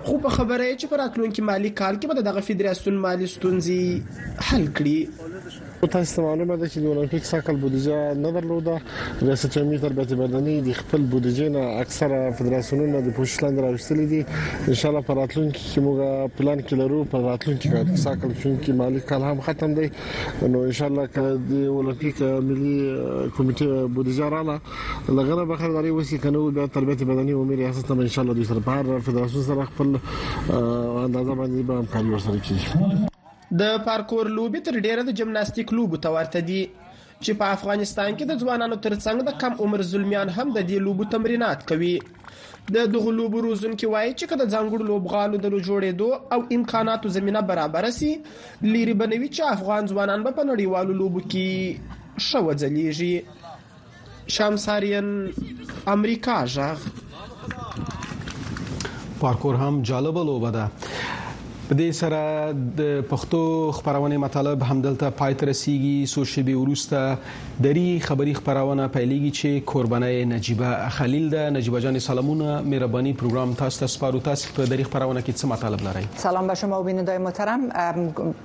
خو 0.06 0.18
په 0.24 0.28
خبره 0.36 0.64
چې 0.80 0.86
پر 0.92 0.98
راتلونکي 1.02 1.42
مالی 1.50 1.70
کال 1.80 1.94
کې 2.00 2.06
به 2.08 2.28
دغه 2.30 2.40
فدراسیون 2.50 2.96
مالی 3.06 3.26
ستونزې 3.34 4.46
حل 4.50 4.64
کړي 4.78 5.68
تاسو 5.92 6.22
معلومه 6.24 6.56
ده 6.58 6.66
چې 6.72 6.78
د 6.82 6.84
اولمپیک 6.90 7.24
ساکل 7.28 7.56
بودیجه 7.62 7.98
نه 8.24 8.30
درلوده 8.34 8.74
ریاست 9.28 9.54
جمهوریت 9.54 9.82
تربیت 9.86 10.12
بدني 10.20 10.52
د 10.66 10.74
خپل 10.80 11.06
بودیجه 11.14 11.48
نه 11.54 11.64
اکثره 11.84 12.20
فدراسیونونه 12.40 13.00
د 13.06 13.16
پوښتنه 13.16 13.64
راوستلې 13.64 14.06
دي 14.12 14.70
ان 14.72 14.78
شاء 14.82 14.90
الله 14.92 15.02
په 15.08 15.16
راتلونکي 15.20 15.64
کې 15.64 15.84
موږ 15.86 16.36
پلان 16.40 16.62
کې 16.64 16.80
لرو 16.82 17.00
په 17.14 17.24
راتلونکي 17.24 17.72
کې 17.72 18.02
ساکل 18.04 18.34
چې 18.42 18.78
مالی 18.82 19.02
کال 19.10 19.26
هم 19.30 19.42
ختم 19.48 19.74
دی 19.80 19.88
نو 20.54 20.62
ان 20.68 20.76
شاء 20.80 20.88
الله 20.92 21.08
چې 21.16 21.48
د 21.50 21.66
اولمپیک 21.74 22.22
ملي 22.52 22.76
کمیټه 23.40 23.82
بودیجه 23.98 24.30
رااله 24.36 25.11
لغره 25.12 25.44
به 25.44 25.56
خبرداري 25.56 25.90
وسی 25.90 26.18
کنه 26.18 26.38
او 26.38 26.50
بیا 26.50 26.66
تربیت 26.66 27.02
بدني 27.04 27.32
او 27.32 27.44
میری 27.44 27.64
اساس 27.64 27.82
ته 27.82 27.92
ان 27.94 28.08
شاء 28.08 28.24
الله 28.24 28.34
دوی 28.34 28.44
سره 28.44 28.60
په 28.60 28.68
هر 28.70 28.98
فدراسیون 28.98 29.42
سره 29.42 29.64
خپل 29.64 29.96
اندازه 31.04 31.34
باندې 31.34 31.66
به 31.68 31.74
همکاري 31.74 32.08
ورسره 32.10 32.38
کیږي 32.38 32.68
د 33.62 33.78
پارکور 33.86 34.26
لوبي 34.38 34.60
تر 34.68 34.72
ډیره 34.86 35.02
د 35.08 35.10
جمناستیک 35.20 35.72
لوب 35.78 35.96
ته 36.06 36.10
ورته 36.16 36.40
دي 36.50 36.60
چې 37.24 37.32
په 37.32 37.44
افغانستان 37.56 38.10
کې 38.16 38.24
د 38.32 38.38
ځوانانو 38.42 38.76
ترڅنګ 38.76 39.18
د 39.28 39.38
کم 39.44 39.52
عمر 39.66 39.80
زلمیان 39.92 40.28
هم 40.36 40.52
د 40.56 40.60
دې 40.68 40.78
لوبو 40.86 41.04
تمرینات 41.16 41.68
کوي 41.72 41.92
د 42.74 42.86
دغه 42.94 43.10
لوبو 43.18 43.40
روزونکو 43.48 43.90
وایي 43.92 44.14
چې 44.14 44.26
کله 44.32 44.48
ځانګړو 44.54 44.88
لوبغالو 44.92 45.36
د 45.36 45.62
جوړېدو 45.68 46.08
او 46.32 46.40
امکاناتو 46.60 47.08
زمينه 47.18 47.40
برابر 47.52 47.90
سي 47.98 48.12
لری 48.62 48.94
بنوي 49.04 49.28
چې 49.28 49.52
افغان 49.58 49.86
ځوانان 49.94 50.22
به 50.22 50.30
په 50.30 50.44
نړیوالو 50.52 50.92
لوبو 51.02 51.20
کې 51.20 51.48
شو 52.28 52.42
ځلیږي 52.54 53.16
شمساریان 54.26 55.30
امریکا 55.86 56.46
ژغ 56.46 56.76
پارکور 59.20 59.54
هم 59.56 59.82
جالبه 59.82 60.20
لوبه 60.24 60.50
ده 60.50 60.70
په 61.72 61.76
دې 61.76 61.90
سره 61.96 62.22
د 62.78 62.88
پښتو 63.10 63.38
خبرونه 63.74 64.16
مطالب 64.22 64.62
همدلته 64.70 65.10
پایت 65.18 65.42
رسیدي 65.50 65.92
سو 66.14 66.24
شبي 66.32 66.54
ورسته 66.56 67.60
دری 67.66 67.84
خبری 68.06 68.34
خبرونه 68.40 68.88
پیلېږي 68.96 69.32
چې 69.38 69.64
قربانه 69.70 70.10
نجيبه 70.32 70.88
خليل 70.96 71.30
ده 71.34 71.50
نجيبه 71.56 71.80
جان 71.84 71.98
سلامونه 72.06 72.56
مهرباني 72.72 73.12
پروگرام 73.22 73.54
تاسو 73.60 73.80
ته 73.84 73.92
سپارو 73.92 74.20
تاسو 74.26 74.52
په 74.56 74.66
دری 74.72 74.84
خبرونه 74.88 75.22
کې 75.22 75.40
څه 75.40 75.44
مطالب 75.54 75.82
لرئ 75.86 76.02
سلام 76.26 76.46
به 76.52 76.58
شما 76.64 76.82
دای 77.10 77.18
محترم 77.28 77.64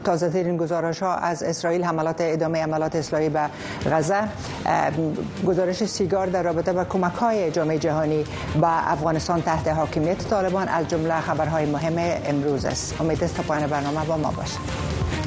تازه 0.03 0.29
ترین 0.37 0.57
گزارش 0.63 1.03
ها 1.07 1.13
از 1.31 1.43
اسرائیل 1.51 1.83
حملات 1.89 2.17
ادامه 2.27 2.61
عملیات 2.67 2.95
اسرائیل 3.01 3.31
به 3.39 3.49
غزه 3.95 4.21
گزارش 5.51 5.83
سیگار 5.97 6.27
در 6.37 6.43
رابطه 6.51 6.73
با 6.79 6.85
کمک 6.95 7.13
های 7.25 7.51
جامعه 7.59 7.79
جهانی 7.89 8.23
به 8.61 8.71
افغانستان 8.93 9.41
تحت 9.51 9.67
حاکمیت 9.81 10.17
طالبان 10.29 10.67
از 10.81 10.87
جمله 10.95 11.21
خبرهای 11.29 11.65
مهم 11.75 12.03
امروز 12.35 12.65
است 12.65 12.95
پایان 13.25 13.69
برنامه 13.69 14.05
با 14.05 14.17
ما 14.17 14.31
باشید 14.31 15.26